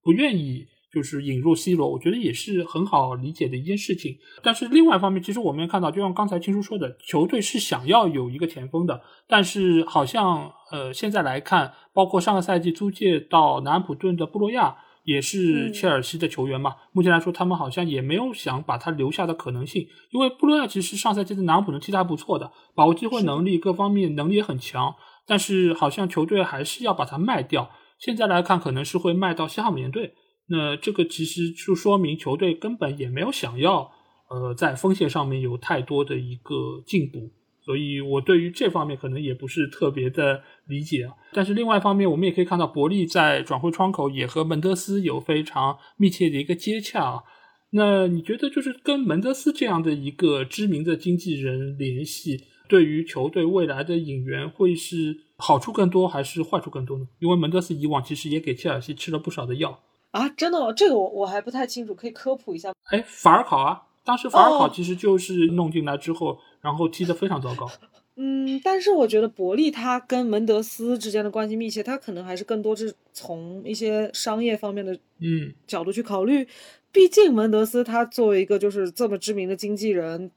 [0.02, 4.16] 不愿意就是引入 C 罗，我觉得也是很好理解的一件事情。
[4.42, 14.76] 但是另外一方面，其实我们也看到，就像刚才青叔说的，球队是想要有一个前锋的，但是好像呃现在来看，包括上个赛季租借到南安普顿的布洛亚。
[15.04, 24.94] 也是嗯切尔西的球员嘛，目前来说，他们好像也没有想把他留下的可能性，因为布洛亚其实上赛季在南安普顿踢得还不错的，把握机会能力各方面能力也很强，
[25.26, 27.68] 但是好像球队还是要把它卖掉。
[27.98, 30.14] 现在来看，可能是会卖到西汉姆联队。
[30.52, 33.90] 那这个其实就说明球队根本也没有想要，
[34.28, 37.30] 呃，在锋线上面有太多的一个进步。
[37.64, 41.14] 所以我对于这方面可能也不是特别的理解啊。
[41.32, 47.22] 但是另外一方面，我们也可以看到伯利在转会窗口也和门德斯有非常密切的一个接洽啊。
[47.70, 57.06] 那你觉得就是跟门德斯这样的一个知名的经纪人联系，对于球队未来的引援会是好处更多还是坏处更多呢？
[57.20, 59.78] 因为门德斯以往其实也给切尔西吃了不少的药。
[60.12, 60.72] 啊，真的吗？
[60.72, 62.74] 这个我我还不太清楚，可以科普一下吗？
[62.90, 67.68] 哎，法尔考啊，当时法尔考哦其实就是弄进来之后，然后踢得非常糟糕。
[68.16, 76.46] 嗯，但是我觉得伯利他跟门德斯之间的关系密切，他可能还是更多是从一些商业方面的嗯角度去考虑。
[76.92, 80.30] 毕竟门德斯他作为一个就是这么知名的经纪人，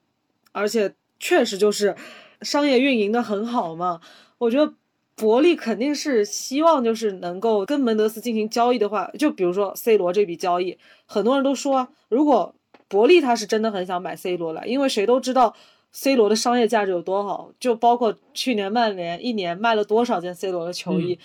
[0.54, 1.94] 而且确实就是
[2.44, 4.00] 商业运营的很好嘛。
[4.38, 4.74] 我觉得
[5.16, 12.54] 伯利肯定是希望就是能够跟门德斯进行交易的话，就比如说 C 罗这笔交易，很多人都说啊，如果
[12.88, 15.56] 伯利他是真的很想买 C 罗了，因为谁都知道。
[15.98, 17.52] C 罗的商业价值有多好？
[17.58, 21.18] 就包括去年曼联一年卖了多少件 C 罗的球衣，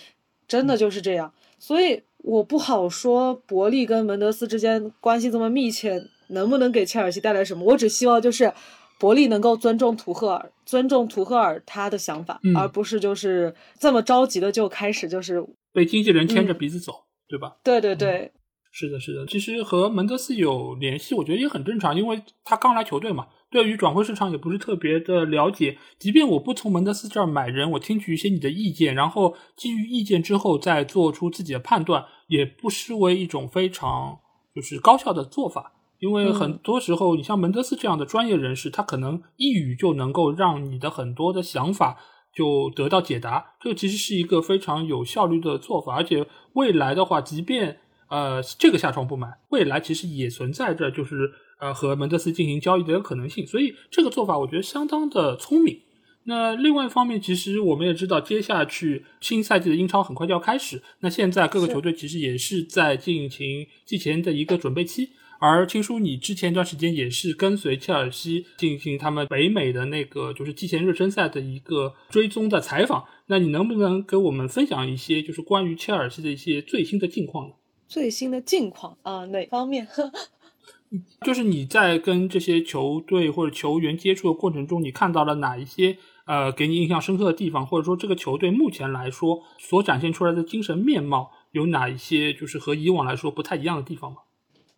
[0.47, 1.33] 真的就是这样。
[1.59, 7.65] 所以我不好说伯利跟门德斯之间关系这么密切，能不能给切尔西带来什么？
[7.65, 8.53] 我只希望就是
[9.01, 16.93] 伯利能够尊重图赫尔，尊重图赫尔他的想法，而不是就是这么着急的就开始就是被经纪人牵着鼻子走，
[17.27, 17.55] 对吧？
[17.63, 18.31] 对对对，
[18.71, 19.25] 是的，是的。
[19.25, 23.25] 其实和门德斯有联系，我觉得也很正常，因为他刚来球队嘛。
[23.49, 34.19] 对于转会市场也不是特别的了解，即便我不从门德斯这儿买人，我听取一些你的意见，然后基于意见之后再做出自己的判断，也不失为一种非常
[34.55, 35.73] 就是高效的做法。
[36.01, 41.97] 因为很多时候，你像门德斯这样的专业人士，他可能一语就能够让你的很多的想法
[42.35, 45.95] 就得到解答，这个其实是一个非常有效率的做法。
[45.95, 47.77] 而且未来的话，即便
[48.09, 51.31] 呃这个下窗不买，未来其实也存在着就是。
[51.61, 55.79] 呃，和门德斯进行交易的可能性，所以这个做法我觉得相当的聪明。
[56.23, 60.81] 那另外一方面，其实我们也知道，接下去新赛季的英超很快就要开始。
[61.01, 65.09] 那现在各个球队其实也是在进行季前的一个准备期。
[65.43, 73.05] 而青叔，你之前一段时间也是跟随切尔西进行他们北美的那个就是季前热身赛的一个追踪的采访。
[73.25, 77.55] 那你能不能给我们分享一些就是关于切尔西的一些最新的近况呢？
[77.87, 79.87] 最新的近况啊，哪方面？
[81.25, 85.97] 就是你在跟这些球队或者球员接触的过程中，你看到了哪一些
[86.27, 94.17] 呃给你印象深刻的地方，或者说这个球队目前来说所展现出来的精神面貌有哪一些就是和以往来说不太一样的地方吗？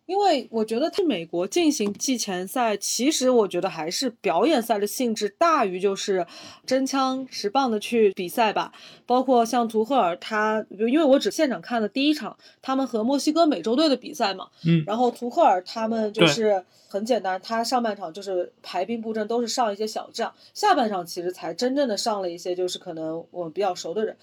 [0.06, 6.26] 因为我觉得在美国进行季前赛，其实我觉得还是表演赛的性质大于就是
[6.66, 8.70] 真枪实棒的去比赛吧。
[9.06, 24.14] 包括像图赫尔他，因为我只现场看了第一场他们和墨西哥美洲队的比赛嘛，嗯，然后图赫尔他们就是很简单，他上半场就是排兵布阵都是上一些小将，下半场其实才真正的上了一些就是可能我们比较熟的人。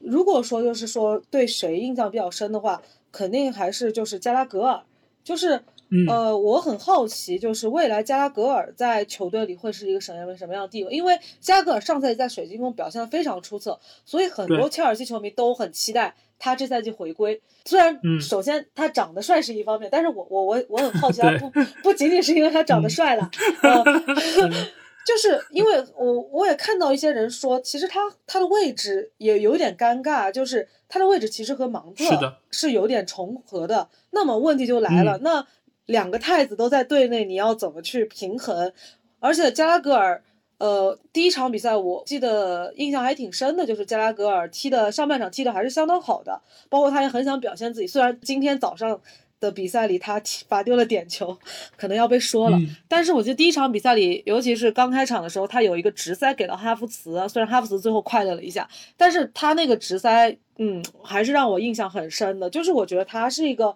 [0.00, 2.82] 如果说就是说对谁印象比较深的话，
[3.12, 4.82] 肯定还是就是加拉格尔。
[5.28, 5.60] 就是，
[6.08, 10.90] 呃，我很好奇，就是未来加拉格尔在球队里会是一个什么样什么样的地位？
[10.90, 17.38] 因为加拉格尔上赛季在水晶宫表现的非常出色，所以很多切尔西球迷都很期待他这赛季回归。
[17.66, 21.52] 虽然首先他长得帅是一方面，但是我我我我很好奇， 他不
[21.82, 23.30] 不仅仅是因为他长得帅了。
[25.08, 33.88] 就是因为我我也看到一些人说，其实他他的位置也有点尴尬，就是他的位置其实和芒特是有点重合的。
[34.10, 35.46] 那么问题就来了，那
[35.86, 38.70] 两个太子都在队内，你要怎么去平衡？
[39.18, 40.22] 而且加拉格尔，
[40.58, 47.86] 呃，第一场比赛我记得印象还挺深的，就是加拉格尔踢的上半场踢的还是相当好的，包括他也很想表现自己。
[47.86, 49.00] 虽然今天早上。
[49.40, 51.36] 的比赛里，他罚丢了点球，
[51.76, 52.58] 可能要被说了。
[52.88, 62.50] 但是我觉得第一场比赛里，尤其是刚开场的时候，他有一个直塞给到哈弗茨，虽然哈弗茨最后快乐了一下，但是他那个直塞，嗯，还是让我印象很深的。
[62.50, 63.74] 就是我觉得他是一个，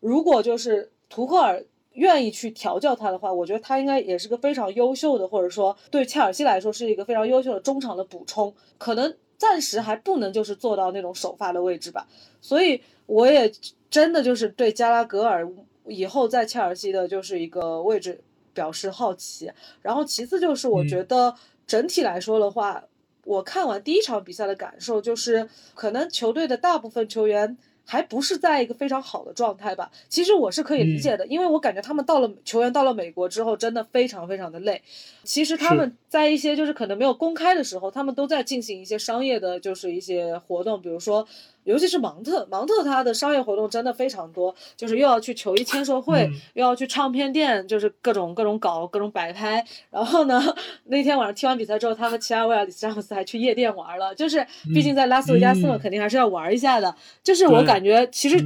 [0.00, 1.64] 如果就是图赫尔
[1.94, 8.54] 愿意去调教他的话，我觉得他应该也是个非常优秀的，或者说对切尔西来说是一个非常优秀的中场的补充。
[8.78, 12.06] 可能暂时还不能就是做到那种首发的位置吧。
[12.40, 13.52] 所以我也。
[13.90, 15.44] 真的就是对加拉格尔
[15.84, 18.22] 以后在切尔西的就是一个位置
[18.54, 19.50] 表示好奇，
[19.82, 21.34] 然后其次就是我觉得
[21.66, 22.84] 整体来说的话，
[23.24, 27.58] 我看完第一场比赛的感受就是，可能球队的大部分球员
[27.90, 29.90] 还不是在一个非常好的状态吧。
[30.08, 34.80] 其实我是可以理解的，因为我感觉他们到了球员到了美国之后，真的非常非常的累。
[35.24, 41.26] 其实他们在一些就是可能没有公开的时候，他们都在进行一些商业的，就是一些活动，比如说。
[41.64, 49.64] 尤其是芒特，芒特他的商业活动真的非常多，就是又要去球衣签售会，又要去唱片店，就是各种各种搞各种摆拍。
[49.90, 50.42] 然后呢，
[50.84, 54.14] 那天晚上踢完比赛之后，他和其他维尔里斯詹姆斯还去夜店玩了。
[54.14, 56.94] 就是毕竟在拉斯维加斯嘛，肯定还是要玩一下的。
[57.22, 58.38] 就是我感觉其实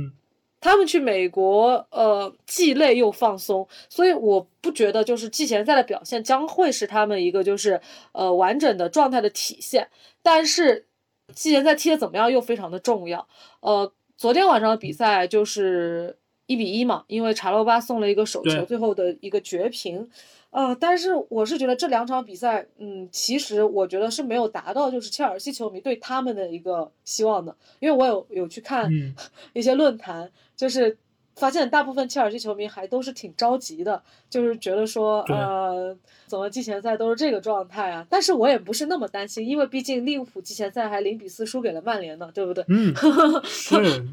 [0.60, 7.80] 他们去美国，呃，既累又放松，所以我不觉得就是季前赛的表现将会是他们一个就是
[8.12, 9.88] 呃完整的状态的体现，
[10.20, 10.86] 但是。
[11.32, 13.26] 季前赛踢的怎么样又非常的重要。
[13.60, 20.08] 呃，昨天晚上的比赛就是一比一嘛，因为查洛巴送了一个手球，最后的一个绝平。
[20.50, 29.12] 呃，但是我是觉得这两场比赛，嗯，其实我觉得是没有达到就是切尔西球迷对他们的一个希望的，因为我有有去看嗯
[29.52, 30.96] 一些论坛，就是
[31.36, 35.96] 发现大部分切尔西球迷还都是挺着急的，就是觉得说，呃，
[36.26, 38.06] 怎么季前赛都是这个状态啊？
[38.08, 42.64] 但是我也不是那么担心，因为毕竟利物浦季前赛还零比四输给了曼联呢，对不对？
[42.68, 42.94] 嗯，
[43.44, 44.04] 是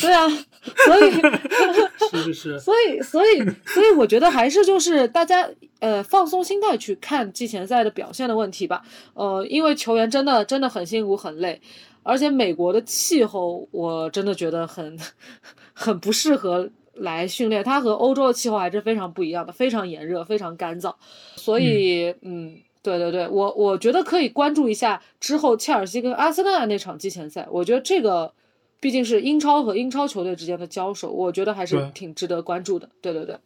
[0.00, 1.12] 对啊，所以。
[2.10, 5.46] 是是是，所以，所以，所以，我觉得还是就是大家
[5.80, 8.82] 呃放松心态去看季前赛的表现的问题吧。
[9.12, 11.60] 呃，因为球员真的真的很辛苦很累，
[12.08, 14.98] 而且美国的气候我真的觉得很
[15.74, 20.94] 很不适合来训练，它和欧洲的气候还是非常不一样的，非常炎热，非常干燥。
[21.36, 22.58] 所以，嗯。
[22.80, 28.32] 对对对，我我觉得可以关注一下之后切尔西跟阿森纳那场季前赛，我觉得这个
[28.80, 32.88] 毕竟是英超和英超球队之间的交手，我觉得还是挺值得关注的。
[33.02, 33.36] 对对对，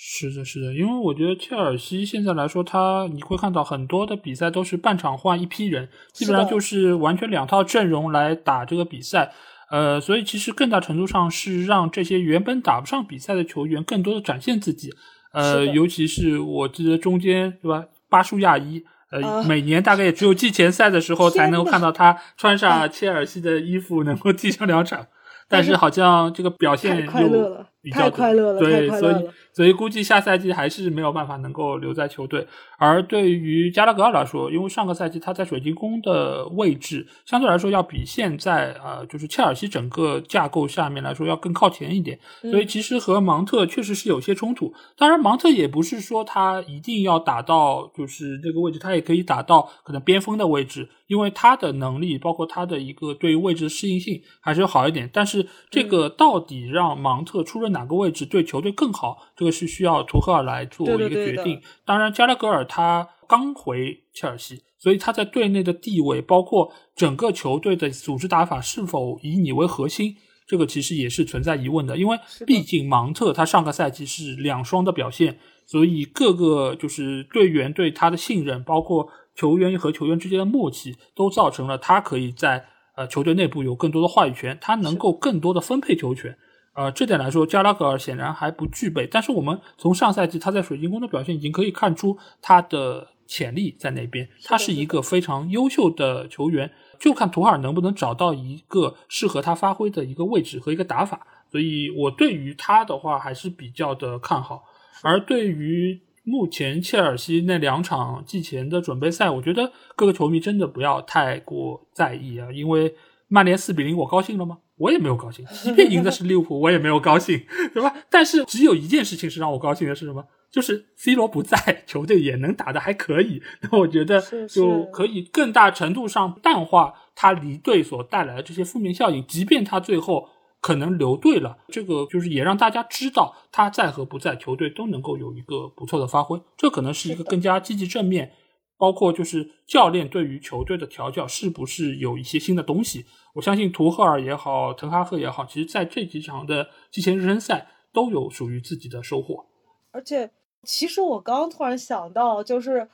[0.00, 9.32] 是的，是的，因为我觉得切尔西现在来说，他你会看到很多的比赛都是半场换一批人，基本上就是完全两套阵容来打这个比赛。
[9.70, 14.94] 呃，所以其实更大程度上是让这些原本打不上比赛的球员更多的展现自己。
[15.32, 18.82] 呃，尤其是我记得中间对吧，巴舒亚伊。
[19.10, 25.06] 呃，啊每年大概也只有季前赛的时候才能够看到他穿上切尔西的衣服，能够踢上两场。
[25.50, 32.46] 但是好像这个表现又比较快乐了对，所以所以估计下赛季还是没有办法能够留在球队。
[32.78, 44.72] 而对于加拉格尔来说，因为上个赛季他在水晶宫的位置相对来说要比现在呃就是切尔西整个架构下面来说要更靠前一点，嗯所以其实和芒特确实是有些冲突。
[44.96, 55.08] 当然，芒特也不是说他一定要打到就是这个位置，他也可以打到可能边锋的位置，因为他的能力包括他的一个对于位置的适应性还是好一点。
[55.12, 61.60] 但是这嗯个到底让芒特出任哪个位置对球队更好，这个是需要图赫尔来做一个决定。
[61.84, 70.16] 当然，加拉格尔他刚回切尔西，所以他在队内的地位，包括整个球队的组织打法是否以你为核心，
[70.46, 71.96] 这个其实也是存在疑问的。
[71.96, 82.64] 因为毕竟芒特他上个赛季是两双的表现，所以各个就是队员对他的信任，包括球员和球员之间的默契，都造成了他可以在
[82.96, 86.36] 呃球队内部有更多的话语权，他能够更多的分配球权。
[86.78, 89.04] 呃，这点来说，加拉格尔显然还不具备。
[89.04, 94.28] 但是我们从上赛季他在水晶宫的表现，已经可以看出他的潜力在那边。
[94.44, 101.26] 他是一个非常优秀的球员，就看图哈尔能不能找到一个适合他发挥的一个位置和一个打法。
[101.50, 104.62] 所以我对于他的话还是比较的看好。
[105.02, 112.94] 而对于目前切尔西那两场季前的准备赛，我觉得各个球迷真的不要太过在意啊，因为
[113.28, 114.58] 曼联四比零，我高兴了吗？
[114.76, 117.40] 我也没有高兴，即便赢的是利物浦，我也没有高兴，
[117.74, 117.94] 对吧？
[118.08, 120.24] 但是只有一件事情是让我高兴的是什么？
[120.50, 123.42] 就是 C 罗不在，球队也能打得还可以。
[123.60, 124.18] 那我觉得
[124.48, 130.28] 就可以更大程度上淡化他离队所带来的这些负面效应，即便他最后
[130.62, 136.40] 可能留队了，这个就是也让大家知道他在和不在，球队都能够有一个不错的发挥。
[136.56, 138.32] 这可能是一个更加积极正面，
[138.78, 143.04] 包括就是教练对于球队的调教是不是有一些新的东西。
[143.34, 149.46] 我相信图赫尔也好，滕哈赫也好，其实在这几场的季前热身赛都有属于自己的收获。
[149.90, 150.30] 而且，
[150.62, 152.88] 其实我刚突然想到，就是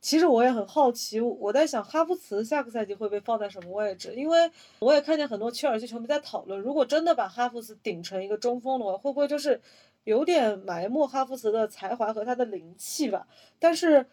[0.00, 4.12] 其实我也很好奇，我在想哈弗茨下个赛季会被放在什么位置？
[4.16, 4.50] 因为
[4.80, 9.60] 我也看见很多切尔西球迷在讨论，如果真的把哈弗茨顶成一个中锋的话，会不会就是
[10.02, 13.28] 有点埋没哈弗茨的才华和他的灵气吧？
[13.60, 14.04] 但是。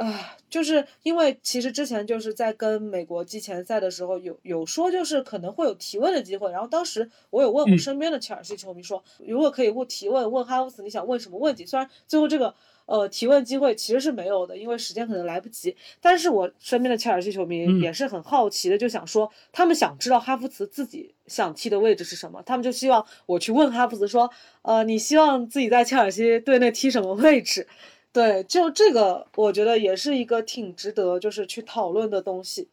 [0.00, 6.50] 啊，就是因为其实之前就是在跟美国季前赛的时候有有说，就是可能会有提问的机会。
[6.50, 11.66] 然后当时我有问我嗯身边的切尔西球迷说，如果可以问提问，问哈弗茨你想问什么问题？
[11.66, 12.54] 虽然最后这个
[12.86, 15.76] 呃提问机会其实是没有的，因为时间可能来不及。
[16.00, 24.30] 但是我身边的切尔西球迷嗯也是很好奇的，就想说他们想知道哈弗茨自己想踢的位置是什么，他们就希望我去问哈弗茨说，
[24.62, 27.68] 呃，你希望自己在切尔西队内踢什么位置？
[28.12, 32.68] 对，就这个，我觉得也是一个挺值得就是去讨论的东西。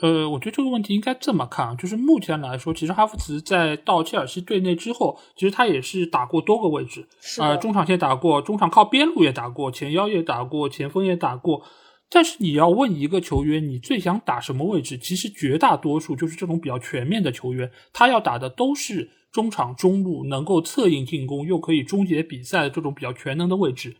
[0.00, 7.06] 呃，我觉得这个问题应该这么看啊，就是目前来说，其实哈弗茨在到切尔西队内之后，其实他也是打过多个位置，
[7.38, 11.62] 呃，中场线打过，中场靠边路也打过，前腰也打过，前锋也打过。
[12.10, 14.96] 但是你要问一个球员，你最想打什么位置？
[14.98, 23.96] 其实绝大多数就是这种比较全面的球员，他要打的都是中场、中路，能够策应进攻又可以终结比赛的这种比较全能的位置。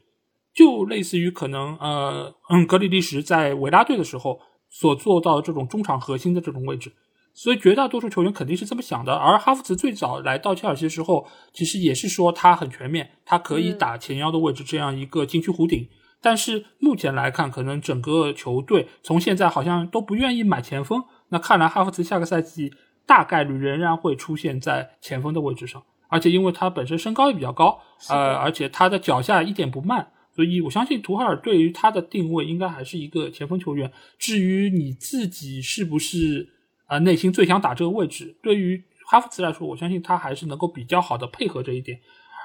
[0.54, 4.38] 就类似于可能呃嗯，格里利什在维拉队的时候
[4.70, 6.92] 所做到的这种中场核心的这种位置。
[7.36, 9.12] 所以绝大多数球员肯定是这么想的。
[9.12, 15.88] 而哈弗茨最早来到切尔西的时候，其实也是说他很全面，他可以打前腰的位置，这样一个禁区弧顶。
[16.22, 21.02] 但是目前来看，可能整个球队从现在好像都不愿意买前锋。
[21.30, 22.72] 那看来哈弗茨下个赛季
[23.04, 30.12] 大概率仍然会出现在前锋的位置上，而且因为他本身身高也比较高，呃，而且他的脚下一点不慢。
[30.34, 33.92] 所以，我相信图赫尔对于他的定位应该还是一个前锋球员。
[34.18, 36.48] 至于你自己是不是
[36.86, 42.00] 啊内心最想打这个位置，对于哈弗茨来说，我相信他还是能够比较好的配合这一点。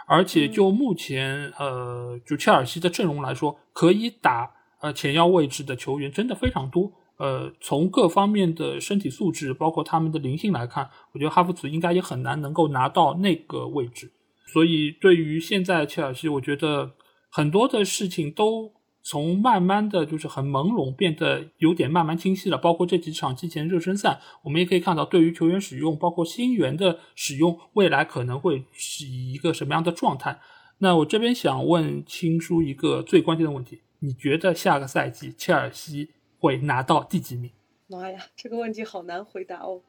[0.08, 4.52] 而且就目前呃，就切尔西的阵容来说，可以打
[4.82, 6.92] 呃前腰位置的球员真的非常多。
[7.18, 14.12] 呃，从各方面的身体素质，包括他们的灵性来看，我觉得哈弗茨应该也很难能够拿到那个位置。
[14.54, 16.92] 所以，对于现在切尔西，我觉得。
[17.30, 22.58] 很多的事情都从慢慢的就是很朦胧，变得有点慢慢清晰了。
[22.58, 30.40] 包括这几场季前热身赛，我们也可以看到，对于球员使用，包括新援的使用，未来可能会是一个什么样的状态。
[30.80, 37.52] 那我这边想问青叔一个最关键的问题：你觉得下个赛季切尔西会拿到第几名？
[37.88, 39.82] 妈呀，这个问题好难回答哦，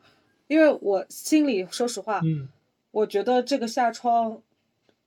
[0.47, 2.49] 因为我心里说实话，嗯，
[2.93, 4.41] 我觉得这个下窗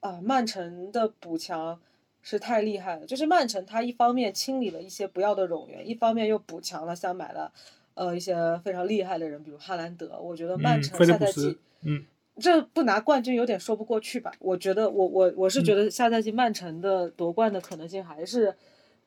[0.01, 1.79] 啊，曼城的补强。
[2.25, 7.51] 是太厉害了，就是曼城，他一方面清理了一些不要的冗员，一方面又补强了，像买了，
[7.95, 8.33] 呃，一些
[8.63, 10.17] 非常厉害的人，比如哈兰德。
[10.21, 12.01] 我觉得曼城下赛季，嗯，
[12.39, 14.31] 这不拿冠军有点说不过去吧？
[14.39, 18.55] 我觉得，我我我是觉得下赛季曼城的夺冠的可能性还是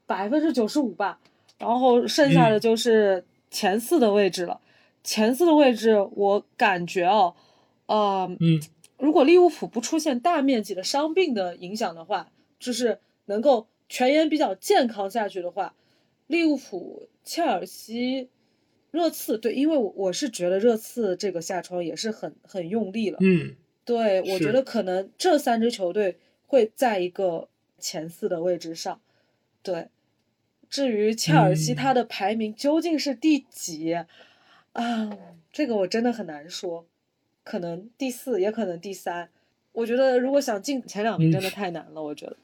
[0.05, 1.18] 百分之九十五吧。
[1.59, 4.60] 然后剩下的就是前四的位置了。
[5.02, 7.34] 前四的位置，我感觉哦，
[7.86, 8.60] 呃，嗯，
[8.98, 12.28] 如果利物浦不出现大面积的伤病的影响的话，
[12.60, 12.98] 就是。
[13.27, 15.74] 能够全员比较健康下去的话，
[16.27, 18.28] 利物浦、切尔西、
[18.90, 23.55] 热刺，对，因为我我是觉得热刺这个下窗也是很很用力了，嗯，
[23.85, 26.16] 对，我觉得可能这三支球队
[26.47, 27.48] 会在一个
[27.78, 29.01] 前四的位置上，
[29.62, 29.89] 对。
[30.69, 34.09] 至于切尔西，它的排名究竟是第几啊？
[35.53, 36.85] 这个我真的很难说，
[37.44, 39.31] 可能第四，也可能第三。
[39.70, 42.36] 我觉得如果想进前两名，真的太难了，我觉得。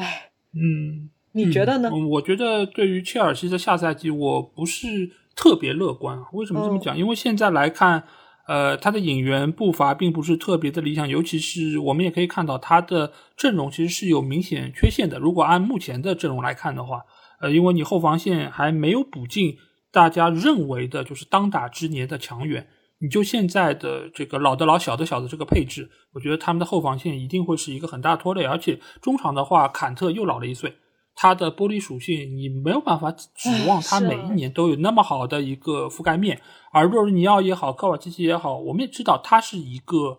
[0.00, 1.90] 哎，嗯，你觉得呢？
[2.08, 6.24] 我觉得对于切尔西的下赛季，我不是特别乐观啊。
[6.32, 6.96] 为什么这么讲？
[6.96, 8.04] 因为现在来看，
[8.46, 15.18] 呃，他的引援步伐并不是特别的理想，尤其是我们也可以看到他的阵容其实是有明显缺陷的。
[15.18, 17.02] 如果按目前的阵容来看的话，
[17.40, 19.56] 呃，因为你后防线还没有补进
[19.92, 22.66] 大家认为的就是当打之年的强援。
[23.02, 30.74] 你就现在的这个老的老小的小的这个配置，我觉得他们的后防线一定会是一个很大拖累，而且中场的话，坎特又老了一岁，
[31.14, 36.42] 他的玻璃属性你没有办法指望他每一年都有那么好的一个覆盖面。
[36.72, 40.18] 而若尔尼奥也好，科瓦基奇也好，我们也知道他是一个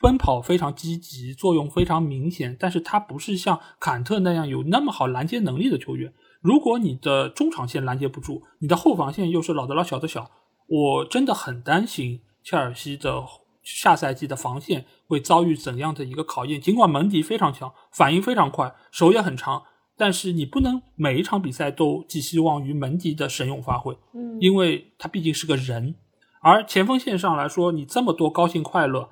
[0.00, 6.12] 奔跑非常积极、作用非常明显，但是他不是像坎特那样有那么好拦截能力的球员。
[6.40, 10.28] 如果你的中场线拦截不住，你的后防线又是老的老小的小。
[10.68, 13.24] 我真的很担心切尔西的
[13.62, 16.60] 下赛季的防线会遭遇怎样的一个考验。
[16.60, 19.62] 尽管门迪非常强，反应非常快，手也很长，
[19.96, 25.96] 但是你不能每一场比赛都寄希望于门迪的神勇发挥，嗯，因为他毕竟是个人。
[26.40, 29.10] 而前锋线上来说，你这么多高兴快乐。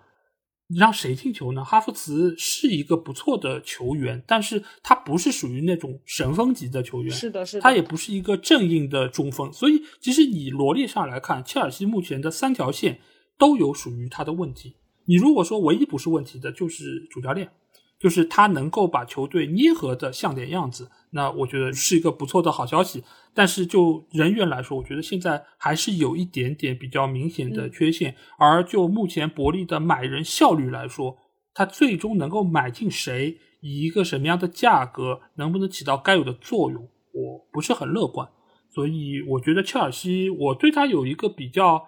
[0.69, 1.65] 你让谁进球呢？
[1.65, 12.99] 哈弗茨是一个不错的球员，但是他不是属于那种神锋级的球员，是的，是的，他也不是一个正印的中锋，所以其实你罗列上来看，切尔西目前的三条线
[13.39, 14.75] 都有属于他的问题。
[15.05, 17.49] 你如果说唯一不是问题的，就是主教练。
[17.99, 23.03] 就是他能够把球队捏合的像点样子，那我觉得是一个不错的好消息。
[23.35, 28.15] 但是就人员来说，我觉得现在还是有一点点比较明显的缺陷。
[28.39, 31.17] 而就目前伯利的买人效率来说，
[31.55, 38.29] 他最终能够买进谁，以一个什么样的价格，能不能起到该有的作用，我不是很乐观。
[38.71, 41.83] 所以我觉得切尔西，我对他有一个比较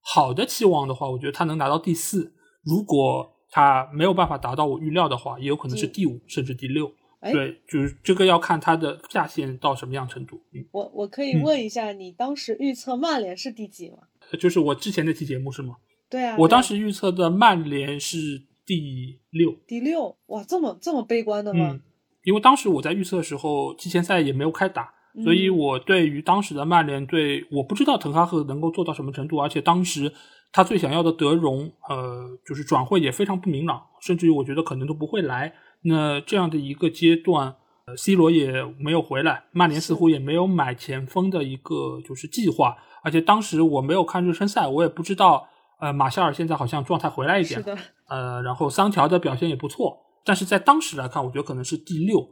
[0.00, 2.34] 好的期望的话，我觉得他能拿到第四。
[2.64, 6.92] 如果他没有办法达到我预料的话，也有可能是第五甚至第六。
[7.22, 10.40] 对，就是这个要看他的下限到什么样程度。
[10.52, 13.98] 嗯，我我可以问一下，你当时预测曼联是第几吗？
[14.40, 15.76] 就是我之前那期节目是吗？
[16.10, 19.54] 对啊，我当时预测的曼联是第六。
[19.68, 21.70] 第六，哇，这么这么悲观的吗？
[21.70, 21.80] 嗯，
[22.24, 30.12] 因为当时我在预测的时候，季前赛也没有开打，所以我对于当时的曼联队，我不知道滕哈赫能够做到什么程度，而且当时。
[30.56, 35.52] 他最想要的德容，呃，就是转会也非常不明朗，甚至于我觉得可能都不会来。
[35.82, 37.56] 那这样的一个阶段，
[37.86, 42.76] 呃，C 罗也没有回来，曼联似乎也没有买前锋的一个就是计划。
[43.02, 45.48] 而且当时我没有看热身赛，我也不知道，
[45.80, 47.76] 呃，马夏尔现在好像状态回来一点，是，
[48.08, 52.24] 呃，然后桑乔的表现也不错，但是在当时来看，我觉得可能是第六。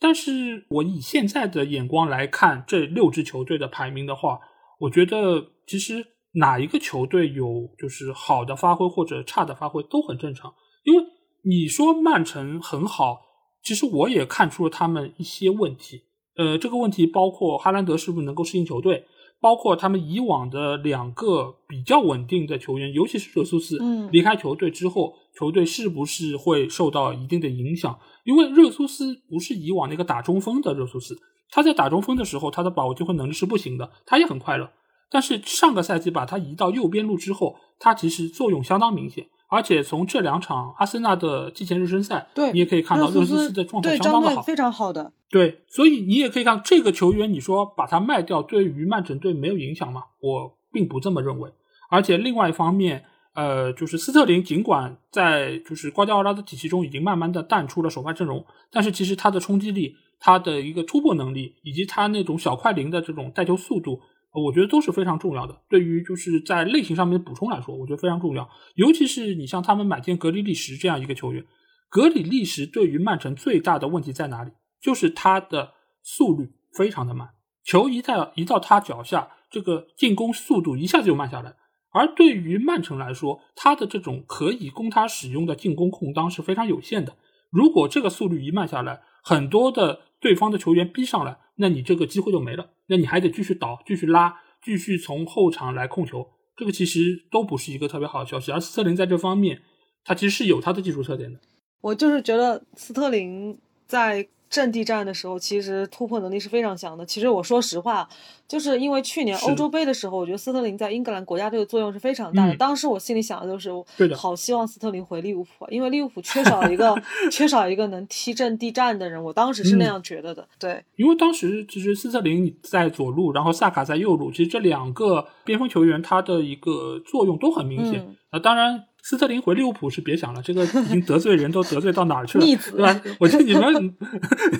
[0.00, 4.40] 但是我以现在的眼光来看这六支球队的排名的话，
[4.78, 6.04] 我觉得其实
[6.38, 10.54] 哪一个球队有就是好的发挥或者差的发挥都很正常，
[10.84, 11.04] 因为
[11.42, 13.20] 你说曼城很好，
[13.62, 16.02] 其实我也看出了他们一些问题。
[16.36, 19.04] 呃，这个问题包括哈兰德是不是能够适应球队，
[19.40, 27.98] 包括他们以往的两个比较稳定的球员，尤其是热苏斯，嗯离开球队之后，球队是不是会受到一定的影响？
[28.24, 31.16] 因为热苏斯不是以往那个打中锋的热苏斯，
[31.50, 34.70] 他在打中锋的时候，他的把握机会能力是不行的，他也很快乐。
[35.10, 39.26] 但是上个赛季把他移到右边路之后，他其实作用相当明显。
[39.50, 44.42] 而且从这两场阿森纳的季前热身赛，对你也可以看到热苏斯斯的状态相当的好。
[44.42, 50.02] 非常好的，对，所以你也可以看这个球员，你说把他卖掉，对于曼城队没有影响吗？
[50.20, 51.50] 我并不这么认为。
[51.90, 53.02] 而且另外一方面，
[53.32, 63.98] 呃，就是斯特林尽管在就是瓜迪奥拉的体系中已经慢慢的淡出了首发阵容，但是其实他的冲击力、他的一个突破能力，以及他那种小快灵的这种带球速度，呃
[64.32, 65.62] 我觉得都是非常重要的。
[65.68, 68.48] 对于就是在类型上面的补充来说，我觉得非常重要。
[68.74, 71.44] 尤其是你像他们买进格里利什这样一个球员，
[71.88, 74.52] 格里利什对于曼城最大的问题在哪里？
[74.80, 75.72] 就是他的
[76.02, 77.30] 速率非常的慢，
[77.64, 81.56] 球一到一到他脚下，这个进攻速度一下子就慢下来。
[81.90, 87.16] 而对于曼城来说，他的这种可以供他使用的进攻空当是非常有限的。
[87.50, 92.70] 如果这个速率一慢下来，很多的对方的球员逼上来，那你这个机会就没了。
[92.86, 96.26] 那你还得继续倒，继续拉，继续从后场来控球，
[96.56, 98.50] 这个其实都不是一个特别好的消息。
[98.50, 99.62] 而斯特林在这方面，
[100.04, 101.38] 他其实是有他的技术特点的。
[101.80, 107.04] 我就是觉得斯特林在阵地战的时候，其实突破能力是非常强的。
[107.04, 108.08] 其实我说实话，
[108.46, 112.54] 就是因为去年欧洲杯的时候，我觉得斯特林在英格兰国家队的作用是非常大的。
[112.54, 113.70] 嗯当时我心里想的就是
[114.14, 116.94] 好希望斯特林回利物浦，因为利物浦缺少一个
[117.30, 119.22] 缺少一个能踢阵地战的人。
[119.22, 120.46] 我当时是那嗯样觉得的。
[120.58, 128.00] 对，因为当时其实斯特林在左路，然后萨卡在右路，其实这两个边锋球员他的一个作用都很明显。
[128.00, 133.00] 嗯那、当然，斯特林回利物浦是别想了，这个已经得罪人都得罪到哪儿去了，对吧？
[133.18, 133.96] 我觉得你们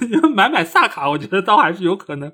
[0.00, 2.32] 你们买买萨卡，我觉得倒还是有可能。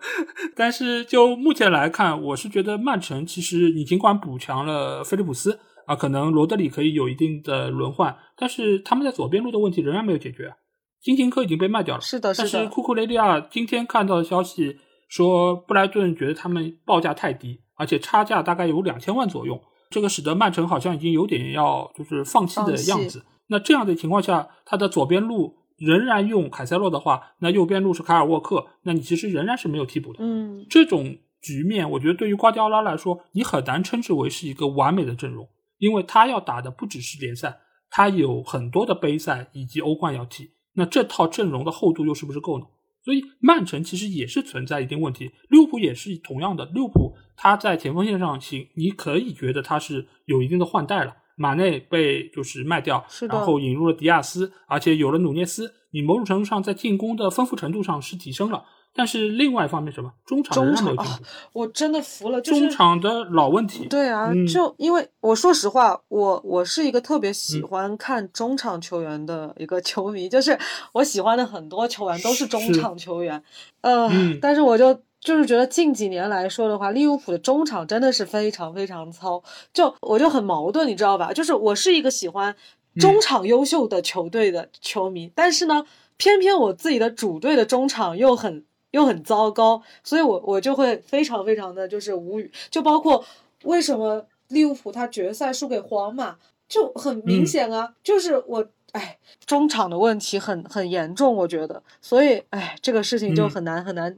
[0.55, 10.55] 但是就目前来看，我是觉得曼城其实你尽管补强了菲利普斯啊，可能罗德里可以有一定的轮换，但是他们在左边路的问题仍然没有解决。
[11.03, 14.77] 金琴科已经被卖掉了，是的，是的，但是库库雷利亚今天看到的消息
[15.09, 23.25] 说，布莱顿觉得他们报价太低，而且差价大概有两千万左右，这个使得曼城好像已经有点要就是放弃的样子。
[23.49, 30.19] 那这样的情况下，他的左边路仍然用凯塞洛的话，那右边路是凯尔沃克，那你其实仍然是没有替补的。
[30.21, 35.47] 嗯，这种局面，我觉得对于瓜迪奥拉来说，你很难称之为是一个完美的阵容，
[35.79, 37.59] 因为他要打的不只是联赛，
[37.91, 40.53] 他有很多的杯赛以及欧冠要踢。
[40.77, 42.65] 那这套阵容的厚度又是不是够呢？
[43.05, 46.65] 所以曼城其实也是存在一定问题，利物浦也是同样的。
[46.67, 51.15] 利物浦他在前锋线上行，你可以觉得他是有一定的换代了。
[51.37, 58.65] 马内被就是卖掉，是的然后引入了迪亚斯，而且有了努涅斯，你某种程度上在进攻的丰富程度上是提升了。
[58.95, 60.13] 但是另外一方面，什么？
[60.25, 61.19] 中场中场啊，
[61.53, 63.87] 我真的服了，就是中场的老问题。
[63.87, 64.47] 对啊，嗯。
[64.47, 70.57] 就因为我说实话，我我是一个特别喜嗯欢看中场球员的一个球迷，就是
[70.93, 73.43] 我喜欢的很多球员都是中场球员，
[73.81, 74.39] 呃，嗯。
[74.41, 79.43] 但是我就就是觉得近几年来说的话，利物浦的中场真的是非常非常糙，
[79.73, 81.33] 就我就很矛盾，你知道吧？
[81.33, 82.55] 就是我是一个喜欢
[82.95, 83.01] 嗯。
[83.01, 85.85] 中场优秀的球队的球迷，但是呢，
[86.17, 88.65] 偏偏我自己的主队的中场又很
[88.95, 93.25] 又很糟糕，所以我我就会非常非常的就是无语，就包括
[93.65, 96.37] 为什么利物浦他决赛输给皇马，
[96.69, 104.17] 就很明嗯显啊，就是我哎中场的问题很很严重，我觉得，所以哎这个事情就嗯很难很难，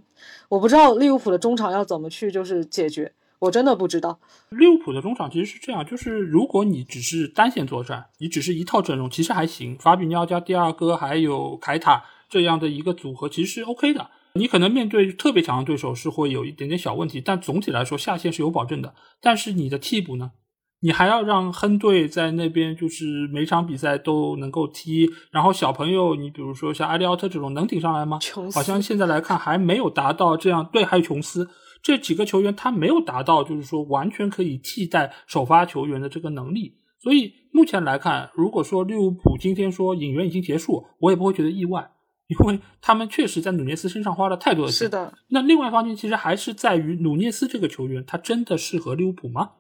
[0.50, 4.20] 我不知道利物浦的中场要怎么去就是解决，我真的不知道。
[4.50, 9.74] 利物浦的中场其实是这样，就是如果你只是单线作战，你只是一套阵容，其实还行。
[9.78, 14.10] 法比尼奥加蒂亚哥还有凯塔这样的一个组合，其实是 OK 的。
[14.36, 18.94] 你可能面对特别强的对手是会有一点点小问题，但总体来说下线是有保证的。
[19.20, 20.32] 但是你的替补呢？
[20.80, 28.18] 你还要让亨队在那边，就是每场比赛都能够踢，然后小朋友，你比如说像埃利奥特这种能顶上来吗？
[28.54, 30.68] 好像现在来看还没有达到这样。
[30.70, 31.48] 对，还有琼斯
[31.82, 36.76] 这几个球员，他没有达到就是说完全可以替代首发球员的这个能力。
[37.00, 41.90] 所以目前来看，如果说利物浦今天说引援已经结束，我也不会觉得意外，
[42.28, 44.78] 因为他们确实在努涅斯身上花了太多的钱。
[44.78, 49.50] 是的，那另外一方面，其实还是在于努涅斯这个球员，他真的适合利物浦吗？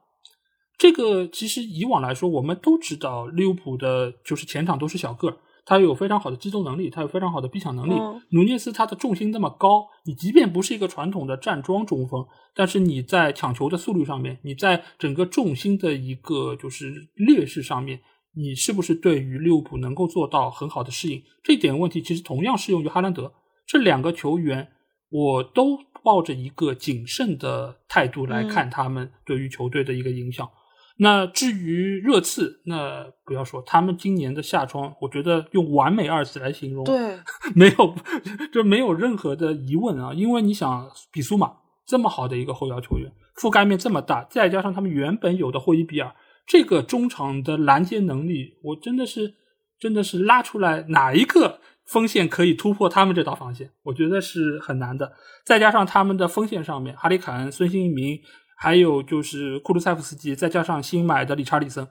[0.78, 7.94] 这个其实以往来说，我们都知道利物浦的就是前场都是小个儿，他有非常好的机动能力，他有非常好的逼抢能力。
[7.94, 12.26] 嗯努涅斯他的重心那么高，你即便不是一个传统的站桩中锋，
[12.56, 18.00] 但是你在抢球的速率上面，你在整个重心的一个就是劣势上面，
[18.36, 21.22] 你是不是对于利物浦能够做到很好的适应？
[21.42, 23.32] 这点问题其实同样适用于哈兰德。
[23.66, 24.68] 这两个球员，
[25.08, 30.48] 我都抱着一个谨慎的态度来看他们对于球队的一个影响。
[30.98, 37.18] 那至于热刺，那不要说，他们今年的夏窗，我觉得用完美二字来形容，对，
[37.54, 37.94] 没有，
[38.52, 40.14] 这没有任何的疑问啊！
[40.14, 41.52] 因为你想，比苏马
[41.84, 46.14] 这么好的一个后腰球员，覆盖面这么大，再加上他们原本有的霍伊比尔
[46.46, 49.34] 这个中场的拦截能力，我真的是
[49.78, 53.70] 真的是拉出来哪一个锋线可以突破他们这道防线？
[53.82, 55.12] 我觉得是很难的。
[55.44, 58.18] 再加上他们的锋线上面，哈里凯恩、孙兴民，
[58.56, 61.86] 还有就是库卢塞夫斯基，再加上新买的理查利森。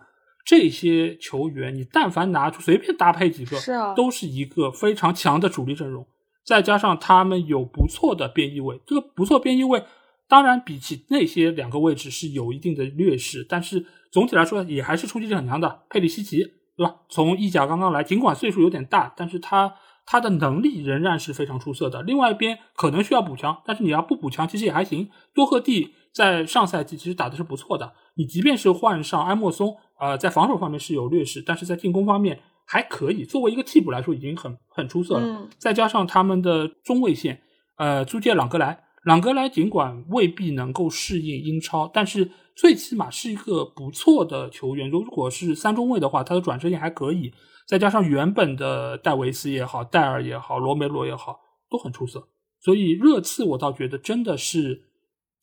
[0.45, 6.05] 这些球员，你但凡拿出随便搭配几个，是啊都是一个非常强的主力阵容。
[6.45, 9.83] 再加上他们有不错的边翼位，这个不错边翼位，
[10.27, 13.83] 当然比起那些两个位置是有一定的劣势，但是
[14.15, 15.81] 总体来说也还是冲击力很强的。
[15.89, 16.41] 佩里西奇，
[16.77, 17.01] 对吧？
[17.09, 19.73] 从意甲刚刚来，尽管岁数有点大，但是他
[20.05, 22.01] 他的能力仍然是非常出色的。
[22.03, 25.09] 另外一边可能需要补强，但是你要不补强，其实也还行。
[25.33, 33.25] 多赫蒂在上赛季其实打的是不错的，你即便是换上埃莫松，呃，在防守方面是有劣势，但是在进攻方面还可以。
[33.25, 35.27] 作为一个替补来说，已经很很出色了。
[35.27, 37.41] 嗯再加上他们的中卫线，
[37.75, 44.89] 呃，租借朗格莱，朗格莱尽管未必能够适应英超，但是最起码是一个不错的球员。
[44.89, 47.31] 如果是三中卫的话，他的转身也还可以。
[47.67, 52.27] 再加上原本的戴维斯也好，戴尔也好，罗梅罗也好，都很出色。
[52.59, 54.85] 所以热刺我倒觉得真的是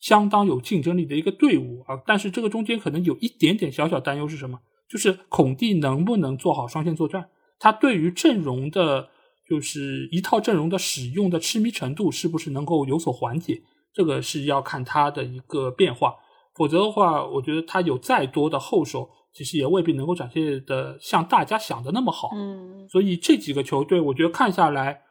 [0.01, 2.01] 相当有竞争力的一个队伍啊。
[2.05, 4.59] 但是这个中间可能有一点点小小担忧是什么？
[4.89, 7.29] 就是孔蒂能不能做好双线作战？
[7.59, 9.07] 他对于阵容的，
[9.53, 13.61] 就是一套阵容的使用的痴迷程度是不是能够有所缓解？
[13.93, 16.15] 这个是要看他的一个变化。
[16.55, 22.31] 否则的话，我觉得他有再多的后手，其实也未必能够展现的像大家想的那么好。
[22.33, 25.01] 嗯所以这几个球队，我觉得看下来，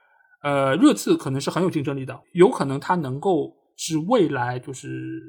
[0.42, 5.22] 呃，热刺可能是很有竞争力的，有可能他能够是未来就是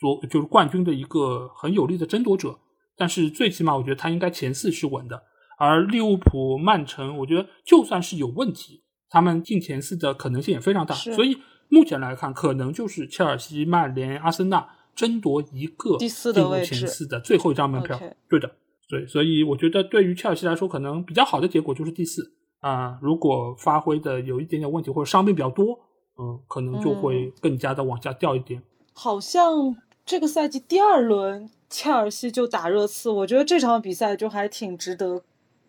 [0.00, 2.58] 夺就是冠军的一个很有力的争夺者。
[2.96, 5.22] 但是最起码，我觉得他应该前四是稳的。
[5.56, 10.94] 而利物浦、曼城，我觉得就算是有问题，他们进前四的可能性也非常大。
[10.94, 11.36] 是所以
[11.68, 18.00] 目前来看，可能就是切尔西、曼联、阿森纳争夺一个第四进入的位置前四的最后一张门票。
[18.28, 18.50] 对的，
[18.88, 25.78] 对，所以我觉得对于切尔西来说，可能比较好的结果就是第四啊、如果发挥的有一点点问题或者伤病比较多，
[26.18, 28.60] 嗯，可能就会更加的往下掉一点。
[28.92, 35.22] 好像这个赛季第二轮切尔西就打热刺，我觉得这场比赛就还挺值得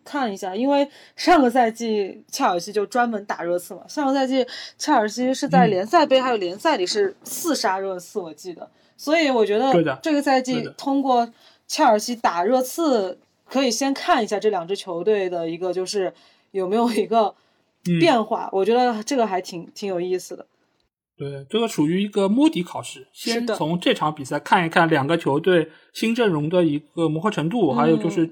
[0.08, 4.46] 看一下，因为上个赛季切尔西就专门打热刺嘛，上个赛季
[4.78, 5.70] 切尔西是在嗯。
[5.70, 11.30] 联赛杯还有联赛里是四杀热刺，我记得，所以我觉得这个赛季通过
[11.68, 16.14] 切尔西打热刺，可以先看一下这两支球队的一个就是
[16.52, 17.36] 有没有一个
[17.90, 18.00] 嗯。
[18.00, 20.46] 变化，我觉得这个还挺挺有意思的。
[21.18, 28.30] 对，这个属于一个摸底考试，先从这场比赛看一看两个球队新阵容的一个磨合程度，还有就是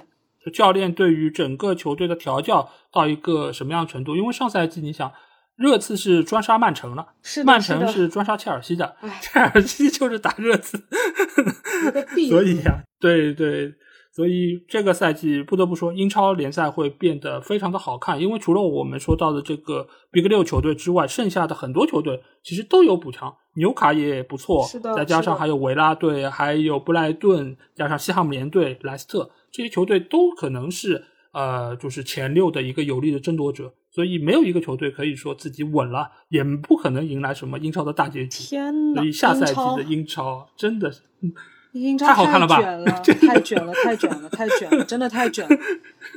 [0.52, 4.16] 教练对于整个球队的调教到一个什么样的程度。
[4.16, 5.12] 因为上赛季你想，
[5.56, 7.08] 热刺是专杀曼城了，
[7.46, 10.78] 曼城是专杀切尔西的，切尔西就是打热刺，
[12.30, 13.74] 所以呀、对对，
[14.14, 33.74] 所以这个赛季不得不说，英超联赛会变得非常的好看，因为除了我们说到的这个 Big 六球队之外，剩下的很多球队其实都有补强，纽卡也不错，是的再加上还有维拉队，还有布莱顿，加上西汉姆联队、莱斯特这些球队都可能是呃，就是前六的一个有力的争夺者。
[33.90, 38.44] 所以没有一个球队可以说自己稳了，也不可能迎来什么英超的大结局。
[38.44, 41.00] 天呐，所以下赛季的英超真的是
[41.72, 42.86] 英超太好看了吧卷了，
[43.22, 45.58] 太卷了，太卷了，太卷了，真的太卷了。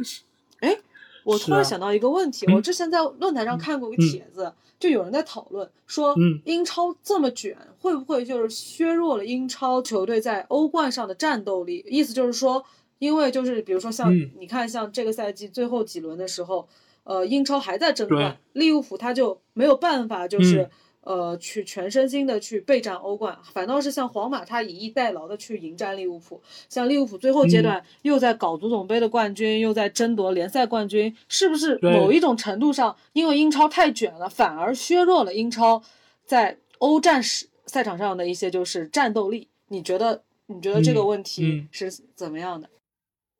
[0.58, 0.76] 哎，
[1.22, 11.84] 我突然想到一个问题，嗯我之前在论坛上看过一个帖子，就有人在讨论说，嗯英超这么卷，会不会就是削弱了英超球队在欧冠上的战斗力？
[11.88, 12.64] 意思就是说，
[12.98, 16.68] 因为就是比如说像、嗯你看，像这个赛季最后几轮的时候，
[17.04, 20.62] 呃，英超还在争冠，利物浦他就没有办法就是。
[20.62, 20.70] 嗯
[21.02, 26.38] 呃去全身心的去备战欧冠，反倒是像皇马，他以逸待劳的去迎战利物浦。
[26.68, 35.82] 像利物浦最后阶段又在搞足总杯的冠军，又在争夺联赛冠军，是不是某一种程度上，因为英超太卷了，反而削弱了英超
[36.26, 39.48] 在欧战时赛场上的一些就是战斗力？
[39.68, 40.22] 你觉得？
[40.48, 42.68] 你觉得这个问题是怎么样的？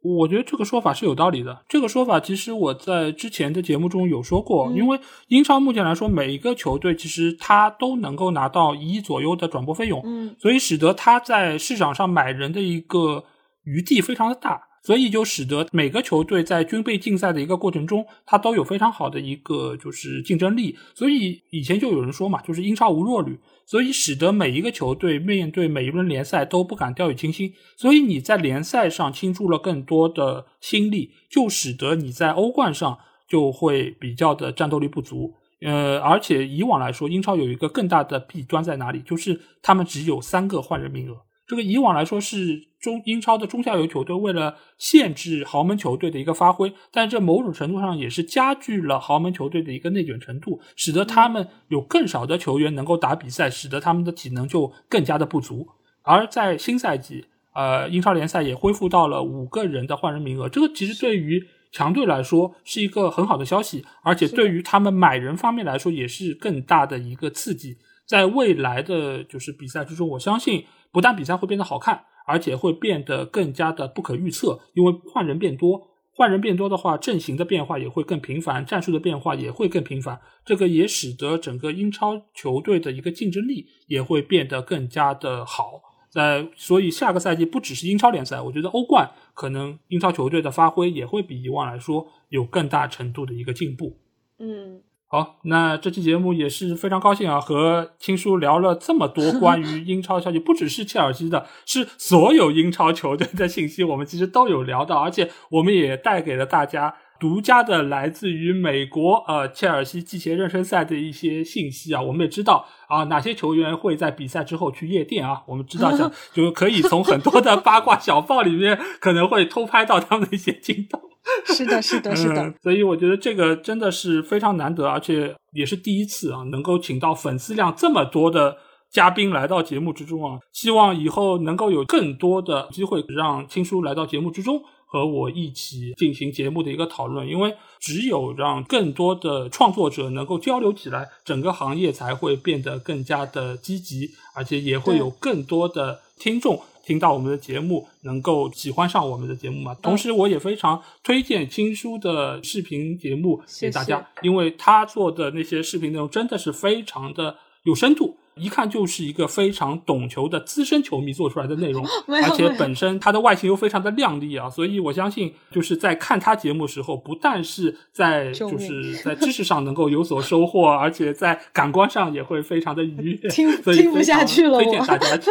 [0.01, 1.65] 我觉得这个说法是有道理的。
[1.69, 13.25] 这个说法其实我在之前的节目中有说过，因为英超目前来说，每一个球队其实他都能够拿到一亿左右的转播费用，嗯，所以使得他在市场上买人的一个
[13.65, 20.76] 余地非常的大，所以就使得每个球队在军备竞赛的一个过程中，它都有非常好的一个就是竞争力。
[20.94, 23.38] 所以以前就有人说嘛，就是英超无弱旅。
[23.66, 32.98] 所以使得每一个球队面对每一轮联赛都不敢掉以轻心，所以你在联赛上倾注了更多的心力，就使得你在欧冠上
[33.28, 35.34] 就会比较的战斗力不足。
[35.60, 39.00] 呃，而且以往来说，英超有一个更大的弊端在哪里？
[39.00, 41.27] 就是他们只有三个换人名额。
[41.49, 55.66] 这个以往来说是中英超的中下游球队为了限制豪门球队的一个发挥，但这某种程度上也是加剧了豪门球队的一个内卷程度，使得他们有更少的球员能够打比赛，使得他们的体能就更加的不足。
[56.03, 61.43] 而在新赛季，呃，英超联赛也恢复到了五个人的换人名额，这个其实对于
[61.73, 67.79] 强队来说是一个很好的消息，而且对于他们买人方面来说也是更大的一个刺激。
[68.07, 70.66] 在未来的就是比赛之中，我相信。
[70.93, 80.20] 不但比赛会变得好看，而且会变得更加的不可预测，因为换人变多，换人变多的话，阵型的变化也会更频繁，战术的变化也会更频繁。
[80.44, 85.82] 这个也使得整个英超球队的一个竞争力也会变得更加的好。
[86.10, 93.98] 在所以下个赛季不只是英超联赛，我觉得欧冠可能英超球队的发挥也会比以往来说有更大程度的一个进步。
[94.39, 94.82] 嗯。
[95.10, 121.01] 好，那这期节目也是非常高兴啊，和青叔聊了这么多 关于英超消息，不只是切尔西的，是所有英超球队的信息，我们其实都有聊到，而且我们也带给了大家独家的来自于美国呃切尔西季前热身赛的一些信息啊，我们也知道啊哪些球员会在比赛之后去夜店啊，我们知道像 就可以从很多的八卦小报里面可能会偷拍到他们的一些镜头。
[121.45, 128.57] 是的，是的，是的，所以我觉得这个真的是非常难得，而且也是第一次啊，能够请到粉丝量这么多的
[128.90, 130.39] 嘉宾来到节目之中啊。
[130.53, 137.28] 希望以后能够有更多的机会让青叔来到节目之中，和我一起进行节目的一个讨论。
[137.28, 146.60] 因为只有让更多的创作者能够交流起来，整个行业才会变得更加的积极，而且也会有更多的听众。
[146.89, 149.74] 听到我们的节目，能够喜欢上我们的节目嘛？
[149.82, 175.31] 同时，我也非常推荐青叔的视频节目给大家，因为他做的那些视频内容真的是非常的有深度，一看就是一个非常懂球的资深球迷做出来的内容， 而且本身他的外形又非常的靓丽啊，所以我相信就是在看他节目时候，不但是在就是 在知识上能够有所收获，而且在感官上也会非常的愉悦， 听听不下去了，推荐大家去。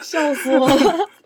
[0.00, 0.74] 笑死我了！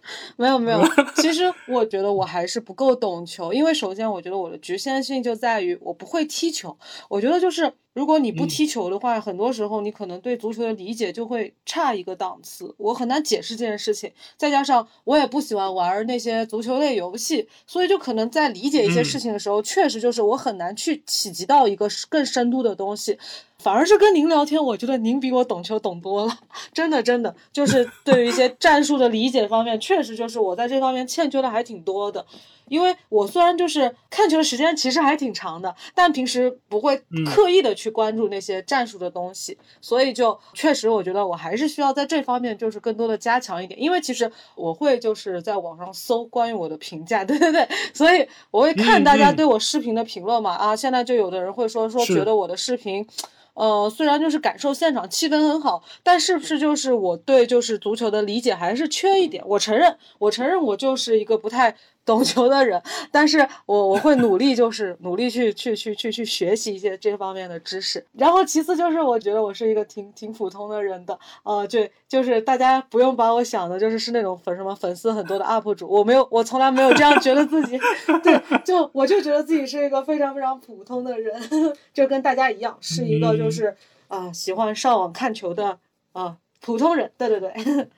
[0.36, 0.82] 没有没有，
[1.16, 6.76] 其实我觉得我还是不够懂球，因为首先我觉得我的局限性就在于我不会踢球。
[7.08, 14.10] 我觉得就是如果你不踢球的话，很多时候你可能对足球的理解就会差一个档次，我很难解释这件事情。
[14.36, 23.18] 再加上我也不喜欢玩那些足球类游戏，所以就可能在理解一些事情的时候，确实就是我很难去企及到一个更深度的东西。
[23.60, 26.38] 反而是跟您聊天，我觉得您比我懂球懂多了，
[26.74, 32.24] 真的真的，就是对于一些战术的理解方面，确实就是我在这方面欠缺的还挺多的。
[32.66, 36.96] 因为我虽然就是看球的时间其实还挺长的，但平时不会
[37.26, 43.78] 刻意的去关注那些战术的东西，所以就确实我觉得我还是需要在这方面就是更多的加强一点。
[43.78, 53.06] 因为其实我会就是在网上搜关于我的评价， 对对对，所以我会看大家对我视频的评论嘛啊，现在就有的人会说说觉得我的视频。
[53.54, 59.42] 呃，虽然就是感受现场气氛很好，但是不是就是我对就是足球的理解还是缺一点？
[59.46, 61.76] 我承认，我承认我就是一个不太。
[62.04, 68.04] 懂球的人，但是我我会努力，就是努力去去去去去学习一些这方面的知识。
[68.12, 77.78] 然后其次就是，我觉得我是一个挺挺普通的人的，呃，就就是大家不用把我想的，就是是那种粉什么粉丝很多的 UP 主，我没有，我从来没有这样觉得自己。
[78.22, 81.40] 对，就我就觉得自己是一个非常非常普通的人，
[81.94, 83.74] 就跟大家一样，是一个就是
[84.08, 85.78] 啊喜欢上网看球的
[86.12, 87.10] 啊普通人。
[87.16, 87.88] 对对对。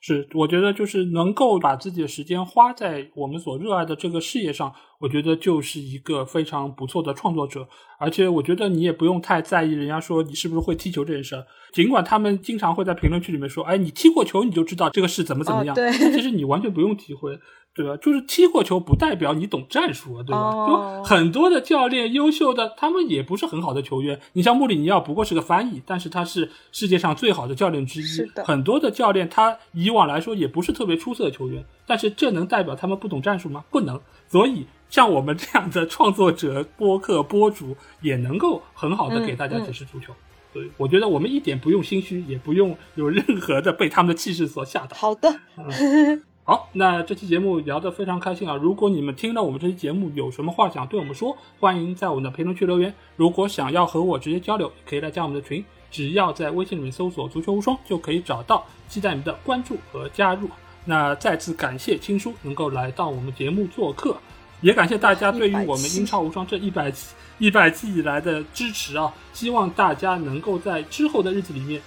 [0.00, 7.66] 是，我觉得就是能够把自己的时间花在我们所热爱的这个事业上，我觉得就是一个非常不错的创作者。
[7.98, 15.74] 而且我觉得你也不用太在意人家说你是不是会踢球这件事儿，尽管他们经常会在评论区里面说，哎，你踢过球你就知道这个事怎么怎么样。
[15.74, 17.36] 对，其实你完全不用体会。
[17.74, 17.96] 对吧？
[17.98, 20.66] 就是踢过球不代表你懂战术啊，对吧？
[20.66, 24.20] 就很多的教练优秀的，他们也不是很好的球员。
[24.32, 28.04] 你像穆里尼奥，不过是个翻译，但是他是世界上最好的教练之一。
[28.04, 28.44] 是的。
[28.44, 33.64] 很多的教练，他以往来说也不是特别出色的球员，但是这能代表他们不懂战术吗？
[33.70, 34.00] 不能。
[34.26, 40.12] 所以像我们这样的创作者、播客播主，也能够很好的给大家解释足球。
[40.52, 44.96] 对，我觉得我们一点不用心虚，也不用有任何的被他们的气势所吓到。
[44.96, 45.40] 好的。
[46.48, 48.56] 好，那这期节目聊得非常开心啊！
[48.56, 52.90] 如果你们听了我们这期节目有什么话想对我们说，欢迎在我们的评论区留言。
[53.16, 58.64] 如果想要和我直接交流，可以来加我们的群，只要在微信里面搜索“足球无双”就可以找到。
[58.88, 60.48] 期待你们的关注和加入。
[60.86, 64.16] 那再次感谢青叔能够来到我们节目做客，
[64.62, 69.12] 也感谢大家对于我们英超无双这一百期一百期以来的支持啊！
[69.34, 71.82] 希望大家能够在之后的日子里面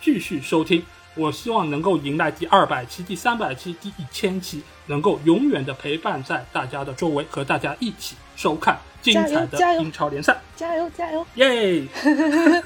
[0.00, 0.82] 继续收听。
[1.20, 10.40] 我希望能够迎来第二百期、第三百期、第一千期，能够永远的陪伴在大家的周围，和大家一起收看精彩的英超联赛。
[10.56, 11.26] 加油加油！
[11.34, 11.86] 耶！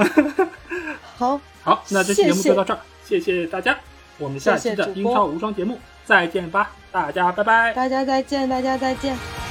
[1.18, 3.78] 好，好，那这期节目就到这儿，谢谢大家，
[4.16, 9.49] 我们下期的英超无双节目再见吧，大家拜拜，大家再见，大家再见。